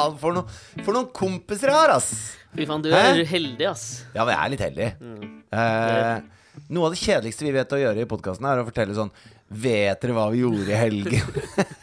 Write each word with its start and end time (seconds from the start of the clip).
faen, 0.00 0.18
for, 0.20 0.36
no, 0.36 0.44
for 0.82 0.96
noen 0.96 1.08
kompiser 1.14 1.70
jeg 1.70 1.76
har, 1.76 1.92
ass! 1.94 2.10
Fy 2.56 2.66
faen, 2.66 2.82
du 2.82 2.90
Hæ? 2.90 3.02
er 3.12 3.22
heldig, 3.28 3.66
ass. 3.70 3.84
Ja, 4.14 4.24
jeg 4.24 4.36
er 4.36 4.52
litt 4.54 4.64
heldig. 4.64 4.88
Mm. 4.98 5.28
Eh, 5.60 6.64
noe 6.70 6.88
av 6.88 6.94
det 6.96 7.02
kjedeligste 7.02 7.46
vi 7.46 7.54
vet 7.54 7.76
å 7.76 7.80
gjøre 7.80 8.02
i 8.02 8.08
podkasten, 8.10 8.48
er 8.48 8.62
å 8.62 8.66
fortelle 8.68 8.96
sånn 8.96 9.12
Vet 9.50 10.02
dere 10.02 10.14
hva 10.14 10.28
vi 10.30 10.44
gjorde 10.44 10.70
i 10.70 10.78
helgen? 10.78 11.40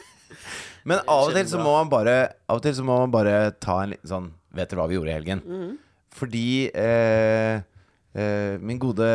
Men 0.87 1.01
av 1.03 1.27
og 1.27 1.33
til 1.35 1.49
så 1.51 1.59
må 1.59 1.73
man 1.73 1.89
bare 1.91 2.13
Av 2.47 2.61
og 2.61 2.63
til 2.63 2.75
så 2.77 2.85
må 2.87 2.95
man 3.01 3.11
bare 3.11 3.49
ta 3.59 3.81
en 3.83 3.91
liten 3.91 4.07
sånn 4.07 4.29
Vet 4.55 4.71
dere 4.71 4.79
hva 4.79 4.87
vi 4.87 4.95
gjorde 4.95 5.11
i 5.11 5.17
helgen? 5.17 5.41
Mm. 5.43 5.73
Fordi 6.15 6.47
eh, 6.71 7.59
eh, 8.15 8.53
min 8.63 8.79
gode 8.81 9.09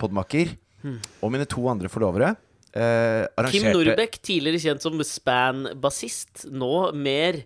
podmakker 0.00 0.54
og 0.86 1.32
mine 1.34 1.48
to 1.50 1.64
andre 1.66 1.90
forlovere 1.90 2.28
eh, 2.76 3.26
Kim 3.50 3.66
Norbeck, 3.66 3.90
Norbekk, 3.90 4.18
tidligere 4.24 4.62
kjent 4.62 4.84
som 4.84 5.00
Span-bassist, 5.04 6.46
nå 6.52 6.92
mer 6.94 7.42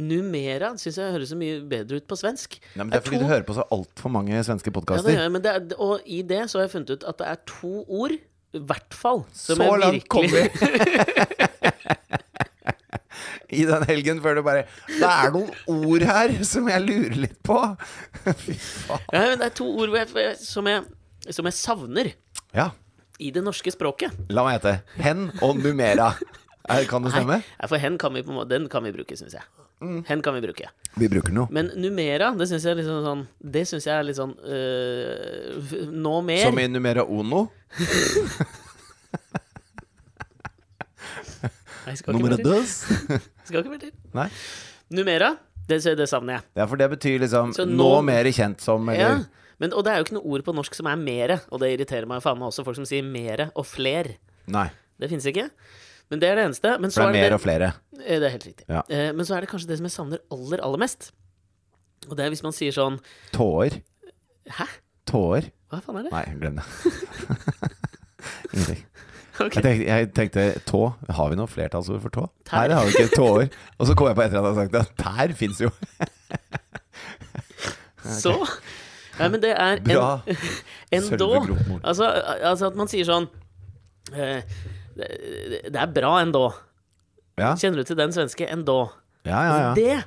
Numera 0.00 0.70
syns 0.80 0.96
jeg 0.96 1.12
høres 1.12 1.28
så 1.34 1.36
mye 1.36 1.58
bedre 1.68 1.98
ut 2.00 2.06
på 2.08 2.16
svensk. 2.16 2.56
Nei, 2.76 2.84
men 2.86 2.90
Det 2.94 3.00
er 3.02 3.04
fordi 3.04 3.18
to- 3.18 3.24
du 3.26 3.28
hører 3.28 3.44
på 3.44 3.54
så 3.58 3.64
altfor 3.76 4.10
mange 4.14 4.38
svenske 4.44 4.72
podkaster. 4.72 5.12
Ja, 5.12 5.28
det 5.28 5.50
er, 5.52 5.76
Og 5.78 6.00
i 6.06 6.22
det 6.22 6.46
så 6.50 6.58
har 6.58 6.66
jeg 6.68 6.72
funnet 6.78 6.90
ut 6.96 7.04
at 7.04 7.18
det 7.18 7.26
er 7.28 7.36
to 7.46 7.84
ord, 7.88 8.12
i 8.54 8.58
hvert 8.58 8.94
fall, 8.94 9.24
som 9.32 9.56
så 9.56 9.62
jeg 9.68 9.80
langt 9.80 10.04
vi! 10.12 10.28
virkelig 10.32 11.48
I 13.52 13.64
den 13.68 13.82
helgen 13.84 14.20
før 14.24 14.38
du 14.38 14.42
bare 14.46 14.62
Det 14.88 15.08
er 15.08 15.32
noen 15.34 15.50
ord 15.68 16.04
her 16.08 16.32
som 16.48 16.68
jeg 16.72 16.84
lurer 16.86 17.16
litt 17.26 17.38
på. 17.44 17.58
Fy 18.46 18.54
faen. 18.56 19.02
ja, 19.12 19.24
men 19.28 19.38
Det 19.42 19.48
er 19.50 19.56
to 19.60 19.66
ord 19.82 19.92
jeg, 19.98 20.36
som, 20.40 20.68
jeg, 20.72 20.84
som 21.36 21.48
jeg 21.50 21.58
savner 21.58 22.12
Ja, 22.56 22.70
i 23.22 23.28
det 23.30 23.42
norske 23.44 23.70
språket. 23.74 24.14
la 24.32 24.42
meg 24.46 24.56
hete 24.56 24.72
Hen 25.04 25.28
og 25.44 25.60
numera. 25.60 26.14
Er, 26.70 26.84
kan 26.88 27.04
det 27.04 27.12
stemme? 27.12 27.40
Nei, 27.44 27.68
for 27.68 27.76
hen 27.82 27.98
kan 28.00 28.14
vi 28.16 28.22
Den 28.48 28.68
kan 28.72 28.84
vi 28.86 28.92
bruke, 28.94 29.16
syns 29.18 29.36
jeg. 29.36 29.44
Mm. 29.82 30.00
Hen 30.06 30.20
kan 30.22 30.36
vi 30.36 30.40
bruke. 30.44 30.68
Vi 31.00 31.08
bruker 31.10 31.34
noe. 31.34 31.48
Men 31.50 31.72
numera, 31.80 32.28
det 32.38 32.46
syns 32.50 32.62
jeg 32.68 32.72
er 32.76 32.78
litt 32.78 32.86
sånn, 32.86 33.02
sånn 33.06 33.22
Det 33.54 33.62
synes 33.66 33.86
jeg 33.88 33.94
er 33.96 34.04
litt 34.06 34.18
sånn 34.18 34.34
øh, 34.38 35.72
Nå 35.90 36.12
mer. 36.26 36.44
Som 36.46 36.60
i 36.62 36.66
numera 36.70 37.02
Ono? 37.10 37.40
Nei, 41.82 41.94
skal 41.98 42.12
ikke 42.14 42.18
Numera 42.20 42.36
mer 42.36 42.42
til. 42.42 42.50
dos. 42.52 42.74
Skal 43.48 43.62
ikke 43.64 43.72
mer 43.72 43.80
til. 43.82 43.94
Nei. 44.14 44.28
Numera, 44.94 45.32
det, 45.66 45.80
det 45.98 46.06
savner 46.10 46.36
jeg. 46.38 46.46
Ja, 46.60 46.66
for 46.70 46.78
det 46.78 46.88
betyr 46.94 47.24
liksom 47.24 47.54
Så 47.56 47.66
nå, 47.66 47.78
nå- 47.80 48.02
mer 48.06 48.28
kjent 48.34 48.62
som, 48.62 48.86
Ja. 48.94 49.16
Men, 49.62 49.74
og 49.78 49.84
det 49.86 49.92
er 49.92 50.00
jo 50.00 50.04
ikke 50.06 50.16
noe 50.16 50.30
ord 50.34 50.42
på 50.46 50.54
norsk 50.56 50.74
som 50.74 50.88
er 50.90 50.98
mere, 50.98 51.36
og 51.54 51.60
det 51.62 51.68
irriterer 51.76 52.06
meg 52.10 52.22
faen 52.24 52.38
meg 52.40 52.48
også, 52.50 52.64
folk 52.66 52.78
som 52.80 52.86
sier 52.88 53.04
mere 53.06 53.50
og 53.58 53.66
fler. 53.68 54.08
Nei. 54.50 54.68
Det 54.98 55.10
fins 55.12 55.26
ikke. 55.30 55.44
Men 56.12 56.20
det 56.20 56.28
er 56.28 56.36
det 56.36 56.44
eneste. 56.50 56.74
Men 56.82 56.92
så 56.92 57.00
For 57.00 57.08
det 57.14 57.22
er 57.22 57.24
er 57.24 57.30
mer 57.30 57.34
og 57.38 57.40
flere. 57.40 57.72
Eh, 58.02 58.18
Det 58.20 58.26
er 58.28 58.34
helt 58.36 58.46
riktig. 58.50 58.66
Ja. 58.68 58.82
Eh, 58.92 59.12
Men 59.16 59.24
så 59.26 59.36
er 59.36 59.40
det 59.46 59.48
kanskje 59.50 59.68
det 59.72 59.78
som 59.80 59.88
jeg 59.88 59.94
savner 59.96 60.18
aller, 60.34 60.60
aller 60.66 60.78
mest. 60.82 61.10
Og 62.10 62.16
det 62.18 62.24
er 62.26 62.32
hvis 62.34 62.42
man 62.44 62.52
sier 62.52 62.74
sånn 62.74 62.98
Tårer. 63.32 63.80
Hæ? 64.58 64.66
Tårer. 65.08 65.48
Hva 65.72 65.80
faen 65.80 66.02
er 66.02 66.08
det? 66.08 66.12
Nei, 66.12 66.24
glem 66.42 66.58
det. 66.60 66.64
Ingenting. 68.52 68.82
Okay. 69.40 69.56
Jeg 69.56 69.64
tenkte, 69.64 69.86
jeg 69.88 70.10
tenkte 70.14 70.42
tå. 70.68 70.82
Har 71.16 71.30
vi 71.32 71.38
noe 71.40 71.48
flertallsord 71.48 72.02
for 72.04 72.12
tå? 72.12 72.26
Tær. 72.44 72.58
Her 72.68 72.74
har 72.76 72.84
vi 72.84 72.92
ikke 72.92 73.16
tåer. 73.16 73.48
Og 73.78 73.88
så 73.88 73.94
kom 73.96 74.10
jeg 74.10 74.18
på 74.18 74.24
etter 74.26 74.36
at 74.36 74.42
jeg 74.42 74.44
hadde 74.44 74.60
sagt 74.60 74.76
det. 74.76 74.84
Tær 75.00 75.32
fins 75.38 75.62
jo. 75.64 75.70
Så 78.22 78.34
Nei, 79.18 79.28
men 79.28 79.40
det 79.42 79.50
er 79.56 79.80
Bra. 79.84 80.20
en, 80.26 80.36
endå. 81.12 81.30
Altså, 81.84 82.04
altså 82.42 82.66
at 82.70 82.76
man 82.80 82.88
sier 82.90 83.04
sånn 83.06 83.26
eh, 84.16 84.40
det, 84.98 85.76
er 85.76 85.92
bra 85.94 86.14
endå. 86.22 86.46
Ja, 87.40 87.54
Kjenner 87.56 87.80
du 87.82 87.88
til 87.88 87.96
den 87.98 88.12
svenske 88.12 88.48
endå? 88.52 88.90
ja, 89.24 89.38
ja. 89.46 89.54
ja. 89.62 89.70
Det 89.78 90.04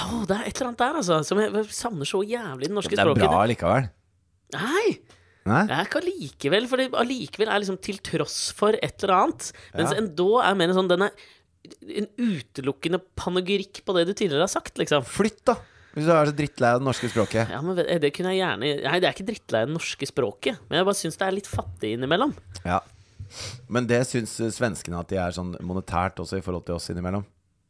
Å, 0.00 0.22
det 0.26 0.34
er 0.38 0.46
et 0.48 0.56
eller 0.58 0.70
annet 0.70 0.80
der, 0.80 0.98
altså, 1.02 1.18
som 1.28 1.38
jeg 1.42 1.64
savner 1.76 2.08
så 2.08 2.22
jævlig 2.24 2.64
i 2.66 2.70
det 2.70 2.74
norske 2.76 2.94
Det 2.96 3.02
er 3.02 3.08
språket. 3.10 3.28
bra 3.28 3.40
likevel. 3.50 3.88
Nei! 4.56 4.84
Nei? 5.48 5.62
Det 5.68 5.74
er 5.76 5.86
ikke 5.88 6.00
allikevel, 6.02 6.66
for 6.70 6.82
allikevel 7.02 7.50
er 7.52 7.60
liksom 7.62 7.78
til 7.84 7.98
tross 8.04 8.38
for 8.56 8.76
et 8.76 9.04
eller 9.04 9.14
annet. 9.18 9.50
Mens 9.76 9.92
Ja. 9.92 9.98
endå 10.00 10.28
er 10.44 10.54
mer 10.58 10.68
en 10.72 10.76
sånn 10.76 10.88
Den 10.88 11.02
er 11.06 11.12
en 12.00 12.06
utelukkende 12.16 13.00
panegyrikk 13.18 13.82
på 13.84 13.92
det 13.96 14.06
du 14.08 14.14
tidligere 14.16 14.46
har 14.46 14.52
sagt, 14.52 14.78
liksom. 14.80 15.04
Flytt, 15.04 15.42
da! 15.44 15.56
Hvis 15.94 16.04
du 16.06 16.12
er 16.14 16.28
så 16.30 16.34
drittlei 16.36 16.68
av 16.76 16.80
det 16.80 16.86
norske 16.86 17.08
språket. 17.10 17.48
Ja, 17.50 17.60
men 17.64 17.74
det 17.76 18.10
kunne 18.14 18.30
jeg 18.36 18.40
gjerne 18.44 18.68
Nei, 18.84 18.98
det 19.00 19.08
er 19.08 19.14
ikke 19.16 19.26
drittlei 19.28 19.62
av 19.64 19.68
det 19.70 19.74
norske 19.76 20.06
språket, 20.08 20.60
men 20.68 20.78
jeg 20.78 20.86
bare 20.88 20.98
syns 21.00 21.16
det 21.18 21.26
er 21.26 21.36
litt 21.36 21.48
fattig 21.50 21.94
innimellom. 21.96 22.32
Ja. 22.64 22.78
Men 23.68 23.88
det 23.90 24.02
syns 24.08 24.36
eh, 24.40 24.52
svenskene 24.54 25.00
at 25.00 25.10
de 25.12 25.18
er 25.20 25.34
sånn 25.36 25.54
monetært 25.64 26.20
også 26.22 26.40
i 26.40 26.44
forhold 26.44 26.68
til 26.68 26.78
oss 26.78 26.88
innimellom. 26.92 27.26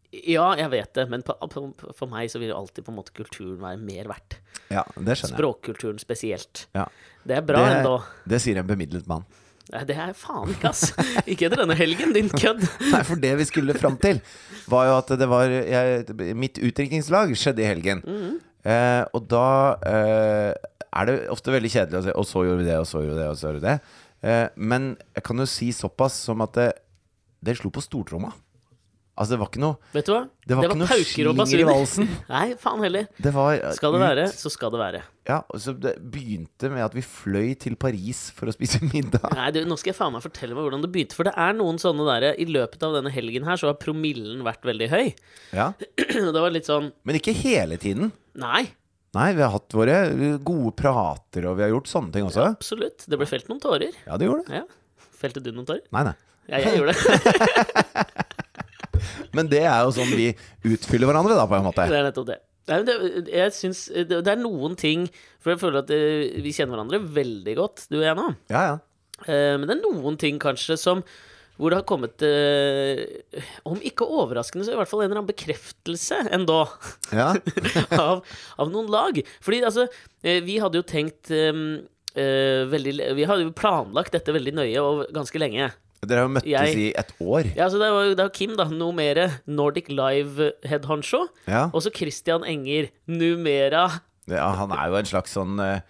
Ja, 0.08 0.54
jeg 0.56 0.70
vet 0.72 0.94
det, 0.96 1.04
men 1.12 1.20
på, 1.26 1.34
på, 1.52 1.66
for 1.92 2.08
meg 2.08 2.30
så 2.32 2.40
vil 2.40 2.54
jo 2.54 2.60
alltid 2.62 2.86
på 2.86 2.94
en 2.94 2.96
måte 2.96 3.12
kulturen 3.16 3.58
være 3.60 3.80
mer 3.82 4.08
verdt. 4.08 4.38
Ja, 4.72 4.86
det 4.96 5.18
skjønner 5.18 5.34
jeg. 5.34 5.36
Språkkulturen 5.36 6.00
spesielt. 6.00 6.64
Ja. 6.76 6.86
Det 7.28 7.36
er 7.36 7.44
bra 7.44 7.66
det, 7.66 7.74
ennå. 7.82 7.98
det 8.32 8.40
sier 8.40 8.62
en 8.62 8.70
bemidlet 8.70 9.08
mann. 9.10 9.26
Nei, 9.68 9.82
det 9.84 9.98
er 10.00 10.14
faen 10.16 10.54
ikke, 10.54 10.70
ass. 10.70 10.94
Ikke 11.28 11.50
etter 11.50 11.60
denne 11.60 11.76
helgen, 11.76 12.14
din 12.16 12.30
kødd. 12.32 12.64
Nei, 12.94 13.02
for 13.04 13.20
det 13.20 13.34
vi 13.36 13.46
skulle 13.50 13.76
fram 13.76 13.98
til, 14.00 14.22
var 14.72 14.88
jo 14.88 14.94
at 14.96 15.12
det 15.20 15.28
var 15.28 15.52
jeg, 15.52 16.06
Mitt 16.40 16.56
utdrikningslag 16.56 17.34
skjedde 17.36 17.64
i 17.64 17.68
helgen. 17.68 18.04
Mhm. 18.06 18.36
Eh, 18.68 19.04
og 19.14 19.28
da 19.30 19.48
eh, 19.86 20.50
er 20.98 21.06
det 21.08 21.12
ofte 21.30 21.52
veldig 21.54 21.70
kjedelig 21.70 22.00
å 22.00 22.02
si 22.04 22.14
Og 22.18 22.24
så 22.26 22.40
gjorde 22.42 22.58
vi 22.58 22.66
det, 22.66 22.74
og 22.82 22.88
så 22.90 23.00
gjorde 23.04 23.14
vi 23.14 23.20
det, 23.20 23.28
og 23.30 23.38
så 23.38 23.46
gjorde 23.46 23.60
vi 23.60 23.66
det. 23.68 23.76
Eh, 24.24 24.46
men 24.56 24.92
jeg 25.14 25.24
kan 25.28 25.38
jo 25.38 25.46
si 25.48 25.70
såpass 25.74 26.18
som 26.28 26.42
at 26.44 26.58
det, 26.58 26.68
det 27.44 27.58
slo 27.60 27.70
på 27.74 27.84
stortromma. 27.84 28.32
Altså, 29.18 29.34
det 29.34 29.38
var 29.40 29.48
ikke 29.50 29.60
noe 29.64 29.76
Vet 29.90 30.06
du 30.06 30.12
hva? 30.12 30.20
Det 30.46 30.56
var 30.56 30.68
ikke 30.68 30.78
noe 30.78 30.88
pauker 30.88 31.28
og 31.28 31.38
slinger 31.40 31.60
i 31.64 31.66
valsen. 31.66 32.10
Nei, 32.30 32.44
faen 32.60 32.82
heller. 32.84 33.08
Det 33.18 33.32
var 33.34 33.56
eh, 33.56 33.72
Skal 33.74 33.96
det 33.96 34.00
være, 34.04 34.26
så 34.30 34.52
skal 34.54 34.70
det 34.74 34.78
være. 34.80 35.00
Ja, 35.28 35.40
og 35.50 35.62
så 35.62 35.74
Det 35.74 35.96
begynte 36.12 36.70
med 36.70 36.84
at 36.86 36.94
vi 36.94 37.02
fløy 37.02 37.50
til 37.58 37.74
Paris 37.80 38.28
for 38.36 38.50
å 38.50 38.54
spise 38.54 38.78
middag. 38.92 39.26
Nei, 39.34 39.48
du, 39.56 39.60
Nå 39.66 39.78
skal 39.80 39.90
jeg 39.92 39.98
faen 39.98 40.14
meg 40.14 40.22
fortelle 40.22 40.54
meg 40.54 40.68
hvordan 40.68 40.86
det 40.86 40.92
begynte. 40.94 41.18
For 41.18 41.26
det 41.26 41.34
er 41.34 41.58
noen 41.58 41.82
sånne 41.82 42.06
der 42.12 42.28
I 42.38 42.46
løpet 42.46 42.86
av 42.86 42.94
denne 43.00 43.12
helgen 43.14 43.48
her 43.48 43.58
så 43.58 43.72
har 43.72 43.80
promillen 43.82 44.46
vært 44.46 44.70
veldig 44.70 44.90
høy. 44.94 45.04
Ja, 45.56 45.72
det 45.98 46.38
var 46.38 46.54
litt 46.54 46.70
sånn 46.70 46.92
Men 47.02 47.18
ikke 47.18 47.34
hele 47.42 47.80
tiden. 47.82 48.14
Nei, 48.38 48.68
Nei, 49.16 49.28
vi 49.32 49.40
har 49.40 49.54
hatt 49.54 49.72
våre 49.72 49.98
gode 50.44 50.74
prater, 50.76 51.46
og 51.48 51.56
vi 51.56 51.64
har 51.64 51.70
gjort 51.72 51.88
sånne 51.88 52.12
ting 52.12 52.26
også. 52.28 52.44
absolutt. 52.52 53.06
Det 53.08 53.16
ble 53.16 53.28
felt 53.28 53.48
noen 53.48 53.62
tårer. 53.62 53.94
Ja, 54.04 54.18
det 54.20 54.28
gjorde 54.28 54.44
det. 54.48 54.60
Ja. 54.60 55.06
Felte 55.18 55.40
du 55.42 55.48
noen 55.54 55.68
tårer? 55.68 55.86
Nei, 55.96 56.04
nei. 56.10 56.16
Ja, 56.48 56.60
jeg 56.64 56.80
gjorde 56.80 56.94
det. 56.96 58.04
Men 59.36 59.48
det 59.50 59.62
er 59.64 59.80
jo 59.86 59.94
sånn 59.96 60.12
vi 60.16 60.28
utfyller 60.68 61.08
hverandre, 61.08 61.36
da, 61.38 61.46
på 61.48 61.56
en 61.58 61.66
måte. 61.66 61.86
Det 61.88 61.98
er 61.98 62.06
nettopp 62.08 62.28
det. 62.30 62.38
Nei, 62.68 62.76
men 62.82 62.84
det, 62.84 63.32
jeg 63.32 63.52
synes, 63.56 63.78
det, 63.88 64.18
det 64.26 64.28
er 64.28 64.40
noen 64.42 64.74
ting 64.76 65.06
For 65.40 65.54
jeg 65.54 65.60
føler 65.62 65.78
at 65.80 65.92
eh, 65.94 66.34
vi 66.44 66.50
kjenner 66.52 66.76
hverandre 66.76 66.98
veldig 67.16 67.54
godt, 67.56 67.86
du 67.88 67.96
og 68.02 68.04
jeg 68.04 68.18
nå. 68.18 68.26
Ja, 68.52 68.64
ja. 68.66 68.74
Eh, 69.24 69.54
men 69.56 69.64
det 69.64 69.78
er 69.78 69.84
noen 69.86 70.18
ting 70.20 70.36
kanskje 70.42 70.76
som 70.76 71.00
hvor 71.58 71.72
det 71.74 71.80
har 71.80 71.86
kommet 71.90 72.22
eh, 72.22 73.42
Om 73.66 73.80
ikke 73.82 74.06
overraskende, 74.06 74.64
så 74.66 74.72
i 74.74 74.78
hvert 74.78 74.90
fall 74.90 75.02
en 75.02 75.08
eller 75.10 75.20
annen 75.20 75.30
bekreftelse 75.32 76.20
enda 76.34 76.60
ja. 77.10 77.32
av, 77.98 78.22
av 78.58 78.70
noen 78.72 78.88
lag. 78.92 79.18
Fordi 79.44 79.60
altså, 79.66 79.88
eh, 80.22 80.38
vi 80.46 80.60
hadde 80.62 80.78
jo 80.80 80.86
tenkt 80.86 81.32
eh, 81.34 81.50
eh, 82.14 82.62
veldig 82.70 82.94
Vi 83.18 83.26
hadde 83.28 83.48
jo 83.48 83.52
planlagt 83.58 84.14
dette 84.14 84.34
veldig 84.34 84.54
nøye 84.60 84.82
og 84.86 85.04
ganske 85.16 85.42
lenge. 85.42 85.70
Dere 86.06 86.22
har 86.22 86.28
jo 86.28 86.34
møttes 86.36 86.52
Jeg- 86.52 86.76
i 86.78 86.88
et 86.94 87.08
år. 87.18 87.48
Ja, 87.58 87.66
så 87.66 87.80
Det 87.82 87.90
var 87.90 88.04
jo 88.06 88.14
det 88.14 88.22
var 88.28 88.34
Kim, 88.36 88.52
da. 88.56 88.68
Numere. 88.70 89.24
Nordic 89.50 89.88
Live 89.90 90.52
head 90.62 90.86
honcho. 90.86 91.24
Ja. 91.50 91.64
Og 91.74 91.82
så 91.82 91.90
Christian 91.90 92.46
Enger. 92.46 92.92
Numera. 93.10 93.88
ja. 94.30 94.46
Han 94.62 94.70
er 94.78 94.92
jo 94.92 95.00
en 95.00 95.10
slags 95.10 95.34
sånn 95.34 95.58
eh, 95.58 95.80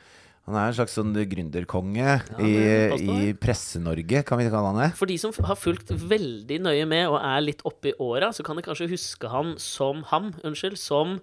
Han 0.48 0.56
er 0.56 0.70
en 0.70 0.76
slags 0.78 0.94
sånn 0.96 1.12
gründerkonge 1.28 2.12
i, 2.40 2.52
det 2.56 2.98
i 3.04 3.32
Presse-Norge, 3.36 4.22
kan 4.24 4.40
vi 4.40 4.46
kalle 4.48 4.70
han 4.70 4.80
det. 4.80 4.86
For 4.96 5.10
de 5.10 5.18
som 5.20 5.34
har 5.44 5.58
fulgt 5.60 5.92
veldig 5.92 6.56
nøye 6.64 6.86
med 6.88 7.04
og 7.10 7.18
er 7.20 7.44
litt 7.44 7.60
oppe 7.68 7.92
i 7.92 7.96
åra, 8.00 8.30
så 8.32 8.46
kan 8.46 8.56
de 8.56 8.64
kanskje 8.64 8.88
huske 8.88 9.28
han 9.28 9.58
som 9.60 10.06
ham, 10.08 10.32
unnskyld, 10.40 10.80
som 10.80 11.18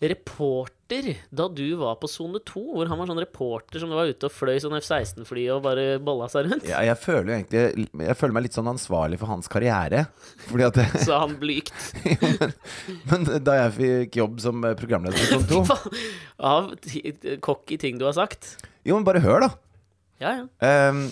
reporter 0.00 1.16
da 1.34 1.46
du 1.48 1.64
var 1.80 1.96
på 1.98 2.08
sone 2.10 2.38
2, 2.46 2.62
hvor 2.76 2.90
han 2.90 3.00
var 3.00 3.08
sånn 3.10 3.20
reporter 3.22 3.80
som 3.82 3.90
var 3.96 4.10
ute 4.10 4.28
og 4.28 4.34
fløy 4.34 4.58
sånn 4.62 4.76
F-16-fly 4.78 5.46
og 5.54 5.64
bare 5.64 5.86
balla 6.04 6.28
seg 6.30 6.46
rundt. 6.50 6.66
Ja, 6.68 6.82
jeg 6.86 6.98
føler 7.00 7.32
jo 7.32 7.36
egentlig 7.40 7.88
Jeg 8.06 8.18
føler 8.20 8.36
meg 8.36 8.46
litt 8.46 8.58
sånn 8.58 8.70
ansvarlig 8.70 9.18
for 9.22 9.32
hans 9.32 9.50
karriere. 9.50 10.04
Fordi 10.46 10.68
at 10.68 10.80
Så 11.08 11.18
han 11.24 11.36
blygt. 11.40 11.72
men, 12.06 12.54
men 13.10 13.28
da 13.46 13.58
jeg 13.62 13.76
fikk 13.80 14.20
jobb 14.20 14.40
som 14.44 14.62
programleder 14.78 15.16
på 15.18 15.42
Sone 15.42 15.66
2 15.66 16.02
Av 16.52 16.72
cocky 17.42 17.80
ting 17.80 17.98
du 17.98 18.06
har 18.06 18.16
sagt. 18.16 18.54
Jo, 18.86 18.98
men 18.98 19.08
bare 19.08 19.24
hør, 19.24 19.48
da. 19.48 19.54
Ja, 20.22 20.30
ja. 20.38 20.44
Ehm, 20.64 21.06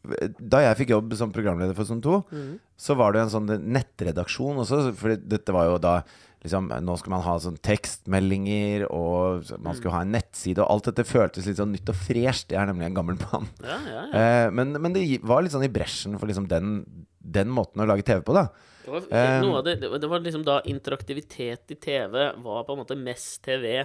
Da 0.00 0.62
jeg 0.64 0.78
fikk 0.78 0.94
jobb 0.94 1.12
som 1.18 1.32
programleder 1.34 1.76
for 1.76 1.88
Sånn 1.88 2.00
2, 2.04 2.16
mm. 2.32 2.50
så 2.80 2.96
var 2.96 3.12
det 3.12 3.24
en 3.24 3.32
sånn 3.34 3.50
nettredaksjon 3.74 4.62
også. 4.62 4.82
For 4.96 5.12
dette 5.18 5.54
var 5.56 5.68
jo 5.68 5.78
da 5.82 6.00
liksom 6.40 6.70
Nå 6.72 6.94
skal 6.96 7.12
man 7.12 7.24
ha 7.26 7.34
sånn 7.42 7.58
tekstmeldinger, 7.60 8.86
og 8.88 9.50
man 9.60 9.76
skulle 9.76 9.92
ha 9.92 10.06
en 10.06 10.14
nettside, 10.14 10.62
og 10.62 10.72
alt 10.72 10.88
dette 10.88 11.04
føltes 11.04 11.44
litt 11.44 11.60
sånn 11.60 11.74
nytt 11.76 11.92
og 11.92 11.98
fresht. 12.00 12.54
Jeg 12.54 12.62
er 12.62 12.70
nemlig 12.70 12.88
en 12.88 12.96
gammel 12.96 13.18
mann. 13.26 13.50
Ja, 13.60 13.76
ja, 13.76 14.00
ja. 14.06 14.22
Eh, 14.22 14.48
men, 14.56 14.72
men 14.80 14.96
det 14.96 15.04
var 15.20 15.44
litt 15.44 15.52
sånn 15.52 15.66
i 15.68 15.72
bresjen 15.72 16.16
for 16.16 16.30
liksom 16.30 16.48
den, 16.48 16.80
den 17.20 17.52
måten 17.52 17.84
å 17.84 17.88
lage 17.90 18.06
TV 18.08 18.24
på, 18.24 18.36
da. 18.38 18.48
Det 18.80 18.94
var, 19.12 19.62
det, 19.62 19.74
det 19.82 19.98
det 20.00 20.08
var 20.08 20.22
liksom 20.24 20.42
da 20.46 20.56
interaktivitet 20.66 21.74
i 21.74 21.76
TV 21.76 22.14
var 22.40 22.64
på 22.64 22.72
en 22.72 22.80
måte 22.80 22.96
mest 22.98 23.42
TV. 23.44 23.84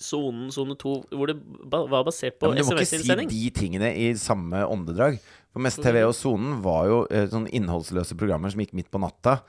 Sonen, 0.00 0.50
sone 0.54 0.76
2, 0.78 0.92
hvor 1.12 1.26
det 1.30 1.36
ba, 1.42 1.82
var 1.90 2.04
basert 2.06 2.34
Ja, 2.34 2.38
på 2.40 2.50
men 2.52 2.60
du 2.62 2.64
må 2.68 2.76
ikke 2.80 3.00
si 3.02 3.16
de 3.28 3.50
tingene 3.54 3.90
i 3.96 4.12
samme 4.18 4.62
åndedrag. 4.66 5.18
For 5.52 5.60
Mest 5.60 5.82
TV 5.84 6.00
og 6.06 6.14
Sonen 6.16 6.62
var 6.64 6.86
jo 6.88 7.02
eh, 7.10 7.26
sånn 7.28 7.48
innholdsløse 7.52 8.16
programmer 8.16 8.50
som 8.52 8.62
gikk 8.64 8.72
midt 8.78 8.90
på 8.92 9.00
natta. 9.02 9.40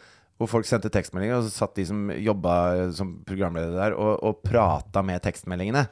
Hvor 0.42 0.50
folk 0.50 0.66
sendte 0.68 0.90
tekstmeldinger, 0.92 1.38
og 1.40 1.46
så 1.48 1.54
satt 1.64 1.76
de 1.78 1.86
som 1.88 2.10
jobba 2.12 2.56
eh, 2.76 2.90
som 2.98 3.16
programledere 3.28 3.78
der, 3.78 3.96
og, 3.96 4.18
og 4.26 4.42
prata 4.44 5.04
med 5.06 5.22
tekstmeldingene. 5.24 5.86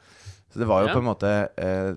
Så 0.52 0.60
det 0.60 0.68
var 0.68 0.82
jo 0.84 0.90
Ja. 0.90 0.94
på 0.98 1.00
en 1.00 1.08
måte 1.08 1.30
eh, 1.56 1.94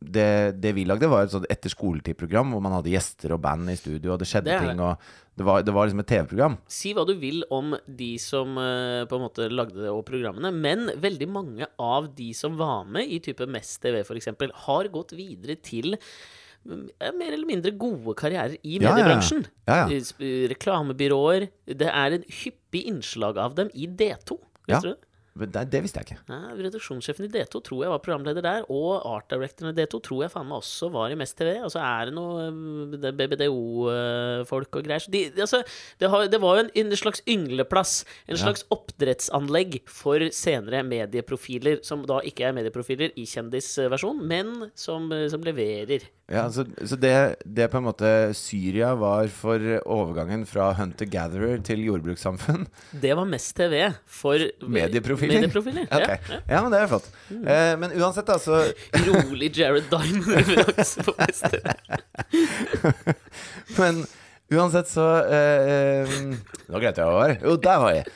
det, 0.00 0.60
det 0.62 0.72
vi 0.76 0.84
lagde, 0.86 1.08
var 1.10 1.26
et 1.26 1.32
sånt 1.32 1.48
etter 1.50 1.72
skoletid-program 1.72 2.52
hvor 2.54 2.62
man 2.62 2.76
hadde 2.76 2.92
gjester 2.92 3.34
og 3.34 3.42
band 3.42 3.70
i 3.72 3.76
studio, 3.78 4.14
og 4.14 4.20
det 4.22 4.28
skjedde 4.30 4.52
Det 4.52 4.60
ting, 4.62 4.82
og 4.84 5.02
det 5.38 5.46
var, 5.46 5.62
det 5.62 5.74
var 5.74 5.86
liksom 5.86 6.02
et 6.02 6.10
TV-program. 6.10 6.56
Si 6.70 6.92
hva 6.94 7.04
du 7.06 7.12
vil 7.18 7.44
om 7.54 7.76
de 7.86 8.10
som 8.22 8.56
eh, 8.62 9.04
på 9.10 9.18
en 9.18 9.24
måte 9.26 9.48
lagde 9.50 9.78
det 9.84 9.90
og 9.92 10.04
programmene, 10.08 10.50
men 10.54 10.90
veldig 10.98 11.28
mange 11.30 11.68
av 11.78 12.10
de 12.18 12.32
som 12.34 12.58
var 12.58 12.86
med 12.90 13.10
i 13.10 13.20
type 13.22 13.46
Mest 13.50 13.80
TV 13.82 14.00
f.eks., 14.02 14.30
har 14.66 14.90
gått 14.94 15.14
videre 15.18 15.58
til 15.62 15.94
mm, 15.94 16.86
mer 17.18 17.34
eller 17.34 17.46
mindre 17.50 17.74
gode 17.78 18.14
karrierer 18.18 18.58
i 18.62 18.78
mediebransjen. 18.82 19.46
ja, 19.66 19.84
ja. 19.86 19.98
Ja. 19.98 20.32
Reklamebyråer. 20.54 21.50
Det 21.70 21.90
er 21.90 22.18
en 22.18 22.26
hyppig 22.42 22.86
innslag 22.90 23.38
av 23.38 23.58
dem 23.58 23.70
i 23.74 23.90
D2. 23.90 24.38
Ja. 24.68 24.76
Visste 24.76 24.90
du 24.90 24.94
det? 24.94 25.07
Det, 25.38 25.62
det 25.70 25.80
visste 25.84 26.02
jeg 26.02 26.08
ikke. 26.08 26.22
Ja, 26.30 26.38
redaksjonssjefen 26.58 27.28
i 27.28 27.30
D2 27.32 27.60
tror 27.64 27.84
jeg 27.84 27.92
var 27.92 28.02
programleder 28.02 28.44
der, 28.44 28.66
og 28.72 29.04
art 29.06 29.28
directoren 29.30 29.72
i 29.72 29.76
D2 29.78 30.00
tror 30.04 30.24
jeg 30.24 30.32
faen 30.32 30.48
meg 30.50 30.58
også 30.60 30.90
var 30.94 31.14
i 31.14 31.18
Mest 31.18 31.38
TV. 31.38 31.52
Og 31.62 31.72
så 31.74 31.82
er 31.84 32.08
det 32.08 32.16
noe 32.16 32.48
eh, 32.48 33.14
BBDO-folk 33.20 34.80
og 34.80 34.86
greier. 34.88 35.04
Så 35.04 35.14
de, 35.14 35.24
altså, 35.36 35.62
det, 36.00 36.10
har, 36.12 36.26
det 36.32 36.42
var 36.42 36.58
jo 36.58 36.66
en, 36.66 36.72
en 36.82 36.98
slags 36.98 37.22
yngleplass, 37.30 38.02
en 38.26 38.40
slags 38.40 38.66
oppdrettsanlegg 38.74 39.80
for 39.86 40.28
senere 40.34 40.82
medieprofiler, 40.86 41.82
som 41.86 42.04
da 42.08 42.20
ikke 42.26 42.48
er 42.48 42.56
medieprofiler 42.58 43.14
i 43.18 43.26
kjendisversjon, 43.28 44.24
men 44.26 44.70
som, 44.78 45.10
eh, 45.14 45.28
som 45.32 45.44
leverer. 45.46 46.08
Ja, 46.28 46.42
så, 46.52 46.66
så 46.84 46.96
det, 47.00 47.12
det 47.48 47.70
på 47.72 47.78
en 47.80 47.86
måte 47.86 48.08
Syria 48.36 48.90
var 49.00 49.30
for 49.32 49.62
overgangen 49.88 50.42
fra 50.48 50.66
hunter-gatherer 50.76 51.62
til 51.64 51.80
jordbrukssamfunn. 51.86 52.66
Det 52.92 53.14
var 53.16 53.24
Mest 53.30 53.54
TV 53.56 53.78
for 54.04 54.44
Medieprofiler? 54.60 55.38
medieprofiler. 55.38 55.88
Okay. 55.88 56.18
Ja, 56.28 56.34
ja. 56.36 56.40
Ja, 56.52 56.60
men 56.66 56.74
det 56.76 56.82
er 56.82 56.90
flott. 56.92 57.08
Eh, 57.32 57.72
men 57.80 57.96
uansett, 57.96 58.28
da, 58.28 58.36
så 58.44 58.60
Rolig 59.08 59.54
Jared 59.56 59.88
Diamond-referanse 59.88 61.06
på 61.08 61.16
Mest 61.22 61.48
TV. 61.48 61.64
Men 63.78 64.04
uansett 64.52 64.88
så 64.88 65.04
eh, 65.28 65.72
eh, 65.72 66.14
Nå 66.68 66.80
glemte 66.80 67.00
jeg 67.00 67.08
hva 67.08 67.12
det 67.12 67.18
var. 67.20 67.34
Jo, 67.44 67.56
der 67.64 67.82
var 67.84 67.96
jeg. 67.96 68.06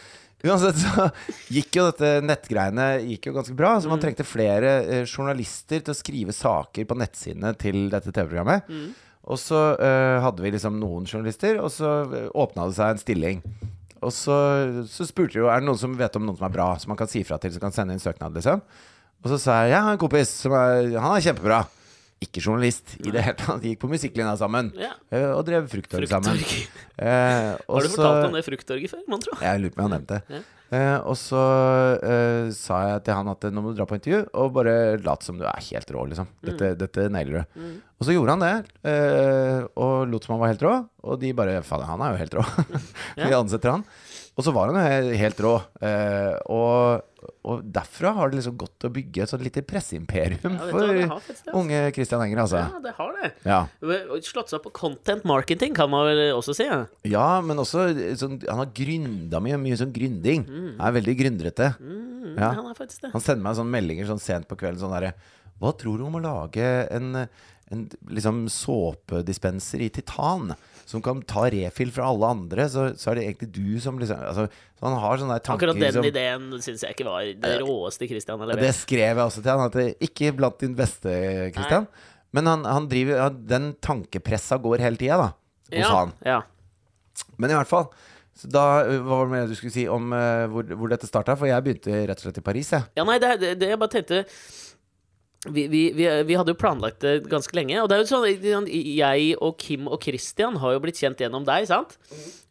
Uansett 0.42 0.80
så 0.82 1.06
gikk 1.54 1.78
jo 1.78 1.86
dette 1.90 2.16
nettgreiene 2.24 2.86
gikk 3.04 3.28
jo 3.28 3.36
ganske 3.36 3.54
bra. 3.58 3.76
Så 3.80 3.90
man 3.90 4.02
trengte 4.02 4.26
flere 4.26 4.72
eh, 4.82 5.04
journalister 5.06 5.84
til 5.84 5.94
å 5.94 5.98
skrive 5.98 6.34
saker 6.34 6.88
på 6.88 6.98
nettsidene 6.98 7.54
til 7.60 7.86
dette 7.92 8.10
TV-programmet. 8.10 8.70
Og 9.30 9.38
så 9.38 9.60
eh, 9.78 10.18
hadde 10.24 10.42
vi 10.42 10.50
liksom 10.50 10.80
noen 10.82 11.06
journalister, 11.06 11.60
og 11.62 11.70
så 11.70 11.92
eh, 12.08 12.26
åpna 12.34 12.66
det 12.68 12.78
seg 12.78 12.94
en 12.94 13.02
stilling. 13.02 13.44
Og 14.02 14.10
så, 14.10 14.36
så 14.90 15.06
spurte 15.06 15.36
de 15.36 15.44
jo 15.44 15.46
Er 15.46 15.60
det 15.60 15.68
noen 15.68 15.78
som 15.78 15.92
vet 15.94 16.16
om 16.18 16.24
noen 16.26 16.40
som 16.40 16.48
er 16.48 16.56
bra, 16.56 16.72
som 16.82 16.90
man 16.90 16.98
kan 16.98 17.10
si 17.10 17.22
fra 17.26 17.38
til, 17.38 17.54
som 17.54 17.62
kan 17.62 17.74
sende 17.74 17.94
inn 17.94 18.02
søknad, 18.02 18.34
liksom. 18.34 18.64
Og 19.22 19.30
så 19.30 19.38
sa 19.38 19.60
jeg 19.62 19.76
jeg 19.76 19.86
har 19.86 19.94
en 19.94 20.00
kompis 20.02 20.32
som 20.42 20.54
er 20.58 20.96
Han 20.96 21.14
er 21.14 21.22
kjempebra. 21.22 21.60
Ikke 22.22 22.42
journalist 22.44 22.94
i 23.02 23.10
det 23.10 23.22
hele 23.26 23.36
tatt. 23.40 23.62
Gikk 23.66 23.80
på 23.82 23.90
musikklinja 23.90 24.36
sammen. 24.38 24.70
Ja. 24.78 24.92
eh, 25.10 25.28
Og 25.34 25.44
drev 25.48 25.66
frukttorg 25.72 26.08
sammen. 26.10 26.38
Eh, 27.02 27.56
Har 27.66 27.80
du 27.82 27.88
så- 27.88 27.96
fortalt 27.96 28.26
om 28.28 28.34
det 28.36 28.44
frukttorget 28.46 28.90
før, 28.92 29.00
mon 29.10 29.18
tro? 29.24 29.32
Jeg 29.42 29.58
lurer 29.62 29.72
på 29.74 29.80
om 29.82 29.82
jeg 29.82 29.90
har 29.90 29.94
nevnt 29.98 30.10
det. 30.12 30.42
Eh, 30.72 30.98
og 31.10 31.16
så 31.18 31.40
eh, 31.98 32.50
sa 32.54 32.76
jeg 32.92 33.02
til 33.08 33.16
han 33.18 33.28
at 33.32 33.42
nå 33.50 33.60
må 33.64 33.72
du 33.72 33.80
dra 33.80 33.86
på 33.90 33.96
intervju, 33.98 34.20
og 34.38 34.52
bare 34.54 34.74
lat 35.02 35.24
som 35.26 35.36
du 35.40 35.42
er 35.48 35.58
helt 35.66 35.90
rå, 35.92 36.04
liksom. 36.12 36.28
Dette, 36.46 36.70
dette 36.78 37.08
nailer 37.12 37.42
du. 37.42 37.64
Og 38.02 38.06
så 38.08 38.16
gjorde 38.16 38.34
han 38.34 38.42
det, 38.42 38.54
eh, 38.90 39.60
og 39.78 40.08
lot 40.10 40.24
som 40.26 40.34
han 40.34 40.40
var 40.42 40.50
helt 40.50 40.64
rå. 40.66 40.72
Og 41.06 41.20
de 41.22 41.30
bare 41.38 41.60
Fader, 41.62 41.86
han 41.86 42.02
er 42.02 42.16
jo 42.16 42.22
helt 42.24 42.34
rå. 42.40 42.42
Vi 43.20 43.30
ansetter 43.36 43.76
han. 43.76 43.84
Og 44.32 44.42
så 44.46 44.52
var 44.56 44.70
han 44.72 44.78
jo 44.80 45.16
helt 45.20 45.40
rå. 45.44 45.50
Eh, 45.84 46.32
og, 46.50 47.02
og 47.46 47.60
derfra 47.76 48.14
har 48.16 48.30
det 48.32 48.38
liksom 48.40 48.54
gått 48.58 48.86
å 48.88 48.90
bygge 48.94 49.22
et 49.26 49.30
sånt 49.30 49.44
lite 49.44 49.60
presseimperium 49.68 50.56
Ja, 50.56 50.64
vet 50.70 50.72
hva, 50.72 51.18
for 51.20 51.34
altså. 51.34 51.52
unge 51.60 51.82
Christian 51.94 52.24
Enger, 52.24 52.40
altså. 52.46 52.62
Ja, 52.64 52.80
det 52.86 52.94
har 52.96 53.12
det. 53.20 53.30
Ja. 53.46 53.58
Slått 54.26 54.50
seg 54.54 54.64
på 54.64 54.72
content 54.74 55.28
marketing, 55.28 55.76
kan 55.76 55.92
man 55.92 56.08
vel 56.08 56.22
også 56.38 56.56
si. 56.58 56.66
Ja. 56.66 56.80
Ja, 57.12 57.26
men 57.44 57.60
også 57.62 57.84
sånn, 58.18 58.40
Han 58.48 58.64
har 58.64 58.72
gründa 58.74 59.42
mye, 59.44 59.60
mye 59.62 59.78
sånn 59.78 59.92
gründing. 59.94 60.48
Han 60.48 60.82
er 60.90 60.96
veldig 60.98 61.18
gründrete. 61.22 61.70
Mm, 61.78 62.08
Ja. 62.32 62.54
Han 62.56 62.70
er 62.72 62.76
faktisk 62.78 63.02
det. 63.04 63.12
Han 63.12 63.20
sender 63.20 63.44
meg 63.44 63.56
sånne 63.60 63.74
meldinger 63.76 64.06
sånn 64.08 64.20
sent 64.22 64.48
på 64.48 64.56
kvelden 64.56 64.80
sånn 64.80 64.94
derre 64.96 65.12
Hva 65.60 65.74
tror 65.76 66.00
du 66.00 66.06
om 66.08 66.16
å 66.16 66.22
lage 66.24 66.64
en, 66.90 67.26
en 67.72 67.88
liksom 68.12 68.44
såpedispenser 68.52 69.80
i 69.80 69.88
titan? 69.94 70.52
Som 70.84 71.00
kan 71.02 71.22
ta 71.24 71.46
refill 71.50 71.92
fra 71.94 72.08
alle 72.10 72.26
andre, 72.34 72.66
så, 72.68 72.88
så 72.98 73.12
er 73.12 73.16
det 73.20 73.24
egentlig 73.28 73.50
du 73.54 73.80
som 73.80 73.98
liksom 74.00 74.18
altså, 74.28 74.48
Så 74.50 74.84
han 74.84 74.96
har 75.00 75.20
sånne 75.20 75.36
tanker 75.40 75.70
Akkurat 75.70 75.80
den 75.80 75.92
som- 75.94 76.04
ideen 76.08 76.48
syns 76.60 76.82
jeg 76.84 76.96
ikke 76.96 77.06
var 77.06 77.28
det 77.44 77.52
råeste 77.62 78.08
Christian 78.10 78.40
har 78.42 78.50
levert. 78.50 78.66
Det 78.66 78.74
skrev 78.76 79.12
jeg 79.16 79.24
også 79.24 79.42
til 79.44 79.52
han, 79.54 79.66
at 79.70 79.78
det 79.78 79.86
ikke 80.08 80.32
blant 80.36 80.58
din 80.60 80.74
beste, 80.76 81.14
Christian. 81.54 81.86
Men 82.34 82.46
han, 82.50 82.64
han 82.64 82.88
driver 82.88 83.18
ja, 83.22 83.28
Den 83.28 83.74
tankepressa 83.80 84.58
går 84.60 84.80
hele 84.84 84.96
tida, 85.00 85.16
da. 85.20 85.30
Hos 85.72 85.78
Ja, 85.86 85.92
han. 85.96 86.12
ja. 86.26 86.40
Men 87.38 87.50
i 87.52 87.54
hvert 87.56 87.68
fall. 87.70 87.86
Så 88.36 88.48
da, 88.48 88.62
uh, 88.88 88.98
Hva 89.04 89.18
var 89.22 89.32
det 89.36 89.50
du 89.52 89.54
skulle 89.58 89.72
si 89.74 89.86
om 89.92 90.10
uh, 90.12 90.48
hvor, 90.50 90.64
hvor 90.76 90.88
dette 90.92 91.06
starta? 91.08 91.36
For 91.38 91.46
jeg 91.48 91.62
begynte 91.64 91.92
rett 92.08 92.18
og 92.20 92.24
slett 92.26 92.38
i 92.40 92.44
Paris, 92.44 92.70
jeg. 92.72 92.86
ja, 92.96 93.04
nei, 93.04 93.18
det, 93.22 93.32
det, 93.42 93.50
det 93.60 93.68
jeg 93.74 93.78
bare 93.80 93.92
tenkte 93.92 94.22
vi, 95.50 95.66
vi, 95.66 95.80
vi, 95.90 96.06
vi 96.22 96.36
hadde 96.38 96.52
jo 96.54 96.58
planlagt 96.58 97.00
det 97.02 97.24
ganske 97.30 97.56
lenge. 97.56 97.80
Og 97.82 97.88
det 97.90 97.96
er 97.96 98.04
jo 98.04 98.10
sånn 98.12 98.68
Jeg 98.70 99.32
og 99.42 99.56
Kim 99.58 99.88
og 99.90 99.98
Christian 100.04 100.58
har 100.62 100.76
jo 100.76 100.82
blitt 100.84 101.00
kjent 101.02 101.18
gjennom 101.18 101.46
deg, 101.46 101.66
sant? 101.70 101.96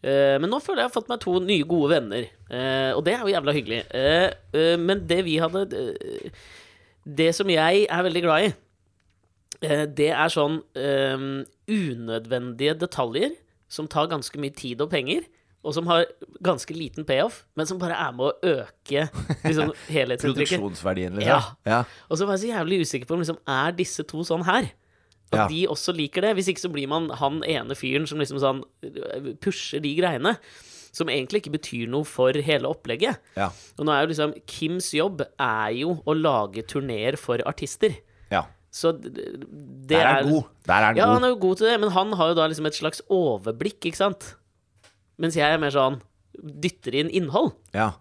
Eh, 0.03 0.35
men 0.41 0.49
nå 0.51 0.59
føler 0.59 0.81
jeg 0.81 0.89
jeg 0.89 0.89
har 0.89 0.97
fått 0.97 1.11
meg 1.11 1.21
to 1.23 1.37
nye 1.45 1.67
gode 1.67 1.93
venner. 1.93 2.27
Uh, 2.51 2.91
og 2.97 3.05
det 3.07 3.13
er 3.15 3.23
jo 3.23 3.31
jævla 3.31 3.55
hyggelig. 3.55 3.81
Uh, 3.95 4.75
men 4.81 5.05
det 5.07 5.21
vi 5.23 5.37
hadde 5.39 5.61
Det 7.05 7.29
som 7.37 7.49
jeg 7.49 7.85
er 7.87 8.03
veldig 8.09 8.23
glad 8.25 8.49
i, 8.49 8.51
det 9.61 10.09
er 10.09 10.31
sånn 10.33 10.55
unødvendige 11.69 12.73
detaljer 12.81 13.35
som 13.69 13.87
tar 13.89 14.09
ganske 14.09 14.39
mye 14.41 14.53
tid 14.57 14.81
og 14.81 14.89
penger. 14.89 15.27
Og 15.63 15.75
som 15.77 15.85
har 15.87 16.05
ganske 16.41 16.73
liten 16.73 17.05
payoff, 17.05 17.43
men 17.55 17.67
som 17.69 17.77
bare 17.77 17.93
er 17.93 18.11
med 18.17 18.31
å 18.31 18.55
øke 18.63 19.03
liksom, 19.45 19.73
helhetsinntrykket. 19.95 20.57
Produksjonsverdien, 20.57 21.19
liksom. 21.19 21.27
Ja. 21.29 21.41
ja. 21.69 21.83
Og 22.09 22.17
så 22.17 22.25
var 22.25 22.33
jeg 22.39 22.47
så 22.47 22.53
jævlig 22.55 22.79
usikker 22.81 23.05
på 23.09 23.13
om 23.13 23.21
liksom, 23.21 23.37
er 23.45 23.75
disse 23.77 24.03
to 24.09 24.23
sånn 24.25 24.45
her. 24.47 24.71
At 25.31 25.37
Ja. 25.37 25.47
de 25.47 25.61
også 25.71 25.93
liker 25.95 26.25
det. 26.25 26.33
Hvis 26.35 26.49
ikke 26.51 26.59
så 26.65 26.71
blir 26.73 26.89
man 26.91 27.05
han 27.21 27.37
ene 27.47 27.77
fyren 27.77 28.03
som 28.09 28.19
liksom 28.19 28.41
sånn 28.41 28.63
pusher 29.39 29.79
de 29.83 29.93
greiene. 29.95 30.33
Som 30.91 31.07
egentlig 31.07 31.39
ikke 31.45 31.53
betyr 31.53 31.87
noe 31.87 32.03
for 32.03 32.35
hele 32.35 32.67
opplegget. 32.67 33.21
Ja. 33.39 33.47
Og 33.79 33.85
nå 33.87 33.93
er 33.95 34.01
jo 34.03 34.09
liksom 34.11 34.33
Kims 34.49 34.89
jobb 34.97 35.21
er 35.39 35.69
jo 35.77 35.93
å 36.03 36.15
lage 36.17 36.65
turneer 36.67 37.15
for 37.21 37.39
artister. 37.47 37.95
ja. 38.33 38.43
Så 38.71 38.93
det 38.95 39.89
Der 39.89 39.99
er 39.99 40.13
han 40.23 40.29
god. 40.31 40.43
Der 40.65 40.73
er 40.79 40.85
han 40.85 40.95
Ja, 40.95 41.05
han 41.13 41.23
er 41.27 41.33
jo 41.33 41.39
god 41.43 41.57
til 41.59 41.67
det, 41.67 41.79
men 41.81 41.89
han 41.91 42.13
har 42.15 42.29
jo 42.29 42.35
da 42.37 42.45
liksom 42.47 42.65
et 42.69 42.73
slags 42.77 43.01
overblikk, 43.11 43.81
ikke 43.89 43.99
sant? 43.99 44.35
Mens 45.21 45.37
jeg 45.37 45.45
er 45.53 45.61
mer 45.61 45.73
sånn 45.73 45.99
dytter 46.41 46.95
inn 46.97 47.11
innhold. 47.13 47.53
Ja. 47.75 47.91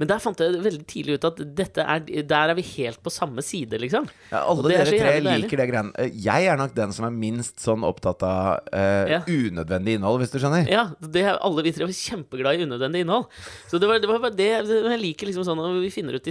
Men 0.00 0.10
der 0.10 0.22
fant 0.22 0.40
jeg 0.42 0.58
veldig 0.62 0.86
tidlig 0.90 1.18
ut 1.18 1.26
at 1.28 1.42
dette 1.56 1.84
er, 1.84 2.04
der 2.28 2.52
er 2.52 2.58
vi 2.58 2.64
helt 2.76 3.02
på 3.02 3.12
samme 3.12 3.42
side, 3.44 3.78
liksom. 3.82 4.08
Ja, 4.32 4.44
alle 4.50 4.72
er 4.74 4.90
dere 4.90 5.00
tre 5.02 5.20
liker 5.26 5.62
det 5.62 5.68
greiene. 5.70 5.92
Eh, 5.98 6.12
Jeg 6.22 6.46
er 6.52 6.58
nok 6.60 6.74
den 6.76 6.92
som 6.94 7.06
er 7.08 7.14
minst 7.14 7.60
sånn 7.62 7.84
opptatt 7.86 8.22
av 8.26 8.68
uh, 8.72 9.06
Ja. 9.10 9.20
unødvendig 9.26 9.96
innhold, 9.98 10.20
hvis 10.22 10.32
du 10.34 10.38
skjønner. 10.42 10.68
Ja, 10.70 10.88
det 11.00 11.24
er, 11.26 11.38
alle 11.42 11.64
vi 11.66 11.72
tre 11.74 11.86
var 11.88 11.94
kjempeglad 11.96 12.60
i 12.60 12.66
unødvendig 12.66 13.04
innhold. 13.04 13.28
Så 13.70 13.80
det 13.82 13.88
var, 13.90 14.00
det 14.02 14.10
var 14.10 14.20
bare 14.22 14.36
det 14.36 14.48
Jeg 14.52 15.00
liker 15.00 15.28
liksom 15.30 15.44
sånn 15.46 15.60
at 15.62 15.78
vi 15.82 15.90
finner 15.92 16.16
ut 16.18 16.28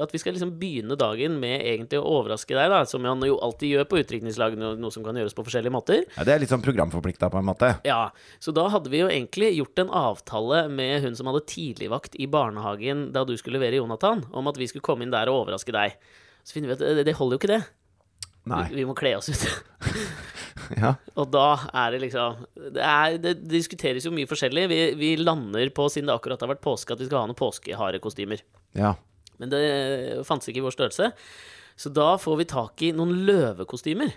at 0.00 0.12
vi 0.14 0.18
skal 0.20 0.34
liksom 0.36 0.52
begynne 0.60 0.96
dagen 0.98 1.38
med 1.40 1.60
egentlig 1.60 2.00
å 2.00 2.06
overraske 2.20 2.54
deg, 2.56 2.70
da, 2.72 2.82
som 2.88 3.04
han 3.08 3.22
jo 3.26 3.38
alltid 3.42 3.74
gjør 3.74 3.88
på 3.90 4.00
utdrikningslag, 4.02 4.56
noe, 4.58 4.76
noe 4.80 4.94
som 4.94 5.04
kan 5.06 5.16
gjøres 5.18 5.34
på 5.36 5.44
forskjellige 5.46 5.74
måter. 5.74 6.04
Ja, 6.16 6.24
det 6.26 6.34
er 6.34 6.42
litt 6.42 6.52
sånn 6.52 6.64
programforplikta, 6.64 7.30
på 7.32 7.40
en 7.40 7.48
måte. 7.48 7.72
Ja, 7.86 8.10
så 8.42 8.54
da 8.56 8.66
hadde 8.72 8.90
vi 8.92 9.02
jo 9.02 9.08
egentlig 9.10 9.52
gjort 9.58 9.78
en 9.84 9.90
avtale 9.90 10.64
med 10.72 11.04
hun 11.04 11.16
som 11.18 11.28
hadde 11.30 11.44
tidligvakt 11.50 12.16
i 12.20 12.26
barnehagen 12.30 12.79
da 13.14 13.24
du 13.28 13.36
skulle 13.38 13.58
levere 13.60 13.80
Jonathan, 13.80 14.24
om 14.32 14.50
at 14.50 14.58
vi 14.60 14.68
skulle 14.70 14.84
komme 14.86 15.06
inn 15.06 15.12
der 15.14 15.30
og 15.30 15.44
overraske 15.44 15.74
deg. 15.74 15.96
Så 16.44 16.56
finner 16.56 16.72
vi 16.72 16.78
at 16.78 16.84
det, 17.00 17.06
det 17.10 17.16
holder 17.18 17.36
jo 17.36 17.42
ikke 17.42 17.52
det. 17.52 17.62
Nei. 18.50 18.64
Vi, 18.70 18.80
vi 18.80 18.86
må 18.88 18.96
kle 18.98 19.16
oss 19.20 19.32
ut. 19.32 19.46
Ja. 20.76 20.92
Og 21.18 21.30
da 21.32 21.56
er 21.74 21.94
det 21.94 21.98
liksom 22.04 22.44
Det, 22.54 22.82
er, 22.84 23.16
det 23.18 23.32
diskuteres 23.50 24.04
jo 24.06 24.12
mye 24.14 24.28
forskjellig. 24.30 24.68
Vi, 24.70 24.78
vi 24.98 25.08
lander 25.18 25.70
på, 25.74 25.88
siden 25.90 26.06
det 26.10 26.14
akkurat 26.14 26.42
har 26.44 26.50
vært 26.52 26.62
påske, 26.62 26.94
at 26.94 27.00
vi 27.00 27.08
skal 27.08 27.24
ha 27.24 27.30
noen 27.30 27.38
påskeharekostymer. 27.38 28.44
ja. 28.78 28.92
Men 29.40 29.48
det 29.48 29.62
fantes 30.28 30.50
ikke 30.50 30.60
i 30.60 30.64
vår 30.66 30.74
størrelse. 30.74 31.06
Så 31.80 31.90
da 31.96 32.10
får 32.20 32.34
vi 32.42 32.46
tak 32.50 32.82
i 32.84 32.90
noen 32.92 33.22
løvekostymer. 33.24 34.12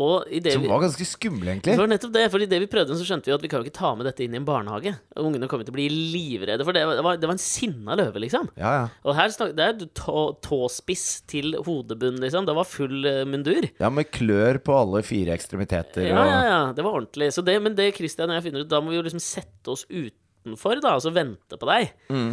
Og 0.00 0.30
i 0.32 0.40
det 0.40 0.54
Som 0.54 0.64
var 0.70 0.80
ganske 0.80 1.04
skumle, 1.04 1.56
det 1.60 1.76
var 1.76 1.88
nettopp 1.90 2.12
det, 2.14 2.22
fordi 2.32 2.46
det 2.48 2.60
vi 2.62 2.68
prøvde, 2.70 2.96
så 2.96 3.04
skjønte 3.04 3.28
vi 3.28 3.34
at 3.34 3.42
vi 3.44 3.50
kan 3.52 3.60
jo 3.60 3.68
ikke 3.68 3.76
ta 3.76 3.90
med 3.98 4.06
dette 4.08 4.24
inn 4.24 4.32
i 4.32 4.38
en 4.38 4.46
barnehage. 4.48 4.94
Ungene 5.20 5.48
kommer 5.50 5.66
til 5.66 5.74
å 5.74 5.76
bli 5.76 5.88
livredde, 5.90 6.64
for 6.64 6.76
det 6.76 6.84
var, 6.88 7.18
det 7.20 7.28
var, 7.28 7.34
en 7.36 7.42
sinna 7.42 7.96
løve, 8.00 8.22
liksom. 8.24 8.48
Ja, 8.60 8.70
ja. 8.78 8.86
Og 9.04 9.18
her 9.18 9.34
snak, 9.34 9.52
det 9.58 9.66
er 9.66 9.82
tå, 9.98 10.22
tåspiss 10.46 11.04
til 11.30 11.58
hodebunn, 11.66 12.20
liksom. 12.24 12.48
Det 12.48 12.56
var 12.56 12.68
full 12.68 13.04
eh, 13.10 13.26
mundur. 13.28 13.68
ja, 13.68 13.92
med 13.92 14.08
klør 14.14 14.62
på 14.64 14.78
alle 14.78 15.04
fire 15.06 15.36
ekstremiteter. 15.36 16.08
Ja, 16.08 16.24
ja, 16.24 16.40
ja, 16.48 16.62
det 16.76 16.86
var 16.86 16.96
ordentlig. 17.02 17.28
Så 17.36 17.44
det, 17.44 17.58
men 17.60 17.76
det 17.76 17.90
Christian 17.98 18.32
og 18.32 18.38
jeg 18.38 18.48
finner 18.48 18.64
ut, 18.64 18.72
da 18.72 18.80
må 18.80 18.94
vi 18.94 19.00
jo 19.00 19.04
liksom 19.04 19.22
sette 19.22 19.74
oss 19.74 19.84
utenfor, 19.90 20.80
da, 20.80 20.96
Altså 20.96 21.12
vente 21.12 21.60
på 21.60 21.68
deg. 21.68 21.92
Mm. 22.08 22.32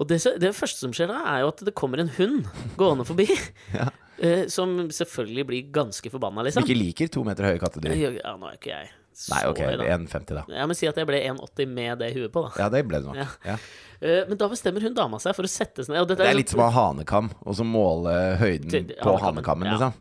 Og 0.00 0.08
det, 0.10 0.22
det 0.40 0.54
første 0.56 0.82
som 0.86 0.94
skjer 0.96 1.12
da, 1.12 1.20
er 1.34 1.44
jo 1.44 1.52
at 1.52 1.60
det 1.68 1.76
kommer 1.76 2.00
en 2.02 2.12
hund 2.16 2.48
gående 2.80 3.06
forbi. 3.08 3.28
Ja. 3.74 3.90
Eh, 4.18 4.44
som 4.52 4.76
selvfølgelig 4.94 5.46
blir 5.48 5.70
ganske 5.74 6.10
forbanna, 6.12 6.42
Som 6.42 6.62
liksom. 6.62 6.66
ikke 6.68 6.78
liker 6.78 7.08
to 7.14 7.24
meter 7.26 7.48
høye 7.50 7.60
kattedyr. 7.62 7.94
Ja, 8.20 8.36
nå 8.36 8.50
er 8.50 8.58
ikke 8.60 8.72
jeg 8.74 8.92
så 9.14 9.30
Nei, 9.30 9.44
ok, 9.46 9.60
1,50 9.62 10.32
da. 10.34 10.42
Ja, 10.50 10.64
men 10.66 10.74
si 10.74 10.88
at 10.90 10.96
jeg 10.98 11.06
ble 11.06 11.20
1,80 11.22 11.68
med 11.70 12.00
det 12.02 12.08
huet 12.16 12.32
på, 12.34 12.42
da. 12.48 12.64
Ja, 12.64 12.66
det 12.72 12.80
ble 12.88 12.98
det 12.98 13.06
nok. 13.06 13.20
Ja. 13.20 13.28
Ja. 13.46 13.58
Eh, 14.02 14.24
men 14.26 14.40
da 14.40 14.48
bestemmer 14.50 14.82
hun 14.82 14.96
dama 14.96 15.20
seg 15.22 15.36
for 15.36 15.46
å 15.46 15.50
sette 15.50 15.84
seg 15.86 15.94
ned. 15.94 16.10
Det 16.10 16.26
er 16.26 16.34
litt 16.34 16.50
som 16.50 16.64
å 16.64 16.66
ha 16.66 16.88
hanekam, 16.88 17.30
og 17.46 17.54
så 17.54 17.62
måle 17.66 18.10
høyden 18.40 18.72
Til- 18.74 18.90
på 18.98 19.14
hanekammen, 19.22 19.70
ja. 19.70 19.76
liksom. 19.78 19.94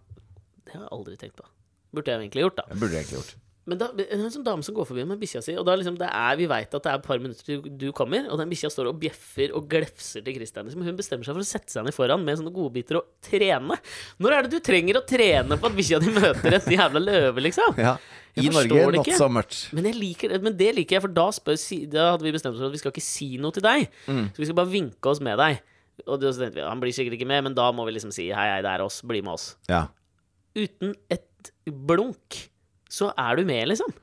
Det 0.66 0.74
har 0.74 0.82
jeg 0.88 0.92
aldri 0.98 1.18
tenkt 1.22 1.38
på. 1.38 1.46
Burde 1.94 2.10
jeg 2.10 2.24
egentlig 2.24 2.42
gjort, 2.48 2.58
da. 2.58 2.66
Burde 2.74 2.90
jeg 2.98 3.06
egentlig 3.06 3.20
gjort. 3.22 3.36
Men 3.70 3.80
da, 3.80 3.88
det 3.96 4.10
er 4.10 4.20
en 4.20 4.32
sånn 4.34 4.44
dame 4.44 4.66
som 4.66 4.76
går 4.76 4.88
forbi 4.90 5.06
med 5.08 5.22
bikkja 5.22 5.40
si, 5.44 5.54
og 5.56 5.64
da 5.68 5.78
liksom 5.80 5.96
det 6.00 6.10
er, 6.10 6.36
vi 6.36 6.50
veit 6.52 6.74
at 6.76 6.84
det 6.84 6.90
er 6.92 6.98
et 7.00 7.06
par 7.06 7.22
minutter 7.24 7.48
til 7.48 7.62
du 7.80 7.86
kommer, 7.96 8.26
og 8.28 8.42
den 8.42 8.50
bikkja 8.52 8.72
står 8.74 8.90
og 8.92 8.98
bjeffer 9.00 9.54
og 9.56 9.70
glefser 9.72 10.26
til 10.26 10.36
Christian. 10.36 10.68
Liksom. 10.68 10.84
Hun 10.84 10.98
bestemmer 11.00 11.28
seg 11.28 11.38
for 11.38 11.46
å 11.46 11.48
sette 11.48 11.72
seg 11.72 11.88
ned 11.88 11.96
foran 11.96 12.26
med 12.28 12.42
sånne 12.42 12.52
godbiter 12.56 13.00
og 13.00 13.08
trene. 13.24 13.80
Når 14.20 14.36
er 14.36 14.46
det 14.46 14.58
du 14.58 14.68
trenger 14.68 15.00
å 15.00 15.06
trene 15.08 15.60
på 15.60 15.72
at 15.72 15.80
bikkja 15.80 16.02
di 16.04 16.12
møter 16.12 16.60
et 16.60 16.70
jævla 16.76 17.04
løve, 17.06 17.46
liksom? 17.48 17.80
Ja. 17.80 17.96
I 18.36 18.50
Norge, 18.50 18.86
not 18.90 19.00
ikke. 19.04 19.16
so 19.16 19.30
much. 19.30 19.68
Men, 19.78 19.88
jeg 19.92 20.00
liker, 20.00 20.34
men 20.44 20.56
det 20.58 20.72
liker 20.74 20.98
jeg, 20.98 21.06
for 21.06 21.16
da, 21.16 21.28
spør, 21.32 21.60
da 21.94 22.08
hadde 22.16 22.26
vi 22.26 22.34
bestemt 22.34 22.58
oss 22.58 22.64
for 22.64 22.72
at 22.72 22.76
vi 22.76 22.82
skal 22.82 22.92
ikke 22.92 23.06
si 23.06 23.28
noe 23.40 23.54
til 23.56 23.64
deg. 23.64 23.86
Mm. 24.10 24.26
Så 24.34 24.42
vi 24.42 24.48
skal 24.50 24.58
bare 24.58 24.74
vinke 24.74 25.12
oss 25.12 25.22
med 25.24 25.38
deg. 25.40 25.60
Og 26.08 26.18
så 26.26 26.40
tenkte 26.40 26.58
vi, 26.58 26.64
Han 26.66 26.82
blir 26.82 26.96
sikkert 26.96 27.16
ikke 27.20 27.30
med, 27.30 27.46
men 27.48 27.56
da 27.56 27.68
må 27.76 27.86
vi 27.88 27.94
liksom 27.96 28.12
si 28.12 28.32
hei, 28.34 28.48
hei, 28.56 28.64
det 28.66 28.72
er 28.74 28.84
oss, 28.84 29.04
bli 29.06 29.22
med 29.24 29.38
oss. 29.38 29.54
Ja. 29.70 29.86
Uten 30.58 30.98
et 31.14 31.54
blunk 31.70 32.42
så 32.94 33.10
er 33.18 33.40
du 33.40 33.48
med, 33.50 33.66
liksom. 33.72 33.94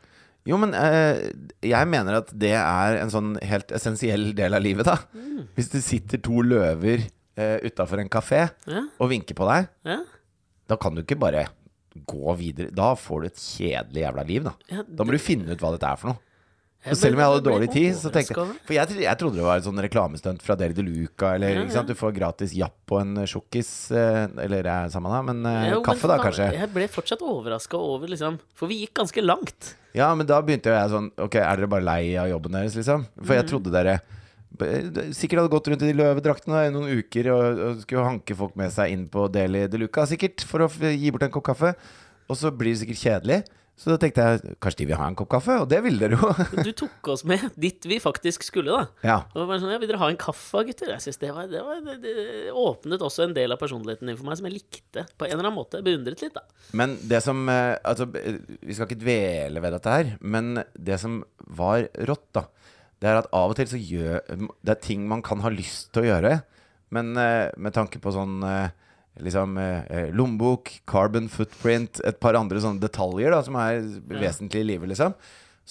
Jo, 0.49 0.57
men 0.59 0.73
eh, 0.75 1.21
jeg 1.69 1.89
mener 1.93 2.17
at 2.23 2.31
det 2.41 2.55
er 2.57 2.97
en 3.03 3.11
sånn 3.13 3.35
helt 3.45 3.71
essensiell 3.77 4.31
del 4.39 4.57
av 4.57 4.65
livet, 4.65 4.89
da. 4.89 4.97
Mm. 5.15 5.45
Hvis 5.57 5.69
det 5.75 5.83
sitter 5.85 6.23
to 6.25 6.41
løver 6.47 7.05
eh, 7.37 7.59
utafor 7.69 8.01
en 8.03 8.09
kafé 8.13 8.47
Ja, 8.67 8.87
og 8.99 9.11
vinker 9.13 9.37
på 9.39 9.47
deg, 9.51 9.69
ja. 9.87 9.99
da 10.71 10.79
kan 10.81 10.97
du 10.97 11.05
ikke 11.05 11.19
bare 11.21 11.45
gå 12.09 12.35
videre. 12.39 12.73
Da 12.75 12.93
får 12.97 13.21
du 13.21 13.29
et 13.29 13.41
kjedelig 13.43 14.05
jævla 14.07 14.25
liv, 14.29 14.45
da. 14.49 14.55
Ja, 14.73 14.85
Da 14.87 15.05
må 15.07 15.13
du 15.15 15.21
finne 15.23 15.53
ut 15.53 15.63
hva 15.63 15.73
dette 15.75 15.89
er 15.93 16.01
for 16.01 16.13
noe. 16.15 16.23
Og 16.81 16.97
selv 16.97 17.13
om 17.13 17.21
jeg 17.21 17.29
hadde 17.29 17.45
dårlig 17.45 17.67
tid, 17.75 17.91
så 18.01 18.09
tenkte 18.09 18.33
jeg 18.33 18.53
For 18.65 18.73
jeg, 18.73 18.95
jeg 19.05 19.19
trodde 19.21 19.37
det 19.37 19.45
var 19.45 19.59
et 19.61 19.67
sånn 19.67 19.81
reklamestunt 19.85 20.41
fra 20.41 20.55
Deli 20.57 20.73
de 20.79 20.85
Luca, 20.87 21.35
eller 21.37 21.59
Ja, 21.59 21.65
sant? 21.75 21.91
Du 21.91 21.95
får 21.99 22.15
gratis 22.17 22.55
japp 22.57 22.95
og 22.95 23.03
en 23.03 23.21
sjokkis, 23.29 23.69
eh, 23.93 24.23
eller 24.47 24.65
er 24.65 24.87
det 24.89 24.95
samme 24.95 25.13
da, 25.13 25.19
men 25.27 25.45
eh, 25.45 25.67
Jo, 25.75 25.83
men 25.83 25.85
kaffe 25.85 26.09
da, 26.09 26.17
kanskje. 26.23 26.47
Jeg 26.57 26.71
ble 26.73 26.87
fortsatt 26.89 27.21
overraska 27.21 27.77
over, 27.77 28.09
liksom 28.09 28.39
For 28.57 28.71
vi 28.73 28.81
gikk 28.87 28.95
ganske 29.03 29.21
langt. 29.27 29.75
Ja, 29.93 30.09
men 30.17 30.25
da 30.27 30.41
begynte 30.41 30.73
jeg 30.73 30.89
sånn 30.95 31.11
Ok, 31.21 31.37
er 31.37 31.61
dere 31.61 31.69
bare 31.69 31.85
lei 31.85 32.15
av 32.17 32.31
jobben 32.33 32.57
deres, 32.57 32.79
liksom? 32.81 33.05
For 33.21 33.35
Mhm. 33.35 33.39
jeg 33.43 33.51
trodde 33.53 33.71
dere 33.77 34.01
sikkert 35.15 35.39
hadde 35.41 35.53
gått 35.53 35.69
rundt 35.71 35.83
i 35.85 35.93
de 35.93 35.97
løvedraktene 36.01 36.65
i 36.67 36.73
noen 36.75 36.91
uker 37.01 37.29
og, 37.33 37.61
og 37.69 37.83
skulle 37.85 38.05
hanke 38.05 38.35
folk 38.37 38.57
med 38.59 38.73
seg 38.75 38.91
inn 38.93 39.05
på 39.09 39.29
Deli 39.33 39.67
de 39.71 39.79
Luca, 39.79 40.03
sikkert, 40.11 40.43
for 40.45 40.65
å 40.67 40.69
gi 40.91 41.11
bort 41.15 41.23
en 41.23 41.31
kopp 41.31 41.47
kaffe. 41.53 41.75
Og 42.31 42.37
så 42.39 42.51
blir 42.55 42.75
det 42.75 42.81
sikkert 42.83 43.01
kjedelig. 43.05 43.39
Så 43.81 43.89
da 43.89 43.97
tenkte 43.97 44.25
jeg 44.25 44.57
kanskje 44.61 44.83
de 44.83 44.87
vil 44.91 44.99
ha 45.01 45.07
en 45.09 45.15
kopp 45.17 45.31
kaffe, 45.33 45.55
og 45.63 45.69
det 45.71 45.79
ville 45.87 46.03
dere 46.03 46.19
jo. 46.21 46.29
Du 46.67 46.73
tok 46.77 47.09
oss 47.15 47.23
med 47.29 47.47
dit 47.61 47.87
vi 47.89 47.97
faktisk 48.03 48.45
skulle, 48.45 48.75
da. 48.77 49.07
ja. 49.09 49.15
Og 49.33 49.47
bare 49.49 49.57
sånn, 49.63 49.73
ja, 49.73 49.79
Vil 49.81 49.89
dere 49.89 50.03
ha 50.03 50.11
en 50.13 50.19
kaffe, 50.21 50.61
gutter? 50.69 50.93
Jeg 50.93 51.05
synes 51.07 51.21
det, 51.23 51.31
var, 51.33 51.49
det, 51.49 51.63
var, 51.65 51.81
det, 51.87 51.97
det 52.05 52.53
åpnet 52.53 53.01
også 53.07 53.25
en 53.25 53.37
del 53.39 53.57
av 53.57 53.61
personligheten 53.63 54.11
din 54.11 54.19
for 54.19 54.29
meg 54.29 54.37
som 54.37 54.51
jeg 54.51 54.59
likte. 54.59 55.07
På 55.17 55.25
en 55.25 55.33
eller 55.33 55.47
annen 55.47 55.57
måte. 55.57 55.81
Beundret 55.87 56.21
litt, 56.27 56.37
da. 56.37 56.45
Men 56.77 56.99
det 57.09 57.23
som 57.25 57.41
eh, 57.49 57.79
Altså, 57.89 58.05
eh, 58.21 58.37
vi 58.61 58.77
skal 58.77 58.91
ikke 58.91 59.01
dvele 59.01 59.63
ved 59.65 59.73
dette 59.79 59.95
her, 59.97 60.13
men 60.21 60.61
det 60.77 61.01
som 61.01 61.23
var 61.57 61.89
rått, 62.11 62.27
da, 62.37 62.45
det 63.01 63.09
er 63.09 63.23
at 63.23 63.31
av 63.33 63.55
og 63.55 63.57
til 63.57 63.71
så 63.71 63.81
gjør 63.81 64.21
Det 64.61 64.75
er 64.75 64.83
ting 64.85 65.07
man 65.09 65.25
kan 65.25 65.41
ha 65.41 65.49
lyst 65.53 65.89
til 65.95 66.05
å 66.05 66.11
gjøre, 66.11 66.35
men 66.93 67.15
eh, 67.17 67.49
med 67.57 67.73
tanke 67.79 68.03
på 68.03 68.13
sånn 68.13 68.45
Liksom 69.19 69.59
eh, 69.59 69.85
eh, 69.91 70.11
lommebok, 70.15 70.71
carbon 70.89 71.29
footprint, 71.29 72.01
et 72.07 72.21
par 72.23 72.39
andre 72.39 72.63
sånne 72.63 72.81
detaljer 72.83 73.35
da 73.35 73.43
som 73.45 73.59
er 73.61 73.83
vesentlige 74.07 74.65
i 74.65 74.69
livet, 74.75 74.93
liksom. 74.93 75.17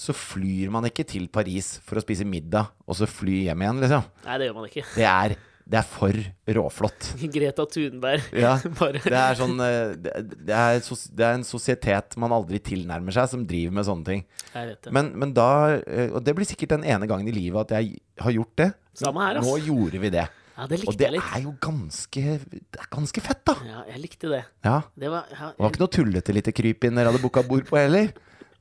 Så 0.00 0.14
flyr 0.16 0.70
man 0.72 0.86
ikke 0.88 1.04
til 1.08 1.26
Paris 1.32 1.74
for 1.84 1.98
å 1.98 2.04
spise 2.04 2.24
middag, 2.28 2.70
og 2.86 2.96
så 3.00 3.08
fly 3.10 3.46
hjem 3.48 3.64
igjen, 3.64 3.80
liksom. 3.84 4.10
Nei, 4.26 4.36
det 4.40 4.50
gjør 4.50 4.58
man 4.60 4.68
ikke. 4.70 4.84
Det 4.94 5.08
er, 5.08 5.34
det 5.70 5.80
er 5.80 5.88
for 5.88 6.20
råflott. 6.60 7.10
Greta 7.34 7.66
Thunberg. 7.74 8.30
Ja, 8.36 8.54
det 8.94 9.18
er 9.18 9.40
sånn 9.40 9.56
eh, 9.64 9.96
det, 9.96 10.14
er, 10.54 10.80
det 10.80 11.26
er 11.26 11.36
en 11.38 11.46
sosietet 11.48 12.16
man 12.20 12.36
aldri 12.36 12.62
tilnærmer 12.70 13.16
seg, 13.16 13.32
som 13.34 13.44
driver 13.48 13.76
med 13.80 13.88
sånne 13.88 14.08
ting. 14.12 14.26
Jeg 14.54 14.72
vet 14.72 14.84
det. 14.86 14.94
Men, 14.96 15.12
men 15.20 15.34
da 15.36 15.50
eh, 15.78 16.08
Og 16.10 16.22
det 16.26 16.36
blir 16.38 16.48
sikkert 16.48 16.76
den 16.78 16.86
ene 16.90 17.08
gangen 17.10 17.28
i 17.30 17.34
livet 17.34 17.66
at 17.68 17.80
jeg 17.80 18.00
har 18.20 18.36
gjort 18.36 18.56
det. 18.62 18.70
Samme 19.00 19.26
her, 19.26 19.40
ass. 19.40 19.48
Nå 19.48 19.58
gjorde 19.68 20.00
vi 20.02 20.12
det. 20.12 20.26
Ja, 20.60 20.66
det 20.68 20.82
Og 20.84 20.96
det 20.98 21.06
jeg 21.06 21.14
litt. 21.16 21.28
er 21.32 21.44
jo 21.46 21.54
ganske 21.62 22.22
Det 22.44 22.80
er 22.82 22.88
ganske 22.92 23.22
fett, 23.24 23.40
da. 23.48 23.54
Ja, 23.64 23.82
jeg 23.88 24.02
likte 24.02 24.28
det. 24.28 24.42
Ja. 24.66 24.82
Det 24.92 25.08
var, 25.08 25.24
ja, 25.32 25.52
Det 25.56 25.64
var 25.64 25.72
ikke 25.72 25.84
noe 25.86 25.94
tullete 25.96 26.36
lite 26.36 26.52
krypinn 26.52 26.98
dere 26.98 27.08
hadde 27.08 27.22
booka 27.22 27.42
bord 27.46 27.64
på 27.68 27.78
heller. 27.80 28.12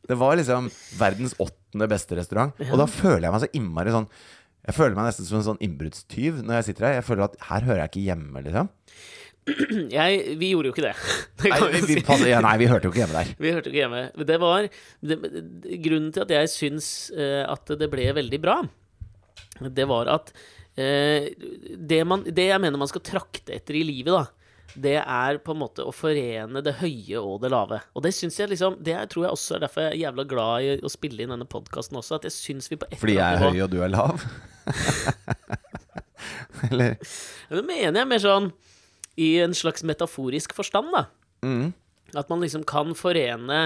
Det 0.08 0.18
var 0.18 0.40
liksom 0.40 0.70
verdens 0.98 1.36
åttende 1.44 1.90
beste 1.92 2.16
restaurant. 2.18 2.56
Og 2.72 2.78
da 2.80 2.88
føler 2.90 3.28
jeg 3.28 3.36
meg 3.36 3.44
så 3.44 3.52
innmari 3.60 3.92
sånn 3.94 4.08
Jeg 4.70 4.76
føler 4.78 4.96
meg 4.96 5.10
nesten 5.10 5.28
som 5.28 5.40
en 5.40 5.48
sånn 5.52 5.64
innbruddstyv 5.66 6.40
når 6.46 6.60
jeg 6.62 6.70
sitter 6.70 6.88
her. 6.88 7.00
Jeg 7.02 7.08
føler 7.10 7.28
at 7.28 7.36
her 7.50 7.68
hører 7.68 7.84
jeg 7.84 7.92
ikke 7.92 8.06
hjemme, 8.08 8.44
liksom. 8.48 8.72
jeg, 10.00 10.38
vi 10.40 10.52
gjorde 10.54 10.70
jo 10.70 10.74
ikke 10.76 10.86
det. 10.88 10.96
det 11.44 11.52
Nei, 11.52 11.60
vi 11.74 11.82
vi, 11.82 11.96
si. 12.06 12.30
ja, 12.30 12.42
nei, 12.46 12.56
vi 12.62 12.68
hørte 12.70 12.88
jo 12.88 12.94
ikke 12.94 13.04
hjemme 13.04 13.18
der. 13.18 13.34
Vi 13.40 13.54
hørte 13.56 13.70
jo 13.70 13.74
ikke 13.74 13.84
hjemme. 13.84 14.28
Det 14.30 14.40
var 14.44 14.68
det, 14.70 15.20
Grunnen 15.86 16.14
til 16.16 16.26
at 16.26 16.34
jeg 16.36 16.54
syns 16.54 16.90
eh, 17.16 17.44
at 17.50 17.76
det 17.80 17.90
ble 17.92 18.08
veldig 18.20 18.42
bra, 18.44 18.60
det 19.60 19.88
var 19.90 20.12
at 20.12 20.32
det, 20.80 22.04
man, 22.08 22.24
det 22.26 22.50
jeg 22.50 22.62
mener 22.62 22.80
man 22.80 22.90
skal 22.92 23.04
trakte 23.06 23.56
etter 23.56 23.78
i 23.80 23.86
livet, 23.88 24.14
da, 24.14 24.40
det 24.80 24.98
er 25.02 25.40
på 25.44 25.54
en 25.56 25.62
måte 25.64 25.86
å 25.88 25.94
forene 25.96 26.62
det 26.66 26.76
høye 26.80 27.20
og 27.20 27.40
det 27.44 27.52
lave. 27.52 27.80
Og 27.98 28.06
det 28.06 28.14
syns 28.16 28.38
jeg 28.40 28.52
liksom 28.52 28.78
Det 28.86 28.96
tror 29.12 29.26
jeg 29.26 29.36
også 29.36 29.56
er 29.58 29.64
derfor 29.66 29.86
jeg 29.86 29.96
er 29.96 30.02
jævla 30.04 30.26
glad 30.30 30.68
i 30.68 30.76
å 30.86 30.92
spille 30.94 31.26
inn 31.26 31.34
denne 31.34 31.48
podkasten 31.50 31.98
også. 32.00 32.20
At 32.20 32.28
jeg 32.30 32.36
syns 32.36 32.70
vi 32.72 32.78
på 32.80 32.88
et 32.90 33.02
Fordi 33.02 33.18
jeg 33.18 33.40
er 33.40 33.44
høy 33.44 33.64
og 33.66 33.72
du 33.74 33.80
er 33.84 33.92
lav? 33.94 34.26
Eller 36.70 36.98
Det 37.50 37.64
mener 37.66 38.02
jeg 38.02 38.12
mer 38.12 38.24
sånn 38.24 38.52
i 39.20 39.34
en 39.44 39.56
slags 39.58 39.84
metaforisk 39.84 40.54
forstand, 40.56 40.94
da. 40.96 41.08
mm. 41.44 41.72
At 42.18 42.30
man 42.32 42.42
liksom 42.42 42.64
kan 42.68 42.94
forene 42.98 43.66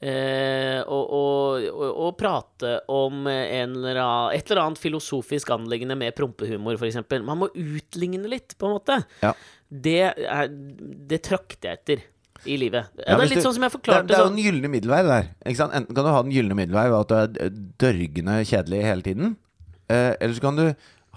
eh, 0.00 0.80
og, 0.82 1.14
og, 1.14 1.86
og, 1.88 2.12
prate 2.18 2.74
om 2.92 3.26
en 3.26 3.78
eller 3.78 4.02
annen, 4.02 4.36
et 4.36 4.50
eller 4.50 4.64
annet 4.64 4.82
filosofisk 4.82 5.50
anliggende 5.54 5.96
med 5.98 6.16
prompehumor, 6.18 6.78
f.eks. 6.78 7.00
Man 7.16 7.42
må 7.44 7.50
utligne 7.54 8.30
litt, 8.30 8.56
på 8.58 8.68
en 8.68 8.76
måte. 8.78 9.00
Ja. 9.24 9.34
Det, 9.68 9.98
er, 10.12 10.54
det 11.10 11.22
trakter 11.26 11.72
jeg 11.72 11.82
etter 11.82 12.06
i 12.46 12.56
livet. 12.60 12.92
Ja, 13.02 13.16
det 13.16 13.24
er 13.24 13.32
litt 13.32 13.40
du- 13.40 13.46
sånn 13.48 13.56
som 13.56 13.66
jeg 13.66 13.74
forklarte 13.74 14.06
det 14.08 14.16
er 14.16 14.22
jo 14.22 14.30
den 14.30 14.38
en 14.38 14.46
gylne 14.46 14.70
middelvei 14.70 15.00
der. 15.06 15.32
Enten 15.48 15.90
kan 15.90 16.04
du 16.06 16.12
ha 16.12 16.22
den 16.22 16.34
gylne 16.34 16.56
middelvei 16.58 16.86
ved 16.92 17.00
at 17.00 17.34
du 17.34 17.42
er 17.42 17.58
dørgende 17.82 18.38
kjedelig 18.46 18.84
hele 18.86 19.06
tiden. 19.06 19.36
Eh, 19.88 20.12
eller 20.20 20.34
så 20.36 20.44
kan 20.44 20.58
du 20.58 20.66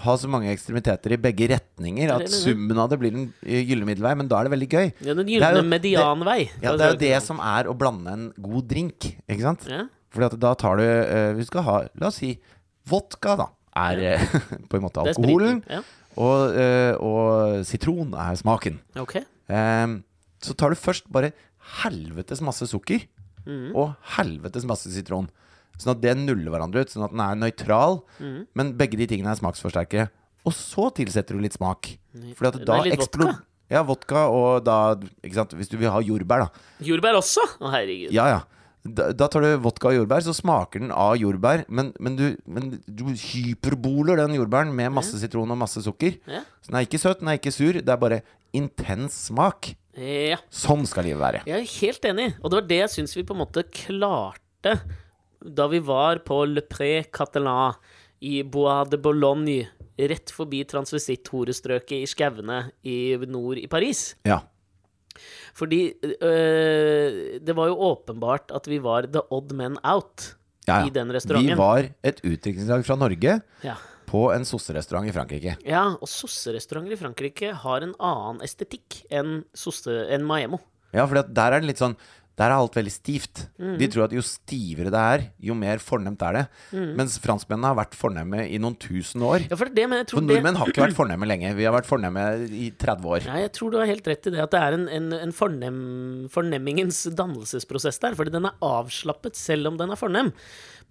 ha 0.01 0.13
så 0.17 0.29
mange 0.31 0.50
ekstremiteter 0.50 1.13
i 1.13 1.19
begge 1.21 1.48
retninger 1.51 2.10
er 2.10 2.24
at 2.24 2.33
summen 2.33 2.79
av 2.81 2.89
det 2.91 2.98
blir 3.01 3.13
en 3.13 3.25
eh, 3.43 3.62
gyllen 3.67 3.86
middelvei. 3.89 4.13
Men 4.17 4.29
da 4.31 4.39
er 4.39 4.48
det 4.48 4.53
veldig 4.55 4.69
gøy. 4.71 4.91
ja, 5.05 5.15
Den 5.17 5.29
gylne 5.29 5.63
medianvei. 5.67 6.39
Ja, 6.63 6.75
det 6.79 6.86
er 6.86 6.95
jo 6.95 7.01
det 7.03 7.15
som 7.25 7.41
er 7.43 7.69
å 7.69 7.75
blande 7.77 8.15
en 8.15 8.27
god 8.41 8.69
drink, 8.71 9.12
ikke 9.27 9.45
sant? 9.45 9.67
Ja. 9.69 9.86
Fordi 10.12 10.27
at 10.27 10.38
da 10.43 10.51
tar 10.60 10.81
du 10.81 10.83
uh, 10.83 11.31
Vi 11.38 11.45
skal 11.48 11.63
ha, 11.63 11.75
la 12.01 12.10
oss 12.10 12.19
si, 12.19 12.33
vodka, 12.89 13.38
da. 13.39 13.50
Er 13.81 14.01
ja. 14.03 14.15
på 14.69 14.79
en 14.79 14.88
måte 14.88 15.03
alkoholen. 15.05 15.62
Ja. 15.71 15.83
Og, 16.19 16.57
uh, 16.57 16.93
og 17.00 17.67
sitron 17.67 18.15
er 18.19 18.39
smaken. 18.39 18.81
Okay. 19.00 19.24
ok. 19.24 19.38
Ehm, 19.51 20.01
så 20.41 20.55
tar 20.57 20.74
du 20.74 20.79
først 20.79 21.07
bare 21.12 21.31
helvetes 21.81 22.41
masse 22.43 22.65
sukker 22.71 23.03
mm. 23.45 23.71
og 23.77 23.93
helvetes 24.17 24.65
masse 24.67 24.91
sitron. 24.91 25.29
Sånn 25.80 25.96
at 25.96 26.01
det 26.04 26.16
nuller 26.20 26.51
hverandre 26.54 26.84
ut, 26.84 26.92
sånn 26.94 27.06
at 27.08 27.13
den 27.13 27.24
er 27.24 27.40
nøytral. 27.40 28.01
Mm. 28.20 28.42
Men 28.60 28.74
begge 28.80 29.00
de 29.00 29.08
tingene 29.10 29.34
er 29.34 29.40
smaksforsterkere. 29.40 30.10
Og 30.48 30.56
så 30.58 30.90
tilsetter 30.98 31.38
du 31.38 31.44
litt 31.44 31.58
smak. 31.58 31.94
Fordi 32.38 32.50
at 32.51 32.68
da 32.68 32.80
er 32.82 32.98
vodka. 33.00 33.34
Ja, 33.72 33.84
vodka 33.88 34.25
og 34.28 34.66
da 34.68 34.78
ikke 35.24 35.38
sant? 35.38 35.54
Hvis 35.56 35.70
du 35.72 35.78
vil 35.80 35.94
ha 35.94 36.01
jordbær, 36.04 36.48
da. 36.48 36.66
Jordbær 36.84 37.22
også? 37.22 37.46
Å, 37.62 37.72
herregud. 37.72 38.12
Ja, 38.16 38.28
ja. 38.28 38.42
Da, 38.82 39.12
da 39.13 39.28
tar 39.30 39.46
du 39.46 39.50
vodka 39.62 39.92
og 39.92 40.00
jordbær, 40.00 40.24
så 40.25 40.34
smaker 40.34 40.82
den 40.82 40.92
av 40.92 41.13
jordbær, 41.22 41.68
men, 41.70 41.92
men, 42.01 42.16
du, 42.18 42.25
men 42.50 42.72
du 42.90 43.04
hyperboler 43.13 44.18
den 44.24 44.34
jordbæren 44.40 44.74
med 44.75 44.90
masse 44.96 45.20
sitron 45.22 45.54
og 45.54 45.60
masse 45.62 45.84
sukker. 45.86 46.18
Ja. 46.25 46.42
Så 46.66 46.74
den 46.74 46.80
er 46.80 46.88
ikke 46.88 47.01
søt, 47.04 47.22
den 47.22 47.30
er 47.30 47.38
ikke 47.38 47.54
sur, 47.54 47.78
det 47.78 47.94
er 47.94 48.01
bare 48.01 48.24
intens 48.58 49.28
smak. 49.30 49.75
Ja. 49.94 50.40
Sånn 50.50 50.88
skal 50.90 51.06
livet 51.08 51.22
være. 51.22 51.44
Jeg 51.48 51.62
er 51.62 51.72
helt 51.78 52.10
enig, 52.10 52.28
og 52.42 52.50
det 52.50 52.58
var 52.58 52.68
det 52.74 52.82
jeg 52.82 52.94
syns 52.96 53.16
vi 53.20 53.25
på 53.28 53.38
en 53.38 53.44
måte 53.44 53.63
klarte 53.70 54.80
da 55.45 55.67
vi 55.71 55.79
var 55.79 56.21
på 56.27 56.43
Le 56.48 56.62
Pré 56.62 57.03
Catalan 57.12 57.74
i 58.21 58.41
Bois 58.43 58.88
de 58.91 58.98
Boulogne, 59.01 59.67
rett 60.01 60.31
forbi 60.33 60.63
transvisitt-horestrøket 60.65 62.01
i 62.03 62.07
skauene 62.10 62.63
i 62.88 62.95
nord 63.29 63.57
i 63.62 63.67
Paris. 63.69 64.15
Ja. 64.25 64.39
Fordi 65.57 65.81
øh, 66.01 67.39
det 67.43 67.55
var 67.57 67.67
jo 67.71 67.75
åpenbart 67.91 68.53
at 68.55 68.67
vi 68.71 68.79
var 68.81 69.07
the 69.12 69.21
odd 69.29 69.51
men 69.57 69.77
out 69.83 70.36
Ja, 70.67 70.79
ja. 70.81 70.88
i 70.88 70.93
den 70.93 71.10
restauranten. 71.12 71.55
Vi 71.55 71.57
var 71.60 71.88
et 72.05 72.19
utdrikningslag 72.24 72.83
fra 72.86 72.95
Norge 72.95 73.39
Ja. 73.65 73.75
på 74.05 74.27
en 74.33 74.45
sosserestaurant 74.45 75.07
i 75.10 75.12
Frankrike. 75.15 75.57
ja, 75.65 75.83
og 76.01 76.07
sosserestauranter 76.07 76.93
i 76.93 77.00
Frankrike 77.00 77.53
har 77.63 77.81
en 77.81 77.95
annen 78.00 78.41
estetikk 78.45 79.01
enn, 79.10 79.43
sosse, 79.53 79.89
enn 80.13 80.24
Maemo. 80.27 80.60
Ja, 80.93 81.05
for 81.07 81.15
der 81.24 81.53
er 81.55 81.60
det 81.62 81.67
litt 81.71 81.79
sånn 81.81 81.95
Der 82.39 82.47
er 82.47 82.55
alt 82.55 82.75
veldig 82.77 82.93
stivt. 82.93 83.43
Mm. 83.59 83.75
De 83.77 83.88
tror 83.91 84.05
at 84.07 84.13
jo 84.15 84.23
stivere 84.25 84.91
det 84.93 85.01
er, 85.13 85.25
jo 85.43 85.55
mer 85.57 85.81
fornemt 85.83 86.23
er 86.25 86.38
det. 86.38 86.43
Mens 86.71 87.17
franskmennene 87.21 87.73
har 87.73 87.77
vært 87.77 87.97
fornemme 88.00 88.45
i 88.47 88.59
noen 88.61 88.77
tusen 88.81 89.23
år. 89.27 89.45
Ja, 89.50 89.57
for 89.59 89.69
det, 89.69 89.75
det, 89.77 89.88
men 89.91 90.01
jeg 90.01 90.09
tror 90.09 90.21
For 90.21 90.27
det 90.29 90.38
nordmenn 90.39 90.59
har 90.61 90.71
ikke 90.71 90.85
vært 90.85 90.97
fornemme 90.97 91.29
lenge. 91.29 91.53
Vi 91.57 91.67
har 91.67 91.75
vært 91.75 91.89
fornemme 91.89 92.25
i 92.47 92.71
30 92.81 93.11
år. 93.11 93.27
Nei, 93.29 93.43
jeg 93.43 93.53
tror 93.57 93.73
du 93.73 93.79
har 93.81 93.91
helt 93.91 94.09
rett 94.09 94.31
i 94.31 94.33
det, 94.33 94.41
at 94.41 94.55
det 94.55 94.63
er 94.63 94.77
en, 94.79 94.88
en, 95.00 95.09
en 95.19 95.35
fornem, 95.35 95.81
fornemmingens 96.33 97.03
dannelsesprosess 97.19 98.01
der. 98.01 98.17
Fordi 98.17 98.33
den 98.33 98.50
er 98.50 98.57
avslappet 98.65 99.38
selv 99.39 99.73
om 99.73 99.81
den 99.81 99.93
er 99.93 100.00
fornem. 100.00 100.31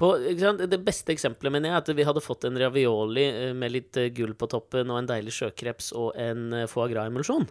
På? 0.01 0.15
Det 0.17 0.81
beste 0.85 1.13
eksempelet 1.13 1.53
mener 1.53 1.71
jeg 1.71 1.77
er 1.77 1.83
at 1.83 1.93
vi 1.99 2.07
hadde 2.09 2.25
fått 2.25 2.47
en 2.49 2.57
ravioli 2.61 3.27
eh, 3.27 3.51
med 3.57 3.75
litt 3.75 3.99
eh, 4.01 4.13
gull 4.17 4.33
på 4.39 4.49
toppen 4.49 4.89
og 4.93 5.03
en 5.03 5.11
deilig 5.11 5.35
sjøkreps 5.37 5.91
og 5.99 6.15
en 6.21 6.55
eh, 6.57 6.69
foie 6.71 6.89
gras-emulsjon. 6.93 7.45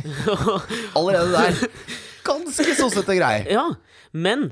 Allerede 0.98 1.32
der. 1.32 2.04
Ganske 2.26 2.74
sossete 2.78 3.16
grei. 3.18 3.34
ja, 3.52 3.66
men 4.12 4.48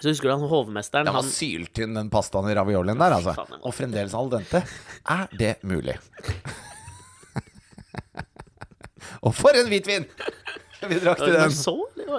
så 0.00 0.08
husker 0.08 0.30
du 0.30 0.32
han 0.32 0.46
hovmesteren 0.48 1.04
Den 1.04 1.12
var 1.12 1.26
han, 1.26 1.32
sylt 1.32 1.76
den 1.76 2.08
pastaen 2.12 2.46
i 2.48 2.54
raviolien 2.56 2.96
der, 3.00 3.12
altså. 3.18 3.34
Faen, 3.36 3.58
Og 3.68 3.74
fremdeles 3.76 4.14
al 4.16 4.30
dente. 4.32 4.62
Er 5.12 5.26
det 5.36 5.58
mulig? 5.68 5.98
Og 9.26 9.34
for 9.36 9.52
en 9.56 9.68
hvitvin! 9.68 10.06
Vi 10.80 10.96
drakk 11.02 11.20
til 11.20 11.34
den. 11.36 11.52
så? 11.52 11.74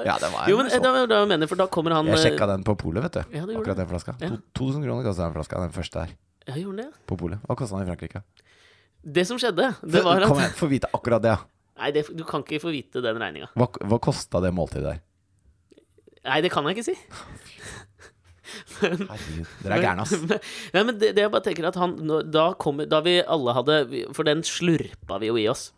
Ja, 0.06 0.20
det 0.22 0.28
var 0.30 0.46
Jo, 0.50 0.60
men 0.60 0.68
så. 0.70 0.78
det 0.84 0.90
var 0.94 1.08
det 1.10 1.22
mener, 1.32 1.50
for 1.50 1.58
da 1.58 1.66
kommer 1.74 1.96
han 1.98 2.06
Jeg 2.12 2.20
eh, 2.20 2.26
sjekka 2.28 2.46
den 2.52 2.66
på 2.68 2.76
polet, 2.78 3.02
vet 3.08 3.16
du. 3.18 3.22
Ja, 3.40 3.48
Akkurat 3.48 3.80
den 3.80 3.90
flaska. 3.90 4.14
Ja. 4.22 4.30
2000 4.58 4.84
kroner 4.86 5.08
kosta 5.08 5.26
den 5.26 5.34
flaska, 5.40 5.64
den 5.66 5.74
første 5.74 6.04
der. 6.04 6.14
Ja, 6.46 6.60
gjorde 6.62 6.84
den 6.84 6.92
det? 6.92 7.02
På 7.10 7.18
polet. 7.18 7.42
Hva 7.48 7.58
kosta 7.58 7.80
den 7.80 7.88
i 7.88 7.90
Frankrike? 7.90 8.22
Det 9.02 9.24
som 9.26 9.40
skjedde, 9.42 9.72
det 9.82 10.04
var 10.06 10.22
at 10.22 10.30
Kom 10.30 10.38
igjen, 10.44 10.54
få 10.60 10.70
vite 10.70 10.92
akkurat 10.94 11.24
det? 11.26 11.34
Nei, 11.82 11.90
det, 11.96 12.06
du 12.14 12.22
kan 12.28 12.44
ikke 12.46 12.62
få 12.62 12.72
vite 12.74 13.02
den 13.02 13.18
regninga. 13.22 13.48
Hva, 13.58 13.66
hva 13.90 13.98
kosta 14.04 14.40
det 14.44 14.52
måltidet 14.54 14.86
der? 14.92 15.00
Nei, 16.30 16.40
det 16.46 16.52
kan 16.54 16.68
jeg 16.70 16.78
ikke 16.78 16.92
si. 16.92 16.98
Herregud, 18.82 19.48
dere 19.64 19.78
er 19.78 19.84
gærne, 19.86 20.04
ass. 20.04 20.14
Nei, 20.76 20.82
men 20.84 20.98
det, 21.00 21.14
det 21.16 21.24
jeg 21.24 21.32
bare 21.34 21.46
tenker 21.46 21.68
at 21.70 21.78
han 21.80 21.94
Da 22.34 22.50
kom, 22.60 22.82
Da 22.90 23.00
vi 23.06 23.14
alle 23.24 23.54
hadde 23.56 23.78
For 24.18 24.28
den 24.28 24.42
slurpa 24.48 25.20
vi 25.22 25.30
jo 25.30 25.38
i 25.40 25.46
oss. 25.52 25.70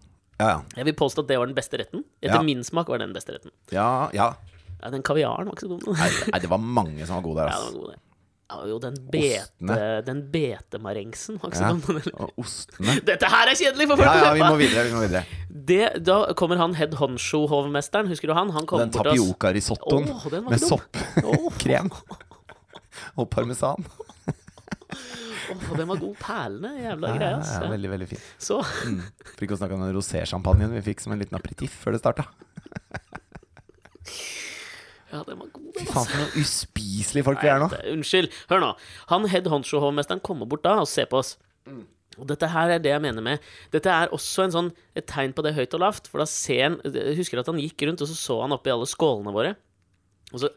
Ja, 0.41 0.47
ja. 0.47 0.55
Jeg 0.79 0.87
vil 0.89 0.95
påstå 0.97 1.21
at 1.23 1.29
det 1.29 1.37
var 1.39 1.47
den 1.51 1.55
beste 1.57 1.77
retten. 1.79 2.01
Etter 2.23 2.39
Ja. 2.39 2.45
min 2.45 2.63
smak 2.65 2.89
var 2.89 2.99
den 3.03 3.13
beste 3.13 3.35
retten. 3.35 3.53
Ja, 3.71 4.09
ja. 4.17 4.31
Ja, 4.81 4.89
den 4.91 5.03
kaviaren 5.05 5.47
var 5.47 5.53
ikke 5.55 5.67
så 5.67 5.77
god. 5.77 5.93
Nei, 5.99 6.09
nei, 6.33 6.39
det 6.43 6.49
var 6.51 6.59
mange 6.59 7.05
som 7.07 7.19
var 7.19 7.23
gode 7.27 7.43
der, 7.43 7.53
ass. 7.53 7.61
Ja, 7.61 7.69
det 7.69 7.77
var 7.77 7.85
gode. 7.85 7.99
Ja, 8.51 8.57
jo, 8.67 8.77
den 8.83 8.97
bete. 9.09 9.45
Den 10.05 10.19
betemarengsen 10.31 11.39
Ja. 11.41 11.71
ostene. 12.37 12.99
Dette 13.05 13.29
her 13.31 13.47
er 13.49 13.55
kjedelig 13.57 13.87
for 13.89 13.97
folk! 13.97 14.09
Ja, 14.09 14.25
ja, 14.27 14.33
vi 14.33 14.43
må 14.43 14.57
videre. 14.59 14.83
Vi 14.89 14.93
må 14.93 15.01
videre. 15.05 15.23
Det, 15.49 16.03
da 16.03 16.17
kommer 16.37 16.57
han 16.59 16.75
head 16.75 16.93
honcho-hovmesteren, 16.99 18.07
husker 18.11 18.27
du 18.27 18.33
han? 18.35 18.51
Han 18.51 18.65
Den 18.67 18.91
tapioca-risottoen 18.91 20.09
oh, 20.11 20.27
med 20.49 20.59
soppkrem 20.61 21.89
og 23.17 23.29
parmesan. 23.31 23.85
oh, 25.53 25.77
den 25.77 25.87
var 25.87 25.97
god. 25.97 26.15
Perlende. 26.19 26.75
Jævla 26.83 27.07
Ja, 27.13 27.17
greie, 27.17 27.31
ja, 27.39 27.61
Ja. 27.63 27.69
veldig, 27.71 27.89
veldig 27.95 28.07
fin. 28.11 28.23
Så 28.37 28.61
For 28.63 29.45
ikke 29.47 29.55
å 29.55 29.61
snakke 29.61 29.73
om 29.79 29.85
den 29.87 29.95
rosé-sjampanjen 29.95 30.75
vi 30.75 30.81
fikk 30.91 31.01
som 31.01 31.15
en 31.15 31.23
liten 31.23 31.39
aperitiff 31.39 31.79
før 31.85 31.95
det 31.95 32.03
starta. 32.03 32.27
Ja, 35.13 35.21
den 35.27 35.37
var 35.43 35.49
god, 35.53 35.67
den, 35.77 35.85
faen, 35.91 36.07
for 36.09 36.17
noen 36.23 36.37
uspiselige 36.41 37.25
folk 37.27 37.41
vi 37.43 37.51
er 37.53 37.59
nå. 37.61 37.67
Nei, 37.69 37.77
det- 37.83 37.91
Unnskyld. 37.93 38.31
Hør 38.49 38.63
nå. 38.63 38.71
Han 39.11 39.27
head 39.29 39.45
honcho-hovmesteren 39.53 40.23
kommer 40.25 40.49
bort 40.49 40.63
da 40.65 40.79
og 40.81 40.87
ser 40.89 41.05
på 41.11 41.19
oss. 41.21 41.35
Og 42.17 42.27
dette 42.29 42.45
her 42.49 42.69
er 42.75 42.81
det 42.83 42.91
jeg 42.91 43.01
mener 43.01 43.23
med 43.25 43.39
Dette 43.73 43.89
er 43.89 44.11
også 44.13 44.43
en 44.43 44.51
sånn, 44.53 44.67
et 44.95 45.07
tegn 45.09 45.31
på 45.33 45.41
det 45.45 45.55
høyt 45.55 45.73
og 45.73 45.81
lavt. 45.81 46.09
For 46.11 46.21
da 46.21 46.25
ser 46.29 46.63
han 46.67 46.75
Jeg 46.85 47.15
husker 47.17 47.39
at 47.41 47.47
han 47.49 47.57
gikk 47.61 47.85
rundt, 47.87 48.01
og 48.05 48.09
så 48.11 48.17
så 48.17 48.41
han 48.43 48.51
oppi 48.53 48.69
alle 48.73 48.85
skålene 48.89 49.33
våre. 49.33 49.55
Og 50.33 50.43
så 50.43 50.49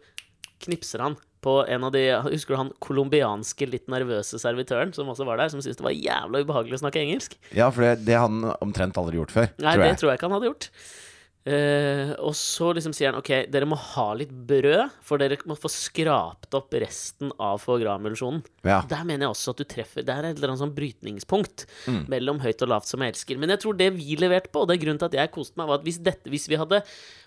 knipser 0.65 1.01
han 1.05 1.17
på 1.45 1.55
en 1.69 1.85
av 1.87 1.93
de 1.95 2.03
Husker 2.27 2.57
du 2.57 2.61
han 2.61 2.73
colombianske, 2.83 3.69
litt 3.71 3.87
nervøse 3.93 4.41
servitøren 4.43 4.93
som 4.97 5.09
også 5.13 5.25
var 5.29 5.37
der, 5.41 5.49
som 5.53 5.61
syntes 5.63 5.79
det 5.79 5.85
var 5.87 5.95
jævla 5.97 6.43
ubehagelig 6.45 6.79
å 6.81 6.83
snakke 6.85 7.01
engelsk? 7.05 7.37
Ja, 7.55 7.69
for 7.71 7.85
det, 7.87 8.05
det 8.09 8.17
har 8.19 8.27
han 8.29 8.43
omtrent 8.65 8.97
aldri 9.01 9.21
gjort 9.21 9.35
før, 9.37 9.49
Nei, 9.61 9.77
tror 9.77 9.85
det 9.85 9.99
tror 10.01 10.11
jeg 10.11 10.19
ikke 10.19 10.29
han 10.29 10.37
hadde 10.41 10.51
gjort. 10.51 10.69
Eh, 11.47 12.09
og 12.27 12.33
så 12.35 12.73
liksom 12.75 12.91
sier 12.97 13.13
han 13.13 13.21
ok, 13.21 13.29
dere 13.55 13.69
må 13.71 13.77
ha 13.79 14.07
litt 14.19 14.33
brød, 14.49 14.91
for 15.07 15.23
dere 15.23 15.37
må 15.47 15.55
få 15.55 15.71
skrapt 15.71 16.57
opp 16.59 16.75
resten 16.83 17.31
av 17.39 17.61
foagramulsjonen. 17.63 18.41
Ja. 18.67 18.81
Der 18.91 19.05
mener 19.07 19.29
jeg 19.29 19.35
også 19.37 19.55
at 19.55 19.61
du 19.63 19.67
treffer 19.71 20.03
Det 20.03 20.11
er 20.11 20.27
et 20.27 20.41
eller 20.41 20.51
annet 20.57 20.65
sånn 20.65 20.75
brytningspunkt 20.75 21.67
Mm. 21.87 22.01
mellom 22.11 22.41
høyt 22.43 22.63
og 22.67 22.73
lavt 22.73 22.91
som 22.91 23.01
jeg 23.05 23.15
elsker. 23.15 23.39
Men 23.39 23.55
jeg 23.55 23.61
tror 23.63 23.77
det 23.79 23.93
vi 23.95 24.17
leverte 24.19 24.51
på, 24.51 24.65
og 24.65 24.69
det 24.69 24.75
er 24.77 24.83
grunnen 24.83 24.99
til 24.99 25.07
at 25.13 25.19
jeg 25.21 25.31
koste 25.37 25.55
meg, 25.61 25.69
var 25.71 25.79
at 25.79 25.87
hvis, 25.87 26.03
dette, 26.03 26.29
hvis 26.35 26.49
vi 26.51 26.59
hadde 26.59 26.83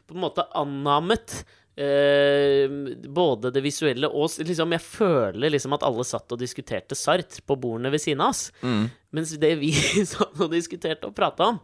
på 0.09 0.17
en 0.17 0.23
måte 0.25 0.43
annammet 0.57 1.37
eh, 1.79 2.67
både 3.07 3.51
det 3.55 3.63
visuelle 3.63 4.09
og 4.11 4.29
liksom, 4.43 4.75
Jeg 4.75 4.83
føler 4.83 5.53
liksom 5.55 5.77
at 5.77 5.85
alle 5.87 6.03
satt 6.07 6.35
og 6.35 6.41
diskuterte 6.41 6.97
Sartre 6.97 7.39
på 7.47 7.55
bordene 7.55 7.91
ved 7.93 8.03
siden 8.03 8.21
av 8.25 8.33
oss. 8.35 8.49
Mm. 8.61 8.89
Mens 9.15 9.31
det 9.39 9.53
vi 9.61 9.71
satt 10.13 10.39
og 10.43 10.51
diskuterte 10.51 11.07
og 11.07 11.15
prata 11.17 11.53
om, 11.53 11.61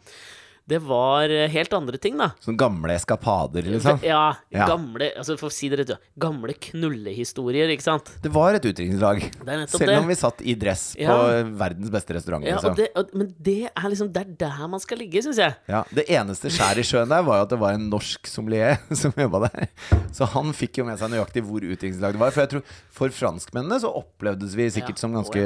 det 0.67 0.79
var 0.81 1.29
eh, 1.29 1.45
helt 1.53 1.73
andre 1.77 1.97
ting, 2.01 2.15
da. 2.17 2.31
Sånne 2.41 2.57
gamle 2.57 2.95
eskapader, 2.97 3.67
liksom. 3.69 3.99
Ja, 4.03 4.35
Ja. 4.49 4.65
gamle 4.69 5.11
altså 5.17 5.35
For 5.37 5.49
å 5.49 5.53
si 5.53 5.69
det 5.69 5.79
rett 5.83 5.91
gamle 6.17 6.53
knullehistorier, 6.57 7.69
ikke 7.73 7.85
sant? 7.85 8.09
Det 8.23 8.31
var 8.33 8.55
et 8.57 8.65
utdrikningslag. 8.65 9.21
Selv 9.69 9.85
det. 9.91 9.97
om 9.99 10.07
vi 10.09 10.15
satt 10.17 10.41
i 10.41 10.55
dress 10.55 10.95
på 10.95 11.01
Ja. 11.05 11.43
verdens 11.43 11.91
beste 11.93 12.15
restaurant. 12.17 12.45
Ja, 12.45 12.55
Liksom. 12.57 12.75
det, 12.75 12.87
og, 12.95 13.13
men 13.13 13.33
det 13.39 13.69
er 13.69 13.89
liksom 13.89 14.11
Det 14.11 14.21
er 14.25 14.31
der 14.47 14.67
man 14.67 14.79
skal 14.79 14.97
ligge, 14.97 15.21
syns 15.21 15.37
jeg. 15.37 15.55
Ja, 15.69 15.83
det 15.93 16.07
eneste 16.09 16.49
skjær 16.49 16.77
i 16.77 16.85
sjøen 16.87 17.09
der 17.09 17.21
var 17.21 17.37
jo 17.37 17.43
at 17.43 17.49
det 17.49 17.59
var 17.59 17.73
en 17.77 17.89
norsk 17.89 18.25
sommelier 18.27 18.77
som 18.95 19.11
jobba 19.15 19.49
der. 19.49 19.67
Så 20.11 20.25
han 20.33 20.51
fikk 20.53 20.77
jo 20.81 20.85
med 20.85 20.97
seg 20.97 21.11
nøyaktig 21.11 21.43
hvor 21.45 21.61
utdrikningslag 21.61 22.13
det 22.13 22.19
var. 22.21 22.31
For 22.31 22.41
jeg 22.41 22.49
tror 22.55 22.63
for 22.95 23.09
franskmennene 23.09 23.79
så 23.81 23.91
opplevdes 23.93 24.55
vi 24.55 24.69
sikkert 24.73 24.97
som 24.97 25.13
ganske 25.13 25.45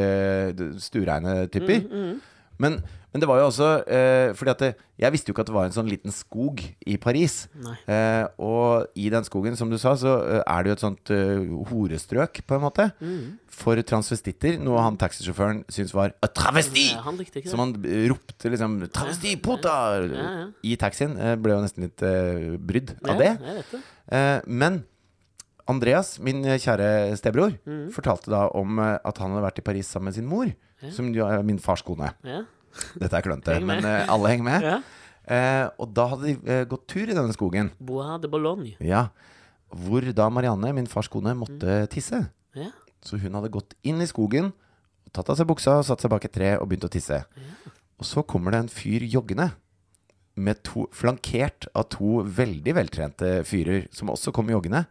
stureine 0.80 1.48
typer. 1.52 1.84
Mm, 1.90 2.22
Men, 2.60 2.80
men 3.14 3.22
det 3.24 3.28
var 3.30 3.40
jo 3.40 3.48
også 3.50 3.68
eh, 3.88 4.32
fordi 4.38 4.52
at 4.52 4.64
det, 4.64 4.70
Jeg 5.00 5.14
visste 5.16 5.32
jo 5.32 5.34
ikke 5.34 5.46
at 5.46 5.50
det 5.50 5.56
var 5.56 5.70
en 5.70 5.76
sånn 5.76 5.90
liten 5.90 6.12
skog 6.12 6.60
i 6.60 6.98
Paris. 7.00 7.46
Eh, 7.88 8.26
og 8.36 8.90
i 9.00 9.08
den 9.14 9.24
skogen, 9.28 9.56
som 9.60 9.72
du 9.72 9.78
sa, 9.80 9.96
så 10.00 10.18
eh, 10.26 10.42
er 10.44 10.66
det 10.66 10.74
jo 10.74 10.76
et 10.76 10.84
sånt 10.84 11.14
uh, 11.16 11.54
horestrøk, 11.72 12.42
på 12.44 12.58
en 12.58 12.66
måte. 12.66 12.90
Mm. 13.00 13.38
For 13.60 13.80
transvestitter. 13.88 14.60
Noe 14.60 14.84
han 14.84 15.00
taxisjåføren 15.00 15.64
syntes 15.72 15.96
var 15.96 16.14
a 16.20 16.32
travesti! 16.32 16.90
Ja, 16.92 17.06
han 17.08 17.24
Som 17.48 17.64
han 17.64 17.74
eh, 17.88 18.10
ropte 18.12 18.52
liksom 18.52 18.82
'Travesti, 18.90 19.38
puta!' 19.40 19.80
Ja, 20.04 20.28
ja. 20.44 20.46
i 20.64 20.76
taxien. 20.80 21.16
Eh, 21.16 21.38
ble 21.40 21.56
jo 21.56 21.64
nesten 21.64 21.88
litt 21.88 22.04
uh, 22.04 22.60
brydd 22.60 22.98
av 23.08 23.24
det. 23.24 23.34
jeg 23.40 23.60
vet 23.62 23.76
det. 23.78 23.84
Eh, 24.10 24.40
men 24.48 24.84
Andreas, 25.70 26.16
min 26.20 26.42
kjære 26.44 27.16
stebror, 27.20 27.54
Mm. 27.66 27.90
fortalte 27.94 28.32
da 28.34 28.48
om 28.58 28.80
eh, 28.82 28.98
at 29.06 29.18
han 29.22 29.32
hadde 29.36 29.46
vært 29.46 29.60
i 29.62 29.66
Paris 29.68 29.88
sammen 29.92 30.10
med 30.10 30.16
sin 30.18 30.26
mor. 30.30 30.50
Som 30.96 31.12
er 31.14 31.44
min 31.44 31.60
fars 31.60 31.82
kone. 31.84 32.14
Ja. 32.24 32.44
Dette 33.02 33.18
er 33.18 33.26
klønete, 33.26 33.60
men 33.66 33.84
eh, 33.86 34.08
alle 34.10 34.30
henger 34.34 34.48
med. 34.48 34.64
ja. 34.64 34.80
Eh, 35.30 35.68
og 35.78 35.92
da 35.94 36.08
hadde 36.10 36.26
de 36.26 36.32
eh, 36.50 36.64
gått 36.66 36.88
tur 36.90 37.04
i 37.06 37.14
denne 37.14 37.34
skogen. 37.36 37.68
Bois 37.80 38.16
de 38.24 38.28
Boulogne. 38.32 38.72
Ja, 38.82 39.10
Hvor 39.70 40.02
da 40.18 40.26
Marianne, 40.34 40.72
min 40.74 40.88
fars 40.90 41.08
kone, 41.14 41.36
måtte 41.38 41.84
tisse. 41.94 42.24
Ja. 42.58 42.72
Så 43.06 43.20
hun 43.22 43.36
hadde 43.38 43.52
gått 43.54 43.76
inn 43.86 44.02
i 44.02 44.08
skogen, 44.10 44.48
tatt 45.14 45.30
av 45.30 45.38
seg 45.38 45.46
buksa, 45.52 45.76
satt 45.86 46.02
seg 46.02 46.10
bak 46.10 46.26
et 46.26 46.34
tre 46.34 46.56
og 46.58 46.66
begynt 46.72 46.88
å 46.88 46.90
tisse. 46.90 47.20
Og 48.00 48.08
så 48.10 48.24
kommer 48.26 48.56
det 48.56 48.64
en 48.64 48.72
fyr 48.74 49.06
joggende, 49.06 49.52
med 50.40 50.64
to, 50.66 50.88
flankert 50.96 51.68
av 51.78 51.86
to 51.94 52.24
veldig 52.24 52.74
veltrente 52.80 53.32
fyrer, 53.46 53.86
som 53.94 54.10
også 54.10 54.32
kommer 54.34 54.56
joggende. 54.58 54.86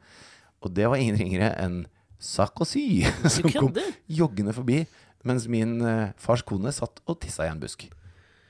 Og 0.65 0.75
det 0.75 0.89
var 0.91 1.01
ingen 1.01 1.19
ringere 1.19 1.53
enn 1.63 1.83
Sarkozy, 2.19 3.05
som 3.35 3.47
kom 3.55 3.73
joggende 4.11 4.55
forbi, 4.57 4.83
mens 5.27 5.47
min 5.51 5.79
uh, 5.85 6.11
fars 6.19 6.43
kone 6.47 6.73
satt 6.75 7.03
og 7.07 7.21
tissa 7.23 7.47
i 7.47 7.53
en 7.53 7.61
busk. 7.63 7.87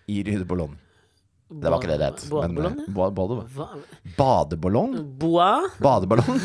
I 0.08 0.22
Rue. 0.24 0.68
Det 1.48 1.70
var 1.72 1.80
ikke 1.80 1.88
det 1.88 1.96
det 2.00 2.08
het. 2.10 2.22
Badeballong? 2.28 2.80
Eh? 2.82 2.88
Badeballong? 4.18 4.96
Badeballong? 5.84 6.40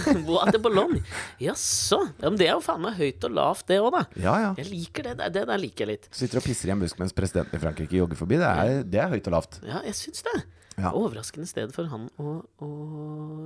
De 0.51 0.61
Boulogne? 0.63 1.01
Jaså. 1.43 1.99
Ja, 2.21 2.29
men 2.29 2.39
det 2.39 2.47
er 2.47 2.53
jo 2.53 2.63
faen 2.63 2.85
meg 2.85 2.95
høyt 2.95 3.27
og 3.27 3.35
lavt, 3.35 3.65
det 3.67 3.81
òg, 3.83 3.89
da. 3.97 4.03
Ja, 4.15 4.35
ja. 4.45 4.53
Jeg 4.61 4.69
liker 4.71 5.09
det. 5.09 5.17
Det, 5.19 5.27
det 5.35 5.43
der 5.51 5.59
liker 5.59 5.83
jeg 5.83 5.91
litt. 5.91 6.07
Sitter 6.15 6.39
og 6.39 6.47
pisser 6.47 6.71
i 6.71 6.75
en 6.75 6.83
busk 6.83 7.03
mens 7.03 7.15
presidenten 7.15 7.59
i 7.59 7.63
Frankrike 7.63 7.99
jogger 7.99 8.19
forbi. 8.19 8.39
Det 8.39 8.47
er, 8.47 8.79
det 8.95 9.03
er 9.03 9.11
høyt 9.11 9.27
og 9.27 9.35
lavt. 9.35 9.59
Ja, 9.67 9.83
jeg 9.89 9.99
syns 9.99 10.23
det. 10.29 10.37
Ja. 10.77 10.93
Overraskende 10.95 11.51
sted 11.51 11.75
for 11.75 11.91
han 11.91 12.07
å, 12.15 12.39
å 12.63 12.71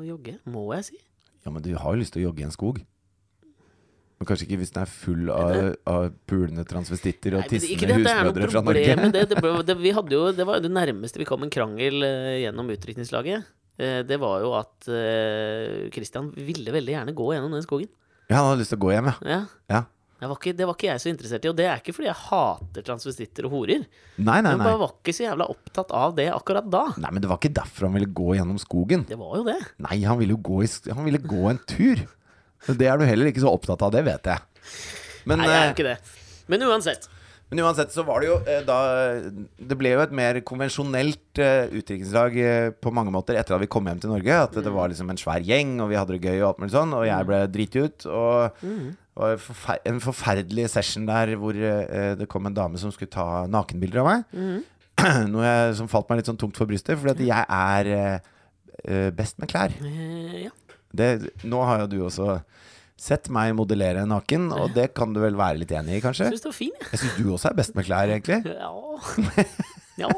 jogge, 0.05 0.37
må 0.45 0.69
jeg 0.77 0.91
si. 0.91 1.01
Ja, 1.45 1.51
men 1.53 1.63
du 1.65 1.73
har 1.77 1.95
jo 1.95 2.01
lyst 2.01 2.15
til 2.15 2.23
å 2.23 2.29
jogge 2.29 2.43
i 2.43 2.47
en 2.47 2.55
skog. 2.55 2.79
Men 4.17 4.29
kanskje 4.31 4.47
ikke 4.47 4.57
hvis 4.63 4.71
den 4.73 4.81
er 4.81 4.89
full 4.89 5.27
av, 5.29 5.57
av 5.85 6.07
pulende 6.29 6.63
transvestitter 6.65 7.35
og 7.37 7.43
Nei, 7.43 7.49
tissende 7.51 7.99
husmødre 7.99 8.47
fra 8.49 8.63
Norge. 8.65 8.95
det. 9.13 9.21
Det, 9.29 9.37
ble- 9.43 9.65
det, 9.67 9.75
vi 9.77 9.91
hadde 9.93 10.15
jo, 10.17 10.23
det 10.33 10.47
var 10.49 10.57
jo 10.57 10.65
det 10.65 10.73
nærmeste 10.73 11.21
vi 11.21 11.27
kom 11.29 11.45
en 11.45 11.53
krangel 11.53 12.01
uh, 12.01 12.33
gjennom 12.41 12.71
utdrikningslaget. 12.73 13.45
Uh, 13.77 14.01
det 14.09 14.17
var 14.23 14.41
jo 14.41 14.55
at 14.57 14.89
uh, 14.89 15.85
Christian 15.93 16.31
ville 16.33 16.73
veldig 16.73 16.95
gjerne 16.95 17.13
gå 17.17 17.29
gjennom 17.35 17.53
den 17.53 17.65
skogen. 17.65 17.91
Ja, 18.27 18.39
han 18.41 18.49
hadde 18.49 18.63
lyst 18.63 18.73
til 18.73 18.81
å 18.81 18.85
gå 18.87 18.95
hjem, 18.95 19.11
ja. 19.11 19.15
Ja. 19.29 19.39
ja. 19.75 19.83
Var, 20.17 20.33
ikke, 20.33 20.53
det 20.57 20.65
var 20.65 20.73
ikke 20.73 20.87
jeg 20.87 21.01
så 21.03 21.09
interessert 21.11 21.43
i, 21.45 21.49
og 21.51 21.57
det 21.59 21.65
er 21.69 21.81
ikke 21.81 21.93
fordi 21.93 22.07
jeg 22.09 22.17
hater 22.23 22.85
transvestitter 22.87 23.45
og 23.45 23.51
horer. 23.53 23.83
Nei, 24.17 24.39
nei, 24.41 24.53
Jeg 24.55 24.57
nei. 24.57 24.65
bare 24.65 24.79
var 24.81 24.93
ikke 24.95 25.13
så 25.13 25.27
jævla 25.27 25.45
opptatt 25.53 25.91
av 25.93 26.15
det 26.17 26.25
akkurat 26.33 26.69
da. 26.73 26.83
Nei, 27.03 27.11
Men 27.13 27.21
det 27.21 27.29
var 27.29 27.37
ikke 27.37 27.53
derfor 27.59 27.85
han 27.85 27.97
ville 27.99 28.09
gå 28.17 28.33
gjennom 28.39 28.57
skogen. 28.61 29.03
Det 29.09 29.19
var 29.19 29.35
jo 29.37 29.43
det. 29.45 29.59
Nei, 29.85 29.99
han 30.09 30.17
ville 30.17 30.33
jo 30.33 30.41
gå, 30.49 30.63
i, 30.65 30.71
han 30.89 31.05
ville 31.05 31.21
gå 31.21 31.43
en 31.51 31.61
tur. 31.69 32.01
Det 32.65 32.89
er 32.89 32.97
du 32.97 33.05
heller 33.05 33.29
ikke 33.29 33.45
så 33.45 33.53
opptatt 33.53 33.85
av, 33.85 33.93
det 33.93 34.01
vet 34.07 34.31
jeg. 34.33 34.73
Men, 35.29 35.43
Nei, 35.43 35.51
jeg 35.51 35.59
er 35.61 35.67
eh, 35.67 35.75
ikke 35.75 35.87
det. 35.91 35.95
Men 36.49 36.65
uansett. 36.65 37.09
men 37.51 37.61
uansett 37.63 37.93
så 37.93 38.03
var 38.07 38.23
det 38.23 38.27
jo 38.31 38.35
eh, 38.47 38.61
da 38.65 38.77
Det 39.59 39.77
ble 39.79 39.91
jo 39.93 40.01
et 40.03 40.13
mer 40.15 40.39
konvensjonelt 40.47 41.39
uh, 41.43 41.67
utdrikningslag 41.69 42.37
eh, 42.41 42.69
på 42.73 42.91
mange 42.95 43.13
måter 43.13 43.37
etter 43.37 43.55
at 43.55 43.61
vi 43.61 43.69
kom 43.69 43.85
hjem 43.85 44.01
til 44.01 44.15
Norge. 44.17 44.41
At 44.49 44.57
det 44.57 44.73
var 44.73 44.89
liksom 44.89 45.13
en 45.13 45.21
svær 45.21 45.45
gjeng, 45.45 45.77
og 45.83 45.91
vi 45.93 45.99
hadde 45.99 46.17
det 46.17 46.25
gøy 46.25 46.41
og 46.41 46.47
alt 46.49 46.63
mulig 46.63 46.73
sånn. 46.73 46.95
Og 46.97 47.05
jeg 47.05 47.29
ble 47.29 47.43
driti 47.53 47.85
ut. 47.85 48.07
Og, 48.09 48.63
og 48.65 49.06
en 49.25 49.39
forfer 49.41 49.79
en 49.89 49.99
forferdelig 50.03 50.67
session 50.69 51.07
der 51.07 51.33
hvor 51.41 51.57
eh, 51.57 52.13
det 52.19 52.27
kom 52.29 52.45
en 52.49 52.55
dame 52.57 52.77
som 52.81 52.91
skulle 52.93 53.13
ta 53.13 53.45
nakenbilder 53.49 54.03
av 54.03 54.09
meg. 54.11 54.27
Noe 55.33 55.45
jeg, 55.45 55.75
som 55.79 55.89
falt 55.91 56.09
meg 56.09 56.21
litt 56.21 56.29
sånn 56.29 56.39
tungt 56.41 56.57
for 56.57 56.69
brystet, 56.69 56.97
fordi 56.99 57.13
at 57.13 57.25
jeg 57.27 57.47
er 57.57 57.91
eh, 57.95 58.29
eh, 58.85 59.09
best 59.15 59.37
med 59.41 59.51
klær. 59.51 59.75
Ja. 60.43 60.53
Det, 60.97 61.09
nå 61.45 61.61
har 61.67 61.83
jo 61.83 61.91
du 61.91 61.97
også 62.07 62.39
sett 62.97 63.29
meg 63.33 63.53
modellere 63.53 64.07
naken, 64.09 64.49
og 64.57 64.71
det 64.73 64.89
kan 64.97 65.11
du 65.13 65.21
vel 65.21 65.37
være 65.37 65.61
litt 65.61 65.73
enig 65.77 65.99
i, 65.99 66.01
kanskje? 66.01 66.31
Jeg 66.31 66.37
Syns 66.37 66.45
du 66.45 66.49
var 66.49 66.57
fin, 66.57 66.77
jeg. 66.81 67.01
Syns 67.03 67.17
du 67.19 67.27
også 67.35 67.51
er 67.51 67.57
best 67.59 67.77
med 67.77 67.89
klær, 67.89 68.13
egentlig. 68.13 68.41
Ja. 69.97 70.07
ja. 70.07 70.09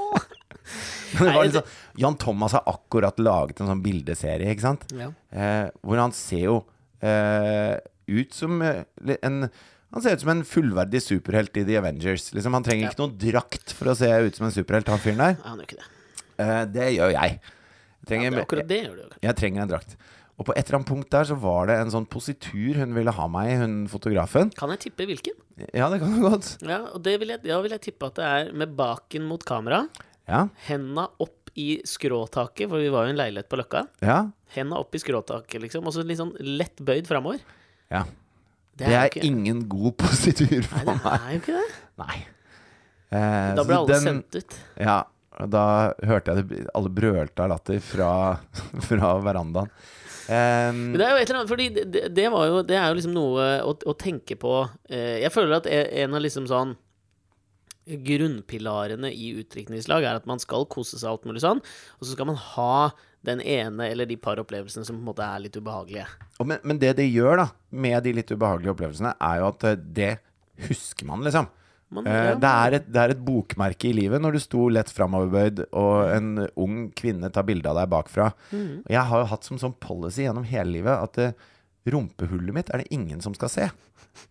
Det 1.10 1.32
var 1.34 1.48
sånn, 1.52 1.70
Jan 2.00 2.18
Thomas 2.20 2.54
har 2.56 2.68
akkurat 2.70 3.20
laget 3.20 3.60
en 3.60 3.72
sånn 3.72 3.84
bildeserie, 3.84 4.52
ikke 4.54 4.68
sant? 4.68 4.86
ja. 4.96 5.10
Eh, 5.32 5.68
hvor 5.84 6.00
han 6.00 6.14
ser 6.16 6.46
jo 6.46 6.56
eh, 7.04 7.76
ut 8.10 8.34
som 8.36 8.62
eh, 8.66 8.84
en 9.22 9.50
Han 9.90 10.04
ser 10.06 10.14
ut 10.14 10.22
som 10.22 10.30
en 10.36 10.44
fullverdig 10.46 11.00
superhelt 11.02 11.56
i 11.58 11.64
The 11.66 11.80
Avengers. 11.80 12.28
Liksom, 12.38 12.54
han 12.54 12.66
trenger 12.66 12.92
ikke 12.92 13.02
noen 13.02 13.16
drakt 13.18 13.72
for 13.74 13.90
å 13.90 13.96
se 13.98 14.06
ut 14.22 14.36
som 14.38 14.46
en 14.46 14.54
superhelt, 14.54 14.88
han 14.92 15.02
fyren 15.02 15.18
der. 15.24 15.40
Han 15.48 15.58
gjør 15.58 15.66
ikke 15.66 15.80
det. 15.80 15.88
Eh, 16.46 16.60
det 16.76 16.90
gjør 16.94 17.14
jeg. 17.16 17.40
Jeg 17.40 18.08
trenger, 18.12 18.36
Ja, 18.38 18.44
akkurat 18.46 18.68
det 18.70 18.78
gjør 18.84 19.00
du 19.00 19.02
jo. 19.08 19.10
jeg 19.26 19.36
trenger 19.40 19.64
en 19.66 19.72
drakt. 19.74 19.96
Og 20.40 20.46
på 20.48 20.54
et 20.56 20.62
eller 20.70 20.78
annet 20.78 20.88
punkt 20.92 21.10
der 21.12 21.26
så 21.28 21.36
var 21.42 21.66
det 21.68 21.80
en 21.82 21.90
sånn 21.92 22.06
positur 22.08 22.78
hun 22.80 22.94
ville 22.96 23.12
ha 23.18 23.26
meg 23.34 23.50
i, 23.50 23.58
hun 23.60 23.74
fotografen. 23.92 24.54
Kan 24.56 24.70
jeg 24.72 24.80
tippe 24.86 25.10
hvilken? 25.10 25.36
Ja, 25.74 25.90
det 25.92 26.00
kan 26.00 26.14
du 26.16 26.22
godt. 26.24 26.54
Ja, 26.64 26.84
og 26.94 27.02
det 27.04 27.18
vil 27.20 27.34
jeg, 27.34 27.42
ja, 27.50 27.58
vil 27.66 27.74
jeg 27.76 27.82
tippe 27.90 28.08
at 28.14 28.22
det 28.22 28.30
er 28.30 28.54
med 28.62 28.78
baken 28.78 29.26
mot 29.28 29.44
kamera. 29.44 29.82
Ja, 30.30 30.46
Henda 30.70 31.10
opp 31.20 31.50
i 31.60 31.82
skråtaket, 31.84 32.70
for 32.70 32.78
vi 32.80 32.94
var 32.94 33.04
jo 33.08 33.12
i 33.12 33.18
en 33.18 33.20
leilighet 33.20 33.50
på 33.52 33.58
Løkka. 33.60 33.88
ja, 34.06 34.28
Henda 34.54 34.78
opp 34.80 34.94
i 34.96 35.02
skråtaket, 35.02 35.60
liksom. 35.66 35.84
Og 35.90 35.94
så 35.98 36.06
litt 36.06 36.22
sånn 36.22 36.32
lett 36.40 36.78
bøyd 36.80 37.10
framover. 37.10 37.42
Ja. 37.92 38.04
Det 38.80 38.86
Det 38.88 38.94
er, 38.96 39.00
er 39.02 39.10
ikke 39.12 39.26
ingen 39.28 39.64
god 39.68 39.96
positur 40.00 40.62
for 40.64 40.86
meg. 40.88 41.00
Nei, 41.04 41.16
det 41.18 41.30
er 41.30 41.32
jo 41.34 41.40
ikke 41.42 41.56
det. 41.58 41.70
Nei. 42.00 42.18
Eh, 43.12 43.56
Da 43.58 43.64
ble 43.66 43.76
alle 43.80 43.88
den- 43.94 44.04
sendt 44.06 44.36
ut. 44.40 44.60
Ja, 44.80 44.98
da 45.50 45.64
hørte 46.06 46.36
jeg 46.36 46.48
det, 46.50 46.60
alle 46.76 46.90
brølte 46.94 47.44
av 47.44 47.50
latter 47.54 47.80
fra, 47.84 48.12
fra 48.88 49.14
verandaen. 49.26 49.72
Um, 50.30 50.92
det 50.94 51.02
er 51.02 51.16
jo 51.16 51.18
et 51.24 51.30
eller 51.32 51.40
annet, 51.40 51.50
fordi 51.50 51.66
det, 51.74 51.84
det, 51.90 52.02
det 52.14 52.28
var 52.30 52.44
jo 52.46 52.60
Det 52.62 52.76
er 52.78 52.92
jo 52.92 52.98
liksom 53.00 53.14
noe 53.16 53.46
å, 53.66 53.72
å 53.90 53.94
tenke 53.98 54.36
på 54.38 54.52
eh, 54.86 55.24
Jeg 55.24 55.32
føler 55.34 55.56
at 55.58 55.66
en 55.74 56.14
av 56.14 56.22
liksom 56.22 56.46
sånn 56.46 56.76
Grunnpilarene 57.90 59.10
i 59.10 59.32
utdrikningslag 59.40 60.06
er 60.06 60.20
at 60.20 60.28
man 60.30 60.38
skal 60.38 60.68
kose 60.70 61.00
seg 61.02 61.10
alt 61.10 61.26
mulig 61.26 61.42
sånn, 61.42 61.62
og 61.98 62.06
så 62.06 62.14
skal 62.14 62.30
man 62.30 62.38
ha 62.38 62.92
den 63.26 63.42
ene 63.42 63.90
eller 63.92 64.08
de 64.08 64.16
par 64.20 64.40
opplevelsene 64.40 64.88
som 64.88 64.96
på 64.96 65.04
en 65.04 65.10
måte 65.10 65.26
er 65.26 65.44
litt 65.44 65.58
ubehagelige. 65.60 66.08
men, 66.40 66.60
men 66.64 66.80
det 66.80 66.94
det 67.02 67.10
gjør 67.10 67.44
da 67.44 67.48
med 67.70 68.04
de 68.06 68.14
litt 68.16 68.32
ubehagelige 68.32 68.74
opplevelsene, 68.76 69.16
er 69.20 69.42
jo 69.42 69.50
at 69.52 69.66
eh, 69.68 69.80
det 70.00 70.12
husker 70.70 71.08
man, 71.10 71.24
liksom. 71.28 71.50
Man, 71.90 72.06
Eh, 72.06 72.26
ja, 72.30 72.36
det, 72.38 72.50
er 72.50 72.76
et, 72.78 72.90
det 72.94 73.02
er 73.02 73.14
et 73.16 73.22
bokmerke 73.26 73.90
i 73.90 73.96
livet 73.98 74.22
når 74.22 74.36
du 74.38 74.42
sto 74.44 74.68
lett 74.70 74.92
framoverbøyd, 74.94 75.64
og 75.74 76.12
en 76.14 76.46
ung 76.54 76.82
kvinne 76.98 77.32
tar 77.34 77.48
bilde 77.48 77.70
av 77.72 77.80
deg 77.82 77.90
bakfra. 77.92 78.30
Mm. 78.54 78.84
Jeg 78.86 79.06
har 79.10 79.24
jo 79.24 79.30
hatt 79.32 79.48
som 79.48 79.62
sånn 79.62 79.78
policy 79.82 80.28
gjennom 80.28 80.46
hele 80.48 80.76
livet 80.78 80.94
at 80.94 81.22
eh, 81.24 81.48
rumpehullet 81.90 82.54
mitt 82.56 82.70
er 82.70 82.84
det 82.84 82.94
ingen 82.94 83.24
som 83.26 83.34
skal 83.38 83.52
se. 83.52 83.70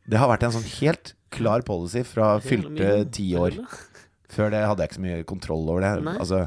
Det 0.07 0.21
har 0.21 0.31
vært 0.31 0.47
en 0.47 0.55
sånn 0.55 0.69
helt 0.79 1.15
klar 1.35 1.65
policy 1.67 2.05
fra 2.07 2.37
fylte 2.45 3.03
ti 3.15 3.33
år. 3.39 3.59
Før 4.33 4.53
det 4.53 4.63
hadde 4.63 4.85
jeg 4.85 4.93
ikke 4.93 5.01
så 5.01 5.07
mye 5.07 5.29
kontroll 5.29 5.71
over 5.73 5.85
det. 5.85 5.93
Nei. 6.07 6.17
Altså, 6.21 6.45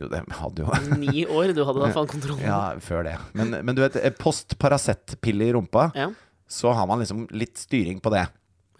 jo, 0.00 0.08
det 0.12 0.20
hadde 0.38 0.62
jo 0.64 0.96
Ni 1.00 1.24
år, 1.26 1.52
du 1.56 1.64
hadde 1.66 1.82
hvert 1.82 1.96
fall 1.96 2.08
kontroll. 2.10 2.40
Ja, 2.44 2.60
før 2.84 3.04
det. 3.08 3.16
Men, 3.38 3.50
men 3.66 3.74
du 3.76 3.82
vet, 3.82 3.96
eh, 4.00 4.14
post 4.14 4.56
Paracet-pille 4.62 5.48
i 5.48 5.52
rumpa, 5.56 5.88
Ja. 5.98 6.08
så 6.48 6.72
har 6.76 6.86
man 6.90 7.02
liksom 7.02 7.26
litt 7.34 7.58
styring 7.58 8.00
på 8.04 8.12
det. 8.14 8.26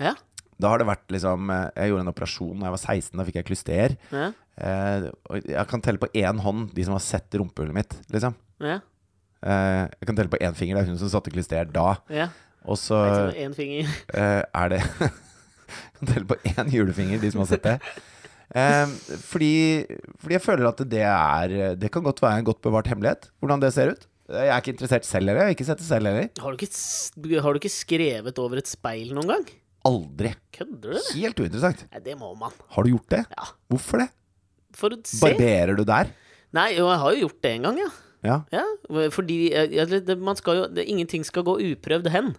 Ja. 0.01 0.15
Da 0.59 0.73
har 0.73 0.81
det 0.83 0.89
vært 0.89 1.07
liksom 1.15 1.51
eh, 1.55 1.69
Jeg 1.77 1.93
gjorde 1.93 2.03
en 2.07 2.11
operasjon 2.13 2.59
da 2.59 2.67
jeg 2.69 2.75
var 2.75 2.83
16. 2.83 3.19
Da 3.19 3.27
fikk 3.29 3.37
jeg 3.41 3.47
klyster. 3.51 3.97
Ja. 4.15 4.29
Eh, 4.59 5.09
jeg 5.55 5.67
kan 5.71 5.83
telle 5.85 6.01
på 6.03 6.11
én 6.19 6.41
hånd 6.43 6.73
de 6.75 6.87
som 6.87 6.97
har 6.97 7.05
sett 7.05 7.35
rumpehullet 7.39 7.77
mitt, 7.77 7.95
liksom. 8.15 8.35
Ja. 8.63 8.81
Eh, 9.43 9.85
jeg 10.01 10.09
kan 10.11 10.19
telle 10.19 10.33
på 10.33 10.41
én 10.43 10.57
finger. 10.59 10.79
Det 10.79 10.83
er 10.87 10.91
hun 10.93 10.99
som 10.99 11.13
satte 11.13 11.31
klyster 11.35 11.71
da. 11.73 11.97
ja. 12.11 12.29
Og 12.69 12.77
så 12.77 12.97
eh, 13.33 14.43
er 14.43 14.69
det 14.75 14.81
Jeg 14.99 15.95
kan 16.01 16.09
telle 16.11 16.27
på 16.29 16.37
én 16.51 16.71
julefinger, 16.73 17.21
de 17.23 17.31
som 17.33 17.41
har 17.45 17.51
sett 17.51 17.65
det. 17.67 17.79
Eh, 18.57 18.93
fordi, 19.29 19.55
fordi 20.21 20.37
jeg 20.39 20.45
føler 20.45 20.71
at 20.71 20.79
det 20.89 21.03
er 21.05 21.75
Det 21.77 21.91
kan 21.93 22.01
godt 22.01 22.23
være 22.25 22.41
en 22.41 22.47
godt 22.47 22.63
bevart 22.65 22.89
hemmelighet, 22.89 23.29
hvordan 23.43 23.61
det 23.61 23.75
ser 23.75 23.93
ut. 23.93 24.07
Jeg 24.29 24.49
er 24.53 24.61
ikke 24.61 24.75
interessert 24.75 25.07
selv 25.09 25.29
heller. 25.29 25.41
Jeg 25.41 25.49
har 25.49 25.57
ikke 25.57 25.67
sett 25.69 25.81
det 25.81 25.89
selv 25.89 26.09
heller. 26.09 26.29
Har 26.41 26.53
du, 26.53 26.65
ikke, 26.65 27.41
har 27.41 27.53
du 27.53 27.61
ikke 27.61 27.73
skrevet 27.73 28.41
over 28.43 28.61
et 28.61 28.69
speil 28.69 29.15
noen 29.17 29.31
gang? 29.33 29.47
Aldri. 29.89 30.35
Kødder 30.53 30.99
du? 30.99 30.99
Helt 31.17 31.41
uinteressant. 31.41 31.85
Nei, 31.95 32.03
det 32.05 32.17
må 32.21 32.35
man. 32.37 32.53
Har 32.75 32.85
du 32.85 32.93
gjort 32.93 33.09
det? 33.15 33.23
Ja. 33.33 33.47
Hvorfor 33.73 34.03
det? 34.03 34.09
For 34.77 34.93
å 34.93 34.99
se. 35.01 35.23
Barberer 35.23 35.79
du 35.79 35.85
der? 35.89 36.13
Nei, 36.57 36.69
jo, 36.77 36.91
jeg 36.91 37.01
har 37.03 37.15
jo 37.15 37.25
gjort 37.25 37.41
det 37.45 37.55
en 37.57 37.67
gang, 37.69 37.81
ja. 37.81 37.89
Ja. 38.27 38.37
ja 38.53 38.65
fordi 39.15 39.39
eh, 39.55 39.69
ja, 39.77 39.87
det, 39.89 40.17
man 40.21 40.37
skal 40.39 40.59
jo, 40.59 40.69
det, 40.75 40.89
ingenting 40.91 41.25
skal 41.27 41.47
gå 41.47 41.57
uprøvd 41.71 42.11
hen. 42.13 42.33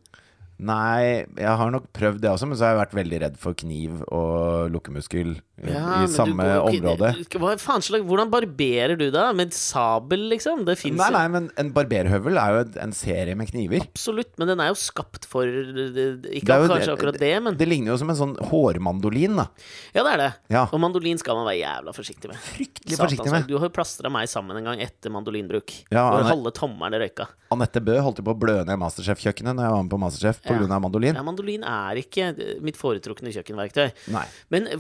Nei, 0.59 1.23
jeg 1.39 1.55
har 1.55 1.69
nok 1.71 1.85
prøvd 1.95 2.19
det 2.19 2.29
også, 2.33 2.47
men 2.49 2.57
så 2.59 2.65
har 2.67 2.73
jeg 2.73 2.79
vært 2.81 2.95
veldig 2.97 3.19
redd 3.23 3.35
for 3.39 3.55
kniv 3.55 4.01
og 4.11 4.67
lukkemuskel 4.73 5.37
i, 5.59 5.71
Ja, 5.71 6.01
i 6.03 6.07
samme 6.11 6.43
går 6.43 6.65
område. 6.67 7.11
Hva 7.39 7.53
faen 7.59 7.83
slags 7.83 8.03
hvordan 8.07 8.27
barberer 8.31 8.97
du 8.99 9.05
da? 9.11 9.29
Med 9.35 9.53
sabel, 9.55 10.25
liksom? 10.33 10.65
Det 10.67 10.75
fins 10.79 10.99
Nei, 10.99 11.07
nei, 11.15 11.23
men 11.31 11.47
en 11.59 11.71
barberhøvel 11.75 12.39
er 12.39 12.57
jo 12.57 12.65
en 12.83 12.91
serie 12.95 13.35
med 13.39 13.47
kniver. 13.53 13.85
absolutt, 13.87 14.33
men 14.39 14.51
den 14.51 14.59
er 14.63 14.73
jo 14.73 14.77
skapt 14.79 15.27
for 15.31 15.47
Ikke 15.47 16.43
Det 16.43 16.55
er 16.55 16.63
jo 16.65 16.67
kanskje 16.73 16.85
det- 16.85 16.97
akkurat 16.97 17.19
det, 17.23 17.31
men 17.43 17.57
Det 17.59 17.67
ligner 17.67 17.93
jo 17.93 17.97
som 18.03 18.09
en 18.11 18.19
sånn 18.19 18.35
hårmandolin, 18.51 19.35
da. 19.39 19.47
Ja, 19.95 20.03
det 20.03 20.13
er 20.13 20.17
det. 20.25 20.33
Ja. 20.49 20.65
Og 20.73 20.79
mandolin 20.79 21.17
skal 21.19 21.35
man 21.39 21.47
være 21.47 21.63
jævla 21.63 21.95
forsiktig 21.95 22.27
med. 22.33 22.37
Fryktelig 22.37 22.95
Satan, 22.97 23.07
forsiktig 23.07 23.31
med. 23.31 23.47
Du 23.47 23.57
har 23.57 23.67
jo 23.69 23.73
plastra 23.79 24.11
meg 24.11 24.27
sammen 24.27 24.57
en 24.59 24.63
gang 24.73 24.79
etter 24.83 25.09
mandolinbruk. 25.09 25.85
Ja, 25.91 26.09
hvor 26.11 26.27
halve 26.27 26.51
tommelen 26.51 26.99
røyka. 26.99 27.27
Anette 27.51 27.79
Bø 27.81 27.95
holdt 28.03 28.19
jo 28.19 28.23
på 28.27 28.35
å 28.35 28.39
blø 28.39 28.59
ned 28.65 28.77
Masterchef-kjøkkenet 28.77 29.55
når 29.57 29.63
jeg 29.65 29.71
var 29.73 29.83
med 29.83 29.91
på 29.95 29.99
Masterchef. 30.03 30.41
Pga. 30.49 30.67
av 30.75 30.81
mandolin. 30.83 31.17
Ja, 31.17 31.23
mandolin 31.25 31.63
er 31.67 31.99
ikke 32.01 32.29
mitt 32.65 32.77
foretrukne 32.79 33.31
kjøkkenverktøy. 33.35 33.87
Nei. 34.13 34.25
Men 34.53 34.67
eh, 34.73 34.79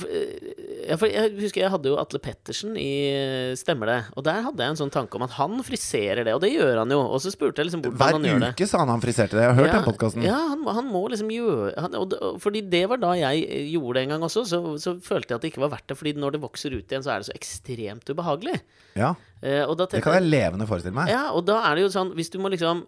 ja, 0.89 0.97
jeg 0.97 1.33
husker 1.39 1.63
jeg 1.63 1.71
hadde 1.73 1.91
jo 1.91 1.97
Atle 2.01 2.21
Pettersen 2.23 2.77
i 2.79 2.91
eh, 3.13 3.53
Stemmer 3.59 3.91
det? 3.91 3.99
Og 4.19 4.25
der 4.27 4.43
hadde 4.45 4.63
jeg 4.65 4.73
en 4.75 4.79
sånn 4.79 4.93
tanke 4.93 5.17
om 5.19 5.25
at 5.25 5.35
han 5.37 5.59
friserer 5.65 6.25
det, 6.27 6.35
og 6.35 6.43
det 6.43 6.51
gjør 6.53 6.81
han 6.83 6.93
jo. 6.93 6.99
Og 7.01 7.21
så 7.23 7.33
spurte 7.33 7.61
jeg 7.61 7.69
liksom 7.69 7.83
hvordan 7.85 7.99
Hver 7.99 8.17
han 8.17 8.27
gjør 8.29 8.43
det. 8.45 8.51
uke 8.57 8.69
sa 8.69 8.83
han 8.83 8.93
han 8.93 9.03
friserte 9.03 9.37
det. 9.37 9.45
Jeg 9.45 9.53
har 9.53 9.59
hørt 9.59 9.71
ja, 9.71 9.77
den 9.77 9.87
podkasten. 9.87 10.25
Ja, 10.27 10.41
han, 10.53 10.65
han 10.79 10.91
må 10.91 11.05
liksom 11.13 11.31
gjøre 11.33 11.73
han, 11.85 11.97
og, 11.99 12.17
Fordi 12.43 12.63
det 12.73 12.83
var 12.91 13.01
da 13.01 13.15
jeg 13.19 13.45
eh, 13.47 13.71
gjorde 13.75 13.97
det 13.99 14.05
en 14.07 14.15
gang 14.15 14.27
også, 14.29 14.45
så, 14.49 14.61
så 14.81 14.95
følte 15.03 15.33
jeg 15.33 15.39
at 15.39 15.47
det 15.47 15.53
ikke 15.53 15.65
var 15.65 15.73
verdt 15.77 15.89
det. 15.91 15.99
Fordi 15.99 16.15
når 16.19 16.37
det 16.37 16.43
vokser 16.45 16.75
ut 16.75 16.85
igjen, 16.85 17.05
så 17.05 17.15
er 17.15 17.23
det 17.23 17.29
så 17.31 17.37
ekstremt 17.37 18.13
ubehagelig. 18.13 18.59
Ja, 18.99 19.15
Uh, 19.39 19.71
det 19.87 20.01
kan 20.03 20.17
jeg 20.17 20.25
levende 20.27 20.65
forestille 20.67 20.91
meg. 20.91 21.07
Ja, 21.13 21.29
og 21.31 21.45
da 21.47 21.61
er 21.69 21.77
det 21.77 21.85
jo 21.85 21.91
sånn 21.93 22.09
Hvis 22.11 22.27
du 22.33 22.41
må 22.43 22.49
liksom 22.51 22.81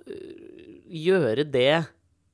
gjøre 0.91 1.45
det 1.47 1.85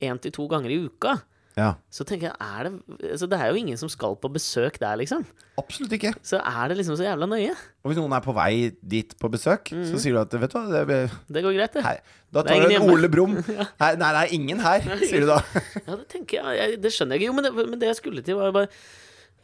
én 0.02 0.20
til 0.22 0.32
to 0.34 0.46
ganger 0.50 0.70
i 0.70 0.78
uka, 0.86 1.16
Ja. 1.58 1.72
så 1.90 2.04
tenker 2.06 2.28
jeg 2.28 2.36
er 2.38 2.68
det, 2.68 2.98
altså 3.10 3.26
det 3.26 3.38
er 3.40 3.48
jo 3.50 3.56
ingen 3.58 3.76
som 3.80 3.88
skal 3.90 4.14
på 4.22 4.28
besøk 4.30 4.76
der, 4.78 4.94
liksom. 5.00 5.24
Absolutt 5.58 5.90
ikke. 5.96 6.12
Så 6.22 6.38
er 6.38 6.68
det 6.70 6.76
liksom 6.78 6.94
så 6.94 7.02
jævla 7.02 7.26
nøye. 7.26 7.50
Og 7.82 7.90
hvis 7.90 7.98
noen 7.98 8.12
er 8.14 8.22
på 8.22 8.30
vei 8.36 8.70
dit 8.78 9.16
på 9.18 9.26
besøk, 9.32 9.72
så 9.90 9.98
sier 9.98 10.14
du 10.14 10.20
at 10.20 10.36
vet 10.38 10.52
du 10.52 10.58
hva, 10.58 10.84
det, 10.86 11.00
Det 11.26 11.42
går 11.42 11.56
greit, 11.58 11.72
det. 11.74 11.82
hei, 11.82 11.96
da 12.30 12.44
tar 12.46 12.62
du 12.62 12.70
en. 12.76 12.86
Ole 12.94 13.10
Brumm. 13.10 13.34
Nei, 13.82 13.90
nei, 13.98 14.12
det 14.14 14.22
er 14.22 14.34
ingen 14.38 14.62
her, 14.62 14.86
sier 15.02 15.26
du 15.26 15.32
da. 15.32 15.40
Ja, 15.88 15.96
det 15.98 16.06
tenker 16.14 16.38
jeg, 16.38 16.56
jeg 16.62 16.80
Det 16.84 16.92
skjønner 16.94 17.18
jeg 17.18 17.24
ikke. 17.26 17.32
Jo, 17.32 17.34
men 17.40 17.48
det, 17.48 17.52
men 17.74 17.78
det 17.82 17.90
jeg 17.90 17.98
skulle 18.04 18.22
til, 18.22 18.38
var 18.38 18.54
bare 18.54 18.70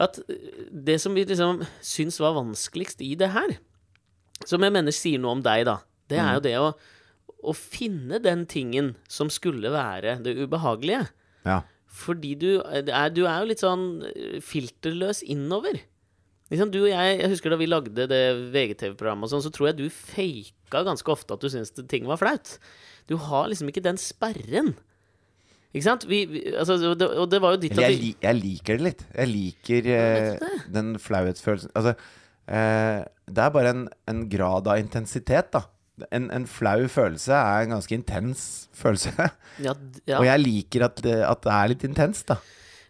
at 0.07 0.17
det 0.71 1.01
som 1.03 1.15
vi 1.15 1.23
liksom 1.27 1.65
syns 1.83 2.17
var 2.23 2.35
vanskeligst 2.39 3.03
i 3.03 3.13
det 3.19 3.29
her, 3.35 3.59
som 4.47 4.63
jeg 4.63 4.75
mener 4.75 4.95
sier 4.95 5.19
noe 5.23 5.35
om 5.35 5.43
deg, 5.43 5.67
da, 5.67 5.81
det 6.11 6.19
er 6.23 6.35
jo 6.39 6.41
det 6.47 6.55
å, 6.63 6.73
å 7.45 7.55
finne 7.57 8.21
den 8.23 8.45
tingen 8.51 8.95
som 9.11 9.31
skulle 9.33 9.73
være 9.75 10.19
det 10.25 10.37
ubehagelige. 10.41 11.07
Ja. 11.45 11.63
Fordi 11.95 12.35
du 12.39 12.49
er, 12.65 13.11
du 13.15 13.25
er 13.25 13.37
jo 13.43 13.51
litt 13.51 13.63
sånn 13.63 13.85
øh, 14.09 14.39
filterløs 14.43 15.23
innover. 15.31 15.79
Liksom 16.53 16.73
du 16.75 16.83
og 16.83 16.91
jeg, 16.91 17.19
jeg 17.23 17.31
husker 17.33 17.55
Da 17.55 17.57
vi 17.57 17.69
lagde 17.71 18.09
det 18.11 18.25
VGTV-programmet, 18.53 19.31
sånn, 19.33 19.45
så 19.45 19.53
tror 19.55 19.71
jeg 19.71 19.79
du 19.79 19.87
faka 19.93 20.83
ganske 20.87 21.15
ofte 21.15 21.37
at 21.37 21.45
du 21.45 21.49
syntes 21.53 21.73
ting 21.91 22.09
var 22.09 22.21
flaut. 22.21 22.59
Du 23.09 23.17
har 23.21 23.49
liksom 23.51 23.71
ikke 23.71 23.85
den 23.85 24.01
sperren. 24.01 24.75
Ikke 25.75 25.87
sant? 25.89 26.05
Vi, 26.07 26.21
vi, 26.31 26.43
altså, 26.55 26.95
det, 26.95 27.09
og 27.19 27.27
det 27.33 27.41
var 27.43 27.57
jo 27.57 27.63
ditt 27.65 27.79
jeg, 27.79 27.97
li 27.99 28.13
jeg 28.23 28.39
liker 28.39 28.79
det 28.79 28.87
litt. 28.87 29.07
Jeg 29.11 29.31
liker 29.31 29.89
eh, 29.91 30.45
den 30.71 30.95
flauhetsfølelsen 31.03 31.73
Altså, 31.75 31.97
eh, 32.47 33.01
det 33.27 33.43
er 33.43 33.55
bare 33.57 33.73
en, 33.75 33.89
en 34.11 34.21
grad 34.31 34.71
av 34.71 34.79
intensitet, 34.79 35.51
da. 35.57 35.65
En, 36.11 36.25
en 36.35 36.47
flau 36.51 36.89
følelse 36.91 37.31
er 37.37 37.65
en 37.69 37.75
ganske 37.77 37.95
intens 37.95 38.41
følelse. 38.75 39.13
ja, 39.67 39.75
ja, 40.11 40.19
Og 40.19 40.27
jeg 40.27 40.41
liker 40.43 40.85
at, 40.89 40.97
det- 41.05 41.21
at 41.23 41.43
det 41.47 41.53
er 41.55 41.69
litt 41.71 41.85
intenst, 41.87 42.27
da. 42.33 42.39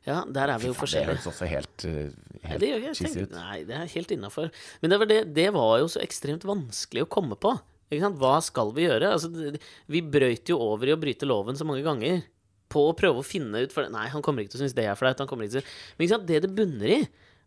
ja, 0.07 0.23
der 0.25 0.55
er 0.55 0.63
vi 0.63 0.71
jo 0.71 0.75
Det 0.79 1.03
høres 1.11 1.27
også 1.29 1.49
helt, 1.51 1.85
eh, 1.85 2.15
helt 2.49 2.65
jeg. 2.65 2.95
cheesy 2.97 3.27
ut. 3.27 3.35
Nei, 3.37 3.59
det 3.69 3.77
er 3.77 3.91
helt 3.93 4.15
innafor. 4.17 4.49
Men 4.81 4.91
det 4.95 4.99
var, 5.03 5.11
det, 5.11 5.19
det 5.37 5.51
var 5.53 5.79
jo 5.83 5.91
så 5.93 6.01
ekstremt 6.01 6.47
vanskelig 6.49 7.05
å 7.05 7.11
komme 7.13 7.37
på. 7.37 7.53
Hva 7.95 8.39
skal 8.43 8.73
vi 8.75 8.87
gjøre? 8.89 9.11
Altså, 9.15 9.29
det, 9.31 9.61
vi 9.93 10.01
brøyt 10.01 10.49
jo 10.51 10.57
over 10.65 10.89
i 10.89 10.95
å 10.97 10.99
bryte 10.99 11.29
loven 11.29 11.55
så 11.61 11.67
mange 11.69 11.85
ganger. 11.85 12.23
På 12.73 12.89
å 12.89 12.95
prøve 12.97 13.21
å 13.21 13.27
finne 13.27 13.61
ut 13.67 13.71
for 13.77 13.87
Nei, 13.93 14.09
han 14.11 14.25
kommer 14.25 14.43
ikke 14.43 14.57
til 14.57 14.63
å 14.63 14.65
synes 14.65 14.75
det 14.75 14.89
er 14.89 14.97
flaut. 14.99 15.21
Han 15.21 15.29
kommer 15.31 15.45
ikke 15.47 15.61
til 15.61 15.63
å... 15.63 15.75
Men 15.99 16.07
ikke 16.09 16.15
sant? 16.17 16.25
det 16.33 16.41
det 16.43 16.51
bunner 16.57 16.91
i, 16.97 17.03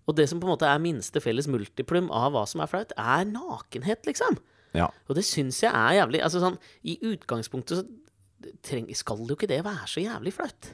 og 0.08 0.16
det 0.16 0.30
som 0.30 0.40
på 0.40 0.48
en 0.48 0.54
måte 0.54 0.70
er 0.70 0.80
minste 0.80 1.20
felles 1.20 1.50
multiplum 1.52 2.08
av 2.16 2.30
hva 2.38 2.46
som 2.48 2.62
er 2.64 2.70
flaut, 2.72 2.94
er 2.96 3.26
nakenhet, 3.28 4.06
liksom. 4.08 4.38
Ja. 4.76 4.90
Og 5.08 5.16
det 5.16 5.24
syns 5.26 5.62
jeg 5.64 5.72
er 5.72 5.96
jævlig 6.02 6.20
Altså 6.22 6.42
sånn, 6.44 6.58
I 6.84 6.98
utgangspunktet 7.14 7.80
så 7.80 8.52
treng, 8.62 8.86
skal 8.96 9.18
jo 9.26 9.34
ikke 9.36 9.48
det 9.50 9.64
være 9.66 9.88
så 9.90 10.04
jævlig 10.04 10.32
flaut. 10.36 10.68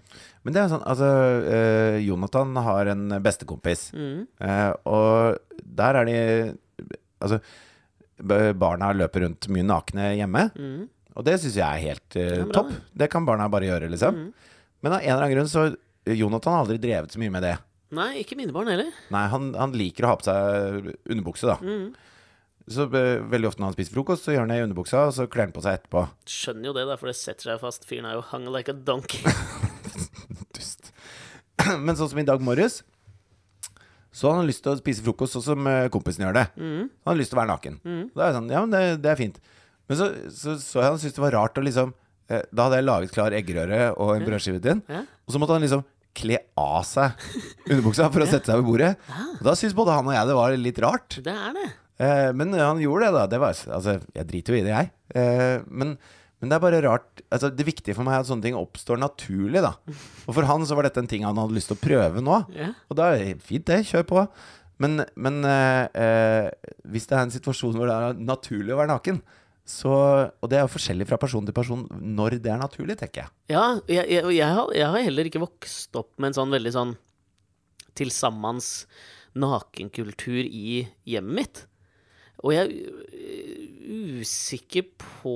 Men 0.43 0.53
det 0.55 0.61
er 0.63 0.71
sånn, 0.73 0.83
altså 0.83 1.07
eh, 1.47 1.99
Jonathan 2.03 2.55
har 2.65 2.89
en 2.91 3.05
bestekompis, 3.23 3.85
Mm. 3.95 4.25
eh, 4.41 4.73
og 4.85 5.37
der 5.63 5.95
er 6.01 6.05
de 6.05 6.17
Altså, 7.23 7.39
barna 8.59 8.91
løper 8.93 9.23
rundt 9.25 9.47
mye 9.51 9.63
nakne 9.65 10.09
hjemme, 10.17 10.51
Mm. 10.55 10.89
og 11.15 11.23
det 11.25 11.39
syns 11.39 11.55
jeg 11.55 11.63
er 11.63 11.81
helt 11.87 12.15
eh, 12.15 12.37
ja, 12.39 12.45
topp. 12.51 12.71
Det 12.95 13.09
kan 13.09 13.25
barna 13.25 13.47
bare 13.49 13.69
gjøre, 13.69 13.89
liksom. 13.89 14.15
Mm. 14.15 14.33
Men 14.83 14.91
av 14.93 14.99
en 14.99 15.09
eller 15.09 15.23
annen 15.23 15.35
grunn 15.37 15.47
så 15.51 15.75
Jonathan 16.05 16.53
har 16.53 16.65
aldri 16.65 16.77
drevet 16.83 17.11
så 17.11 17.19
mye 17.19 17.31
med 17.31 17.43
det. 17.43 17.57
Nei, 17.93 18.23
ikke 18.23 18.35
mine 18.35 18.51
barn 18.51 18.67
heller. 18.67 18.91
Nei, 19.13 19.27
han, 19.29 19.53
han 19.53 19.71
liker 19.71 20.03
å 20.03 20.07
ha 20.11 20.15
på 20.19 20.25
seg 20.27 20.95
underbukse, 21.09 21.47
da. 21.47 21.57
Mm. 21.61 21.93
Så 22.71 22.85
eh, 22.95 23.19
veldig 23.27 23.49
ofte 23.49 23.59
når 23.59 23.71
han 23.71 23.75
spiser 23.75 23.95
frokost, 23.97 24.23
så 24.23 24.31
gjør 24.35 24.45
han 24.45 24.53
det 24.53 24.59
i 24.61 24.63
underbuksa, 24.63 25.01
og 25.09 25.13
så 25.17 25.25
kler 25.27 25.49
han 25.49 25.55
på 25.55 25.63
seg 25.65 25.79
etterpå. 25.81 26.05
Skjønner 26.31 26.69
jo 26.69 26.75
det, 26.77 26.85
da, 26.87 26.95
for 27.01 27.11
det 27.11 27.15
setter 27.19 27.49
seg 27.51 27.59
fast. 27.63 27.83
Fyren 27.89 28.07
er 28.07 28.15
jo 28.15 28.23
hung 28.29 28.45
like 28.53 28.71
a 28.71 28.77
donkey. 28.77 29.19
Dust. 30.55 30.91
Men 31.85 31.97
sånn 31.99 32.11
som 32.13 32.21
i 32.21 32.25
dag 32.27 32.43
morges, 32.43 32.81
så 34.13 34.29
har 34.29 34.37
han 34.39 34.47
lyst 34.47 34.61
til 34.63 34.75
å 34.75 34.77
spise 34.79 35.03
frokost 35.03 35.35
sånn 35.37 35.45
som 35.47 35.67
eh, 35.69 35.87
kompisen 35.93 36.23
gjør 36.27 36.37
det. 36.37 36.45
Mm. 36.55 36.85
Han 36.87 37.11
har 37.11 37.19
lyst 37.19 37.33
til 37.33 37.39
å 37.39 37.41
være 37.41 37.51
naken. 37.55 37.79
Da 38.13 38.21
er 38.23 38.29
jeg 38.29 38.37
sånn, 38.37 38.51
ja, 38.53 38.61
men 38.63 38.75
det, 38.75 38.83
det 39.03 39.11
er 39.13 39.19
fint. 39.19 39.39
Men 39.89 39.99
så 39.99 40.07
så, 40.31 40.53
så 40.61 40.79
jeg 40.83 40.87
han 40.93 41.01
syntes 41.01 41.17
det 41.17 41.23
var 41.25 41.35
rart 41.35 41.57
å 41.59 41.63
liksom 41.65 41.89
eh, 42.31 42.45
Da 42.55 42.67
hadde 42.69 42.77
jeg 42.79 42.85
laget 42.87 43.11
klar 43.11 43.33
eggerøre 43.35 43.89
og 43.99 44.13
en 44.15 44.23
brødskive 44.23 44.61
til 44.63 44.77
ham, 44.77 44.83
Ja. 44.87 45.01
og 45.27 45.33
så 45.35 45.41
måtte 45.41 45.57
han 45.57 45.65
liksom 45.65 45.83
kle 46.15 46.37
av 46.61 46.83
seg 46.85 47.17
underbuksa 47.73 48.07
for 48.13 48.21
å 48.23 48.27
sette 48.29 48.47
seg 48.51 48.61
ved 48.61 48.67
bordet. 48.69 48.91
Og 49.39 49.43
da 49.49 49.55
syntes 49.57 49.75
både 49.75 49.95
han 49.97 50.07
og 50.07 50.13
jeg 50.15 50.29
det 50.29 50.37
var 50.37 50.55
litt 50.61 50.81
rart. 50.85 51.17
Det 51.25 51.33
er 51.33 51.57
det. 51.57 51.65
Eh, 52.01 52.31
men 52.33 52.53
han 52.57 52.81
gjorde 52.81 53.07
det, 53.09 53.13
da. 53.17 53.23
Det 53.29 53.39
var, 53.43 53.61
altså, 53.77 53.97
jeg 54.15 54.29
driter 54.29 54.55
jo 54.55 54.59
i 54.61 54.65
det, 54.65 54.73
jeg. 54.73 54.91
Eh, 55.19 55.65
men, 55.69 55.93
men 56.41 56.49
det 56.51 56.57
er 56.57 56.63
bare 56.63 56.79
rart 56.81 57.21
altså, 57.29 57.51
Det 57.53 57.65
viktige 57.67 57.93
for 57.93 58.07
meg 58.07 58.15
er 58.17 58.23
at 58.23 58.29
sånne 58.31 58.47
ting 58.47 58.57
oppstår 58.57 58.97
naturlig. 59.01 59.61
da 59.63 59.75
Og 60.25 60.33
for 60.33 60.49
han 60.49 60.65
så 60.67 60.75
var 60.79 60.87
dette 60.89 61.03
en 61.03 61.11
ting 61.11 61.27
han 61.27 61.37
hadde 61.39 61.55
lyst 61.55 61.69
til 61.71 61.77
å 61.77 61.83
prøve 61.83 62.23
nå. 62.25 62.41
Og 62.89 62.97
da 62.99 63.11
er 63.13 63.21
det 63.21 63.45
fint, 63.45 63.67
det. 63.69 63.83
Kjør 63.91 64.07
på. 64.09 64.25
Men, 64.81 65.03
men 65.15 65.43
eh, 65.47 65.85
eh, 65.93 66.73
hvis 66.91 67.07
det 67.07 67.15
er 67.15 67.27
en 67.27 67.33
situasjon 67.35 67.77
hvor 67.77 67.87
det 67.87 67.95
er 67.95 68.19
naturlig 68.25 68.73
å 68.73 68.81
være 68.81 68.93
naken, 68.95 69.21
så 69.63 69.93
Og 70.43 70.49
det 70.51 70.57
er 70.57 70.65
jo 70.65 70.73
forskjellig 70.73 71.05
fra 71.07 71.15
person 71.21 71.45
til 71.47 71.55
person 71.55 71.85
når 71.87 72.35
det 72.43 72.51
er 72.51 72.59
naturlig, 72.59 72.97
tenker 72.99 73.23
jeg. 73.23 73.31
Ja, 73.53 73.77
jeg, 73.87 74.09
jeg, 74.11 74.25
jeg, 74.35 74.49
har, 74.57 74.73
jeg 74.75 74.89
har 74.91 75.05
heller 75.05 75.29
ikke 75.29 75.39
vokst 75.39 75.95
opp 75.95 76.11
med 76.17 76.33
en 76.33 76.35
sånn 76.41 76.51
veldig 76.51 76.73
sånn 76.75 76.91
tilsammens 77.95 78.67
nakenkultur 79.39 80.43
i 80.43 80.83
hjemmet 81.07 81.37
mitt. 81.37 81.63
Og 82.41 82.53
jeg 82.55 82.65
er 82.65 82.73
øh, 82.73 84.21
usikker 84.23 84.85
på 84.97 85.33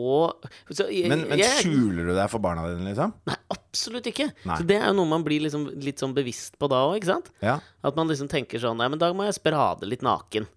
så 0.71 0.87
jeg, 0.89 1.09
Men, 1.11 1.25
men 1.29 1.39
jeg, 1.41 1.61
skjuler 1.61 2.09
du 2.09 2.13
deg 2.15 2.29
for 2.31 2.41
barna 2.43 2.63
dine, 2.71 2.87
liksom? 2.89 3.13
Nei, 3.27 3.35
absolutt 3.53 4.07
ikke. 4.09 4.29
Nei. 4.47 4.57
Så 4.59 4.67
det 4.67 4.77
er 4.79 4.87
jo 4.89 4.95
noe 4.97 5.11
man 5.11 5.25
blir 5.27 5.43
liksom, 5.45 5.67
litt 5.83 6.01
sånn 6.01 6.15
bevisst 6.17 6.57
på 6.59 6.69
da 6.71 6.81
òg, 6.87 6.97
ikke 6.99 7.11
sant? 7.11 7.27
Ja. 7.43 7.57
At 7.85 7.99
man 7.99 8.09
liksom 8.11 8.29
tenker 8.31 8.61
sånn 8.63 8.79
Nei, 8.81 8.87
men 8.91 9.01
da 9.01 9.11
må 9.15 9.27
jeg 9.27 9.37
sprade 9.37 9.87
litt 9.89 10.05
naken. 10.05 10.47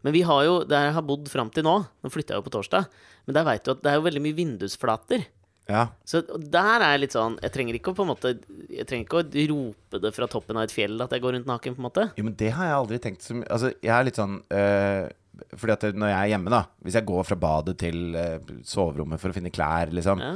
Men 0.00 0.14
vi 0.16 0.22
har 0.24 0.44
jo, 0.46 0.54
der 0.64 0.86
jeg 0.88 0.94
har 0.96 1.04
bodd 1.04 1.26
fram 1.28 1.50
til 1.52 1.66
nå 1.66 1.74
Nå 1.84 2.08
flytta 2.14 2.32
jeg 2.32 2.40
jo 2.40 2.46
på 2.46 2.54
torsdag, 2.54 2.86
men 3.28 3.36
der 3.36 3.44
veit 3.44 3.66
du 3.66 3.74
at 3.74 3.82
det 3.84 3.90
er 3.92 3.98
jo 3.98 4.06
veldig 4.06 4.22
mye 4.24 4.38
vindusflater. 4.38 5.26
ja. 5.68 5.82
Så 6.08 6.22
der 6.24 6.80
er 6.80 6.94
jeg 6.94 7.02
litt 7.04 7.14
sånn 7.18 7.36
Jeg 7.44 7.52
trenger 7.52 7.76
ikke 7.76 7.92
å 7.92 7.98
på 7.98 8.06
en 8.06 8.12
måte 8.14 8.32
Jeg 8.72 8.86
trenger 8.88 9.04
ikke 9.04 9.20
å 9.20 9.46
rope 9.52 10.00
det 10.06 10.14
fra 10.16 10.30
toppen 10.32 10.56
av 10.56 10.64
et 10.64 10.72
fjell 10.74 10.96
at 11.04 11.12
jeg 11.12 11.20
går 11.26 11.36
rundt 11.36 11.50
naken, 11.50 11.76
på 11.76 11.82
en 11.84 11.88
måte. 11.90 12.06
Jo, 12.16 12.24
men 12.30 12.38
det 12.40 12.48
har 12.56 12.70
jeg 12.70 12.78
aldri 12.78 13.02
tenkt 13.04 13.26
så 13.26 13.36
mye 13.36 13.50
Altså, 13.52 13.74
jeg 13.84 13.92
er 13.98 14.08
litt 14.08 14.18
sånn 14.22 14.40
øh, 14.40 15.04
Fordi 15.56 15.72
at 15.72 15.84
når 15.96 16.10
jeg 16.10 16.18
er 16.24 16.30
hjemme, 16.34 16.50
da 16.52 16.64
Hvis 16.84 16.94
jeg 16.98 17.06
går 17.06 17.22
fra 17.24 17.36
badet 17.36 17.76
til 17.78 18.14
øh, 18.18 18.38
soverommet 18.66 19.20
for 19.22 19.30
å 19.30 19.36
finne 19.36 19.50
klær, 19.54 19.90
liksom, 19.94 20.18
Ja. 20.20 20.34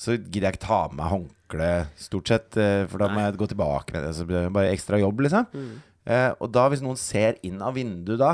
så 0.00 0.16
gidder 0.16 0.48
jeg 0.48 0.54
ikke 0.56 0.66
ta 0.66 0.78
med 0.88 0.96
meg 0.96 1.10
håndkle, 1.12 1.70
stort 1.96 2.28
sett. 2.32 2.56
øh, 2.56 2.86
for 2.88 2.98
da 2.98 3.08
må 3.12 3.20
jeg 3.20 3.36
gå 3.36 3.46
tilbake 3.52 3.92
med 3.92 4.02
det. 4.06 4.14
Så 4.16 4.24
blir 4.26 4.42
det 4.46 4.52
bare 4.52 4.72
ekstra 4.72 4.98
jobb, 4.98 5.20
liksom. 5.20 5.46
Mm. 5.52 5.70
Eh, 6.06 6.32
og 6.40 6.50
da, 6.52 6.68
hvis 6.72 6.80
noen 6.82 6.96
ser 6.96 7.36
inn 7.44 7.60
av 7.62 7.74
vinduet 7.76 8.18
da 8.18 8.30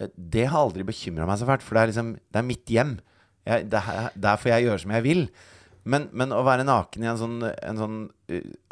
eh, 0.00 0.08
Det 0.18 0.48
har 0.50 0.64
aldri 0.66 0.82
bekymra 0.82 1.24
meg 1.26 1.38
så 1.38 1.46
fælt, 1.46 1.62
for 1.62 1.74
det 1.78 1.82
er 1.84 1.92
liksom 1.92 2.14
Det 2.18 2.40
er 2.40 2.48
mitt 2.50 2.66
hjem. 2.66 2.96
Jeg, 3.46 3.68
det 3.70 3.78
er, 3.78 4.10
der 4.16 4.36
får 4.40 4.50
jeg 4.50 4.64
gjøre 4.66 4.80
som 4.82 4.90
jeg 4.90 5.02
vil. 5.06 5.28
Men, 5.84 6.08
men 6.16 6.32
å 6.32 6.42
være 6.42 6.64
naken 6.64 7.02
i 7.04 7.06
en 7.12 7.18
sånn, 7.20 7.38
en 7.44 7.76
sånn 7.78 7.98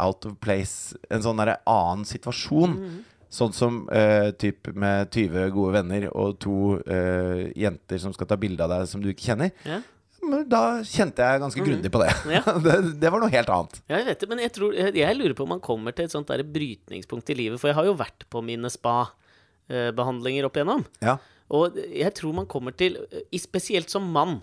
out 0.00 0.24
of 0.26 0.38
place 0.40 0.96
En 1.12 1.20
sånn 1.22 1.36
derre 1.38 1.58
annen 1.68 2.04
situasjon 2.08 2.76
Mm. 2.80 3.00
Sånn 3.32 3.54
som 3.56 3.78
uh, 3.88 4.28
typ 4.36 4.68
med 4.76 5.08
20 5.14 5.46
gode 5.54 5.72
venner 5.78 6.04
og 6.12 6.34
to 6.42 6.56
uh, 6.84 7.46
jenter 7.56 8.00
som 8.02 8.12
skal 8.12 8.28
ta 8.28 8.36
bilde 8.36 8.60
av 8.66 8.74
deg 8.74 8.90
som 8.90 9.00
du 9.00 9.08
ikke 9.14 9.30
kjenner. 9.30 9.54
Ja. 9.64 9.78
Men 10.22 10.44
da 10.52 10.60
kjente 10.86 11.24
jeg 11.24 11.40
ganske 11.42 11.64
grundig 11.66 11.90
på 11.90 12.02
det. 12.04 12.10
Mm. 12.28 12.34
Ja. 12.36 12.42
det. 12.66 12.76
Det 13.02 13.10
var 13.10 13.24
noe 13.24 13.32
helt 13.32 13.48
annet. 13.50 13.80
Jeg 13.90 14.04
vet 14.06 14.20
det, 14.22 14.28
men 14.30 14.42
jeg, 14.44 14.52
tror, 14.54 14.76
jeg, 14.76 14.94
jeg 15.00 15.16
lurer 15.18 15.34
på 15.38 15.46
om 15.48 15.54
man 15.56 15.62
kommer 15.64 15.96
til 15.96 16.06
et 16.06 16.14
sånt 16.14 16.28
der 16.30 16.44
brytningspunkt 16.46 17.32
i 17.32 17.38
livet. 17.40 17.58
For 17.58 17.72
jeg 17.72 17.78
har 17.80 17.88
jo 17.88 17.96
vært 17.98 18.28
på 18.30 18.44
mine 18.44 18.70
spa-behandlinger 18.70 20.46
opp 20.46 20.60
igjennom. 20.60 20.84
Ja. 21.02 21.16
Og 21.52 21.76
jeg 21.88 22.12
tror 22.16 22.36
man 22.36 22.46
kommer 22.48 22.76
til, 22.76 22.96
i- 23.32 23.40
spesielt 23.42 23.90
som 23.92 24.06
mann, 24.14 24.38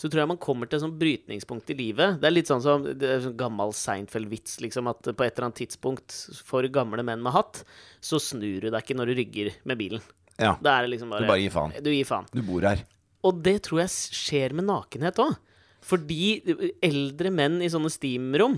så 0.00 0.08
tror 0.08 0.22
jeg 0.22 0.30
man 0.30 0.40
kommer 0.40 0.68
til 0.68 0.78
et 0.78 0.84
sånt 0.86 0.96
brytningspunkt 1.00 1.70
i 1.74 1.76
livet. 1.76 2.14
Det 2.22 2.28
er 2.30 2.32
litt 2.32 2.48
sånn 2.48 2.62
som 2.64 2.86
det 2.88 3.04
er 3.04 3.20
sånn 3.26 3.36
gammel 3.36 3.74
Seinfeld-vits, 3.76 4.56
liksom, 4.64 4.88
at 4.88 5.10
på 5.12 5.26
et 5.26 5.34
eller 5.34 5.50
annet 5.50 5.60
tidspunkt 5.60 6.16
for 6.48 6.64
gamle 6.72 7.04
menn 7.04 7.20
med 7.24 7.34
hatt, 7.36 7.60
så 8.00 8.16
snur 8.22 8.64
du 8.64 8.70
deg 8.70 8.80
ikke 8.80 8.96
når 8.96 9.12
du 9.12 9.18
rygger 9.20 9.52
med 9.68 9.80
bilen. 9.82 10.08
ja. 10.40 10.54
Liksom 10.88 11.12
bare 11.12 11.26
Du 11.26 11.28
bare 11.28 11.42
gir 11.44 11.52
faen. 11.52 11.76
Du 11.84 11.90
gir 11.92 12.08
faen. 12.08 12.30
Du 12.32 12.40
bor 12.46 12.64
her. 12.64 12.80
Og 13.28 13.42
det 13.44 13.58
tror 13.66 13.82
jeg 13.82 13.92
skjer 14.16 14.56
med 14.56 14.64
nakenhet 14.70 15.20
òg. 15.20 15.36
Fordi 15.84 16.40
eldre 16.84 17.32
menn 17.32 17.60
i 17.60 17.68
sånne 17.72 17.92
steamrom 17.92 18.56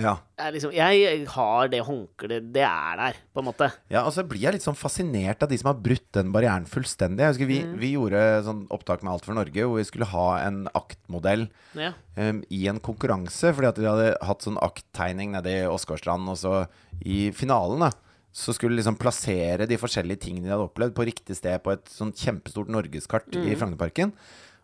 Ja. 0.00 0.14
liksom 0.52 0.72
Jeg 0.74 1.26
har 1.28 1.68
det 1.68 1.82
håndkleet, 1.84 2.52
det 2.54 2.64
er 2.64 2.96
der, 2.98 3.18
på 3.34 3.42
en 3.42 3.48
måte. 3.50 3.68
Ja, 3.92 4.04
og 4.06 4.12
så 4.14 4.24
blir 4.26 4.40
jeg 4.40 4.56
litt 4.56 4.64
sånn 4.64 4.78
fascinert 4.78 5.42
av 5.44 5.50
de 5.52 5.58
som 5.60 5.68
har 5.70 5.80
brutt 5.84 6.06
den 6.16 6.32
barrieren 6.34 6.66
fullstendig. 6.68 7.20
Jeg 7.22 7.34
husker 7.34 7.50
vi, 7.50 7.58
vi 7.78 7.92
gjorde 7.94 8.22
sånn 8.46 8.64
opptak 8.72 9.04
med 9.04 9.12
Alt 9.12 9.28
for 9.28 9.36
Norge, 9.36 9.66
hvor 9.68 9.78
vi 9.80 9.88
skulle 9.88 10.08
ha 10.12 10.28
en 10.46 10.64
aktmodell 10.78 11.48
Ja. 11.78 11.92
um, 12.16 12.42
i 12.50 12.66
en 12.72 12.80
konkurranse. 12.80 13.52
Fordi 13.52 13.68
at 13.68 13.76
de 13.80 13.90
hadde 13.90 14.08
hatt 14.24 14.46
sånn 14.46 14.60
akttegning 14.62 15.36
nede 15.36 15.52
i 15.62 15.68
Åsgårdstrand, 15.68 16.32
og 16.32 16.40
så 16.40 16.54
i 17.04 17.30
finalen, 17.36 17.84
da. 17.86 17.92
Så 18.32 18.54
skulle 18.56 18.78
liksom 18.78 18.96
plassere 18.96 19.66
de 19.68 19.76
forskjellige 19.76 20.24
tingene 20.24 20.48
de 20.48 20.54
hadde 20.54 20.70
opplevd, 20.70 20.96
på 20.96 21.04
riktig 21.04 21.36
sted 21.36 21.60
på 21.62 21.74
et 21.74 21.84
sånn 21.92 22.14
kjempestort 22.16 22.70
norgeskart 22.72 23.28
i 23.36 23.52
Frognerparken. 23.52 24.14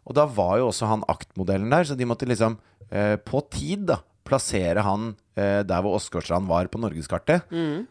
Og 0.09 0.17
da 0.17 0.25
var 0.25 0.57
jo 0.57 0.71
også 0.71 0.89
han 0.89 1.05
aktmodellen 1.05 1.69
der, 1.69 1.85
så 1.85 1.95
de 1.99 2.07
måtte 2.09 2.25
liksom 2.25 2.57
eh, 2.89 3.17
på 3.21 3.43
tid, 3.53 3.85
da, 3.91 3.99
plassere 4.29 4.83
han 4.85 5.09
eh, 5.39 5.63
der 5.67 5.83
hvor 5.85 5.97
Åsgårdstrand 5.99 6.47
var 6.51 6.69
på 6.71 6.81
norgeskartet. 6.83 7.49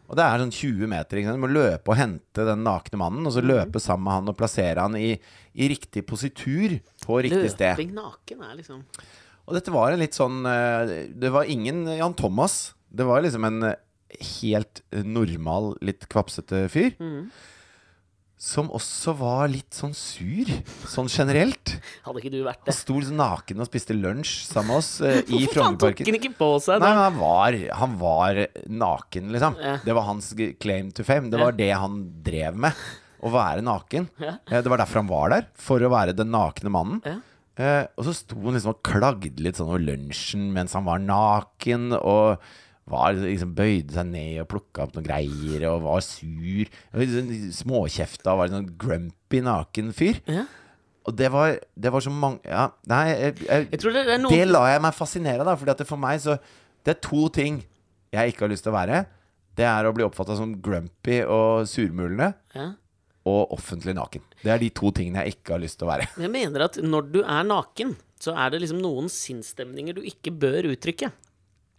Og 0.08 0.14
det 0.18 0.24
er 0.24 0.42
sånn 0.44 0.54
20 0.54 0.88
meter. 0.92 1.18
Ikke 1.20 1.30
sant? 1.32 1.40
Du 1.40 1.44
må 1.44 1.50
løpe 1.50 1.92
og 1.92 1.98
hente 1.98 2.46
den 2.48 2.62
nakne 2.66 3.00
mannen, 3.02 3.26
og 3.28 3.34
så 3.34 3.42
løpe 3.44 3.82
sammen 3.82 4.06
med 4.08 4.16
han 4.16 4.32
og 4.32 4.38
plassere 4.38 4.84
han 4.86 4.96
i, 4.98 5.10
i 5.58 5.68
riktig 5.74 6.04
positur 6.08 6.78
på 7.04 7.20
riktig 7.26 7.50
sted. 7.56 7.74
Løping 7.76 7.92
naken 7.98 8.46
er 8.46 8.56
liksom 8.62 8.84
Og 9.48 9.54
dette 9.56 9.72
var 9.74 9.92
en 9.94 10.02
litt 10.02 10.16
sånn 10.16 10.42
eh, 10.46 10.94
Det 11.16 11.30
var 11.34 11.48
ingen 11.50 11.84
Jan 11.98 12.14
Thomas. 12.18 12.74
Det 12.88 13.06
var 13.08 13.22
liksom 13.24 13.44
en 13.48 13.70
helt 14.40 14.80
normal, 15.04 15.74
litt 15.84 16.06
kvapsete 16.08 16.62
fyr. 16.72 16.94
Som 18.38 18.68
også 18.70 19.16
var 19.18 19.48
litt 19.50 19.74
sånn 19.74 19.94
sur, 19.98 20.46
sånn 20.86 21.08
generelt. 21.10 21.72
Hadde 22.04 22.20
ikke 22.22 22.30
du 22.30 22.38
vært 22.46 22.60
Han 22.62 22.70
det? 22.70 22.74
sto 22.78 22.94
liksom 23.00 23.18
naken 23.18 23.64
og 23.64 23.66
spiste 23.66 23.96
lunsj 23.98 24.34
sammen 24.46 24.70
med 24.70 24.78
oss 24.78 24.90
uh, 25.02 25.16
i 25.26 25.40
Hvorfor 25.42 25.58
faen 25.64 25.78
tok 25.82 26.02
han 26.06 26.18
ikke 26.20 26.30
på 26.38 26.50
seg 26.62 26.78
Nei, 26.78 26.86
da? 26.86 26.92
men 26.94 27.02
han 27.02 27.18
var, 27.18 27.58
han 27.80 27.96
var 27.98 28.40
naken, 28.70 29.32
liksom. 29.34 29.58
Ja. 29.58 29.74
Det 29.82 29.96
var 29.98 30.06
hans 30.06 30.30
claim 30.62 30.92
to 30.94 31.02
fame. 31.08 31.32
Det 31.34 31.40
var 31.42 31.58
det 31.58 31.72
han 31.74 31.98
drev 32.22 32.60
med. 32.68 32.78
Å 33.18 33.32
være 33.34 33.64
naken. 33.66 34.06
Ja. 34.22 34.36
Eh, 34.46 34.62
Det 34.62 34.70
var 34.70 34.78
derfor 34.84 35.02
han 35.02 35.10
var 35.10 35.34
der. 35.34 35.48
For 35.58 35.82
å 35.82 35.90
være 35.90 36.14
den 36.14 36.30
nakne 36.30 36.70
mannen. 36.70 37.02
Ja. 37.02 37.16
Eh, 37.58 37.84
og 37.98 38.06
så 38.06 38.14
sto 38.14 38.38
han 38.44 38.54
liksom 38.54 38.70
og 38.76 38.84
klagde 38.86 39.34
litt 39.42 39.58
sånn 39.58 39.72
over 39.72 39.82
lunsjen 39.82 40.52
mens 40.54 40.78
han 40.78 40.86
var 40.86 41.02
naken. 41.02 41.90
Og 41.98 42.38
var, 42.90 43.16
liksom 43.18 43.54
bøyde 43.56 43.94
seg 43.96 44.08
ned 44.10 44.42
og 44.42 44.48
plukka 44.52 44.84
opp 44.84 44.96
noen 44.96 45.06
greier 45.06 45.66
og 45.70 45.84
var 45.86 46.04
sur. 46.04 46.70
Liksom 47.02 47.34
Småkjefta 47.58 48.32
og 48.32 48.42
var 48.42 48.50
en 48.50 48.58
sånn 48.58 48.72
grumpy 48.80 49.42
naken 49.44 49.92
fyr. 49.96 50.22
Ja. 50.28 50.46
Og 51.08 51.16
det 51.16 51.30
var, 51.32 51.54
det 51.72 51.92
var 51.92 52.04
så 52.04 52.10
mange 52.12 52.42
Ja, 52.44 52.66
nei, 52.90 53.04
jeg, 53.14 53.36
jeg, 53.46 53.68
Jeg 53.72 53.78
tror 53.80 53.94
det 53.96 54.00
er 54.04 54.18
noe 54.20 54.32
det 54.34 54.48
la 54.50 54.64
jeg 54.68 54.82
meg 54.84 54.96
fascinere 54.96 55.46
av, 55.46 55.54
fordi 55.56 55.72
at 55.72 55.80
det 55.80 55.86
for 55.88 56.00
meg 56.00 56.18
så 56.20 56.34
Det 56.84 56.92
er 56.92 56.98
to 57.06 57.28
ting 57.32 57.62
jeg 58.12 58.32
ikke 58.32 58.46
har 58.46 58.52
lyst 58.52 58.64
til 58.64 58.72
å 58.72 58.78
være. 58.78 58.98
Det 59.58 59.66
er 59.68 59.84
å 59.84 59.92
bli 59.92 60.04
oppfatta 60.06 60.32
som 60.38 60.54
grumpy 60.64 61.18
og 61.28 61.66
surmulende, 61.68 62.30
ja. 62.56 62.70
og 63.28 63.52
offentlig 63.52 63.92
naken. 63.98 64.22
Det 64.40 64.52
er 64.54 64.62
de 64.62 64.70
to 64.72 64.88
tingene 64.96 65.26
jeg 65.26 65.36
ikke 65.36 65.52
har 65.52 65.60
lyst 65.60 65.76
til 65.76 65.84
å 65.84 65.90
være. 65.90 66.06
Jeg 66.16 66.32
mener 66.32 66.64
at 66.64 66.78
når 66.80 67.10
du 67.12 67.18
er 67.20 67.44
naken, 67.44 67.92
så 68.16 68.32
er 68.32 68.54
det 68.54 68.62
liksom 68.62 68.80
noen 68.80 69.12
sinnsstemninger 69.12 69.98
du 69.98 70.00
ikke 70.08 70.32
bør 70.40 70.70
uttrykke. 70.70 71.10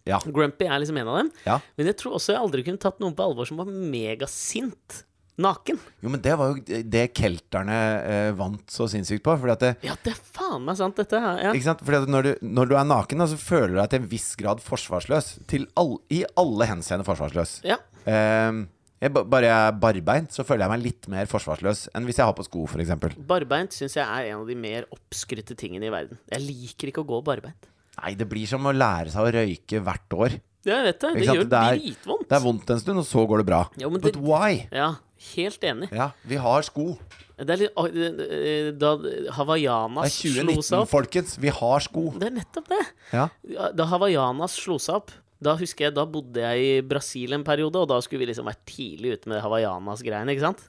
Ja. 0.10 0.20
Grumpy 0.26 0.66
er 0.68 0.82
liksom 0.82 0.98
en 1.02 1.12
av 1.12 1.20
dem. 1.22 1.30
ja. 1.46 1.60
Men 1.78 1.92
jeg 1.92 2.00
tror 2.02 2.18
også 2.20 2.34
jeg 2.36 2.42
aldri 2.42 2.66
kunne 2.68 2.82
tatt 2.82 3.00
noen 3.04 3.16
på 3.18 3.26
alvor 3.30 3.48
som 3.50 3.62
var 3.62 3.70
megasint 3.70 5.04
naken. 5.40 5.78
Jo, 6.04 6.10
men 6.12 6.20
det 6.24 6.34
var 6.36 6.52
jo 6.52 6.82
det 6.92 7.06
kelterne 7.16 7.76
eh, 8.04 8.32
vant 8.36 8.66
så 8.74 8.90
sinnssykt 8.92 9.24
på. 9.24 9.36
Fordi 9.40 9.54
at 9.54 9.62
det, 9.64 9.70
Ja, 9.88 9.94
det 10.04 10.12
er 10.12 10.20
faen 10.36 10.66
meg 10.68 10.76
sant, 10.80 10.98
dette 11.00 11.22
her. 11.24 11.40
Ja. 11.46 11.54
ikke 11.56 11.70
sant? 11.70 11.84
Fordi 11.88 12.02
at 12.04 12.12
når, 12.12 12.28
du, 12.28 12.50
når 12.60 12.72
du 12.72 12.76
er 12.76 12.90
naken, 12.90 13.24
da, 13.24 13.30
så 13.32 13.40
føler 13.40 13.72
du 13.72 13.80
deg 13.80 13.94
til 13.94 14.02
en 14.04 14.10
viss 14.12 14.28
grad 14.40 14.60
forsvarsløs. 14.66 15.32
Til 15.52 15.70
all, 15.80 15.96
I 16.12 16.26
alle 16.40 16.68
henseende 16.74 17.08
forsvarsløs. 17.08 17.62
ja. 17.68 17.80
Um, 18.10 18.66
jeg, 19.00 19.14
bare 19.16 19.46
jeg 19.48 19.56
er 19.70 19.76
barbeint, 19.80 20.34
så 20.36 20.44
føler 20.44 20.66
jeg 20.66 20.72
meg 20.74 20.82
litt 20.84 21.06
mer 21.12 21.28
forsvarsløs 21.32 21.86
enn 21.96 22.08
hvis 22.08 22.18
jeg 22.20 22.28
har 22.28 22.34
på 22.36 22.44
sko, 22.44 22.66
f.eks. 22.68 22.90
Barbeint 23.30 23.76
syns 23.76 23.96
jeg 23.96 24.04
er 24.04 24.34
en 24.34 24.42
av 24.42 24.50
de 24.50 24.58
mer 24.60 24.88
oppskrytte 24.92 25.56
tingene 25.60 25.88
i 25.88 25.94
verden. 25.94 26.20
Jeg 26.34 26.44
liker 26.44 26.92
ikke 26.92 27.06
å 27.06 27.08
gå 27.08 27.20
barbeint. 27.30 27.70
Nei, 28.00 28.14
det 28.16 28.28
blir 28.30 28.48
som 28.48 28.64
å 28.70 28.74
lære 28.76 29.12
seg 29.14 29.28
å 29.28 29.34
røyke 29.36 29.82
hvert 29.84 30.16
år. 30.16 30.40
Jeg 30.68 30.84
vet 30.86 31.00
det. 31.00 31.14
Det 31.16 31.26
gjør 31.26 31.50
Det 31.50 31.60
er- 31.60 31.80
dritvondt. 31.80 32.28
Det 32.30 32.36
er 32.38 32.44
vondt 32.44 32.70
en 32.70 32.80
stund, 32.80 33.00
og 33.00 33.06
så 33.08 33.28
går 33.28 33.38
det 33.40 33.46
bra. 33.48 33.62
Ja, 33.78 33.90
men 33.90 34.02
But 34.02 34.14
det- 34.14 34.22
why? 34.22 34.68
Ja, 34.72 34.96
helt 35.36 35.62
enig. 35.62 35.92
Ja, 35.92 36.12
vi 36.26 36.36
har 36.36 36.62
sko. 36.62 36.98
Det 37.40 37.50
er 37.50 37.58
litt 37.58 37.72
eh, 37.78 38.72
Da 38.76 38.98
Det 38.98 39.30
er 39.30 40.10
slo 40.12 40.44
2019, 40.44 40.64
seg 40.64 40.80
opp 40.80 40.90
folkens. 40.90 41.38
Vi 41.40 41.50
har 41.50 41.80
sko. 41.80 42.12
Det 42.20 42.28
er 42.28 42.36
nettopp 42.36 42.68
det. 42.68 42.86
Ja. 43.14 43.30
Ja, 43.48 43.72
Da 43.72 43.86
Hawaiianas 43.86 44.52
slo 44.60 44.78
seg 44.78 44.96
opp, 44.96 45.12
da 45.42 45.56
husker 45.56 45.86
jeg, 45.88 45.94
da 45.96 46.06
bodde 46.06 46.36
jeg 46.36 46.60
i 46.60 46.82
Brasil 46.86 47.32
en 47.34 47.46
periode, 47.46 47.76
og 47.80 47.88
da 47.88 48.00
skulle 48.02 48.20
vi 48.26 48.34
liksom 48.34 48.46
vært 48.46 48.66
tidlig 48.68 49.14
ute 49.14 49.28
med 49.32 49.42
Hawaiianas-greiene, 49.42 50.36
ikke 50.36 50.42
sant? 50.42 50.68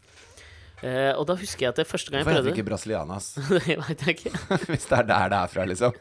Eh, 0.80 1.10
og 1.12 1.26
da 1.28 1.36
husker 1.36 1.66
jeg 1.66 1.74
at 1.74 1.80
det 1.82 1.86
første 1.88 2.08
gang 2.12 2.22
jeg 2.22 2.28
prøvde 2.30 2.40
Hvorfor 2.40 2.54
heter 2.54 2.62
ikke 2.62 2.70
brasilianas? 2.70 3.26
Det 3.66 3.76
veit 3.82 4.04
jeg 4.06 4.16
ikke. 4.16 4.32
Hvis 4.72 4.86
det 4.88 4.96
er 4.96 5.08
der 5.10 5.32
det 5.32 5.40
er 5.40 5.52
fra, 5.52 5.66
liksom. 5.68 5.98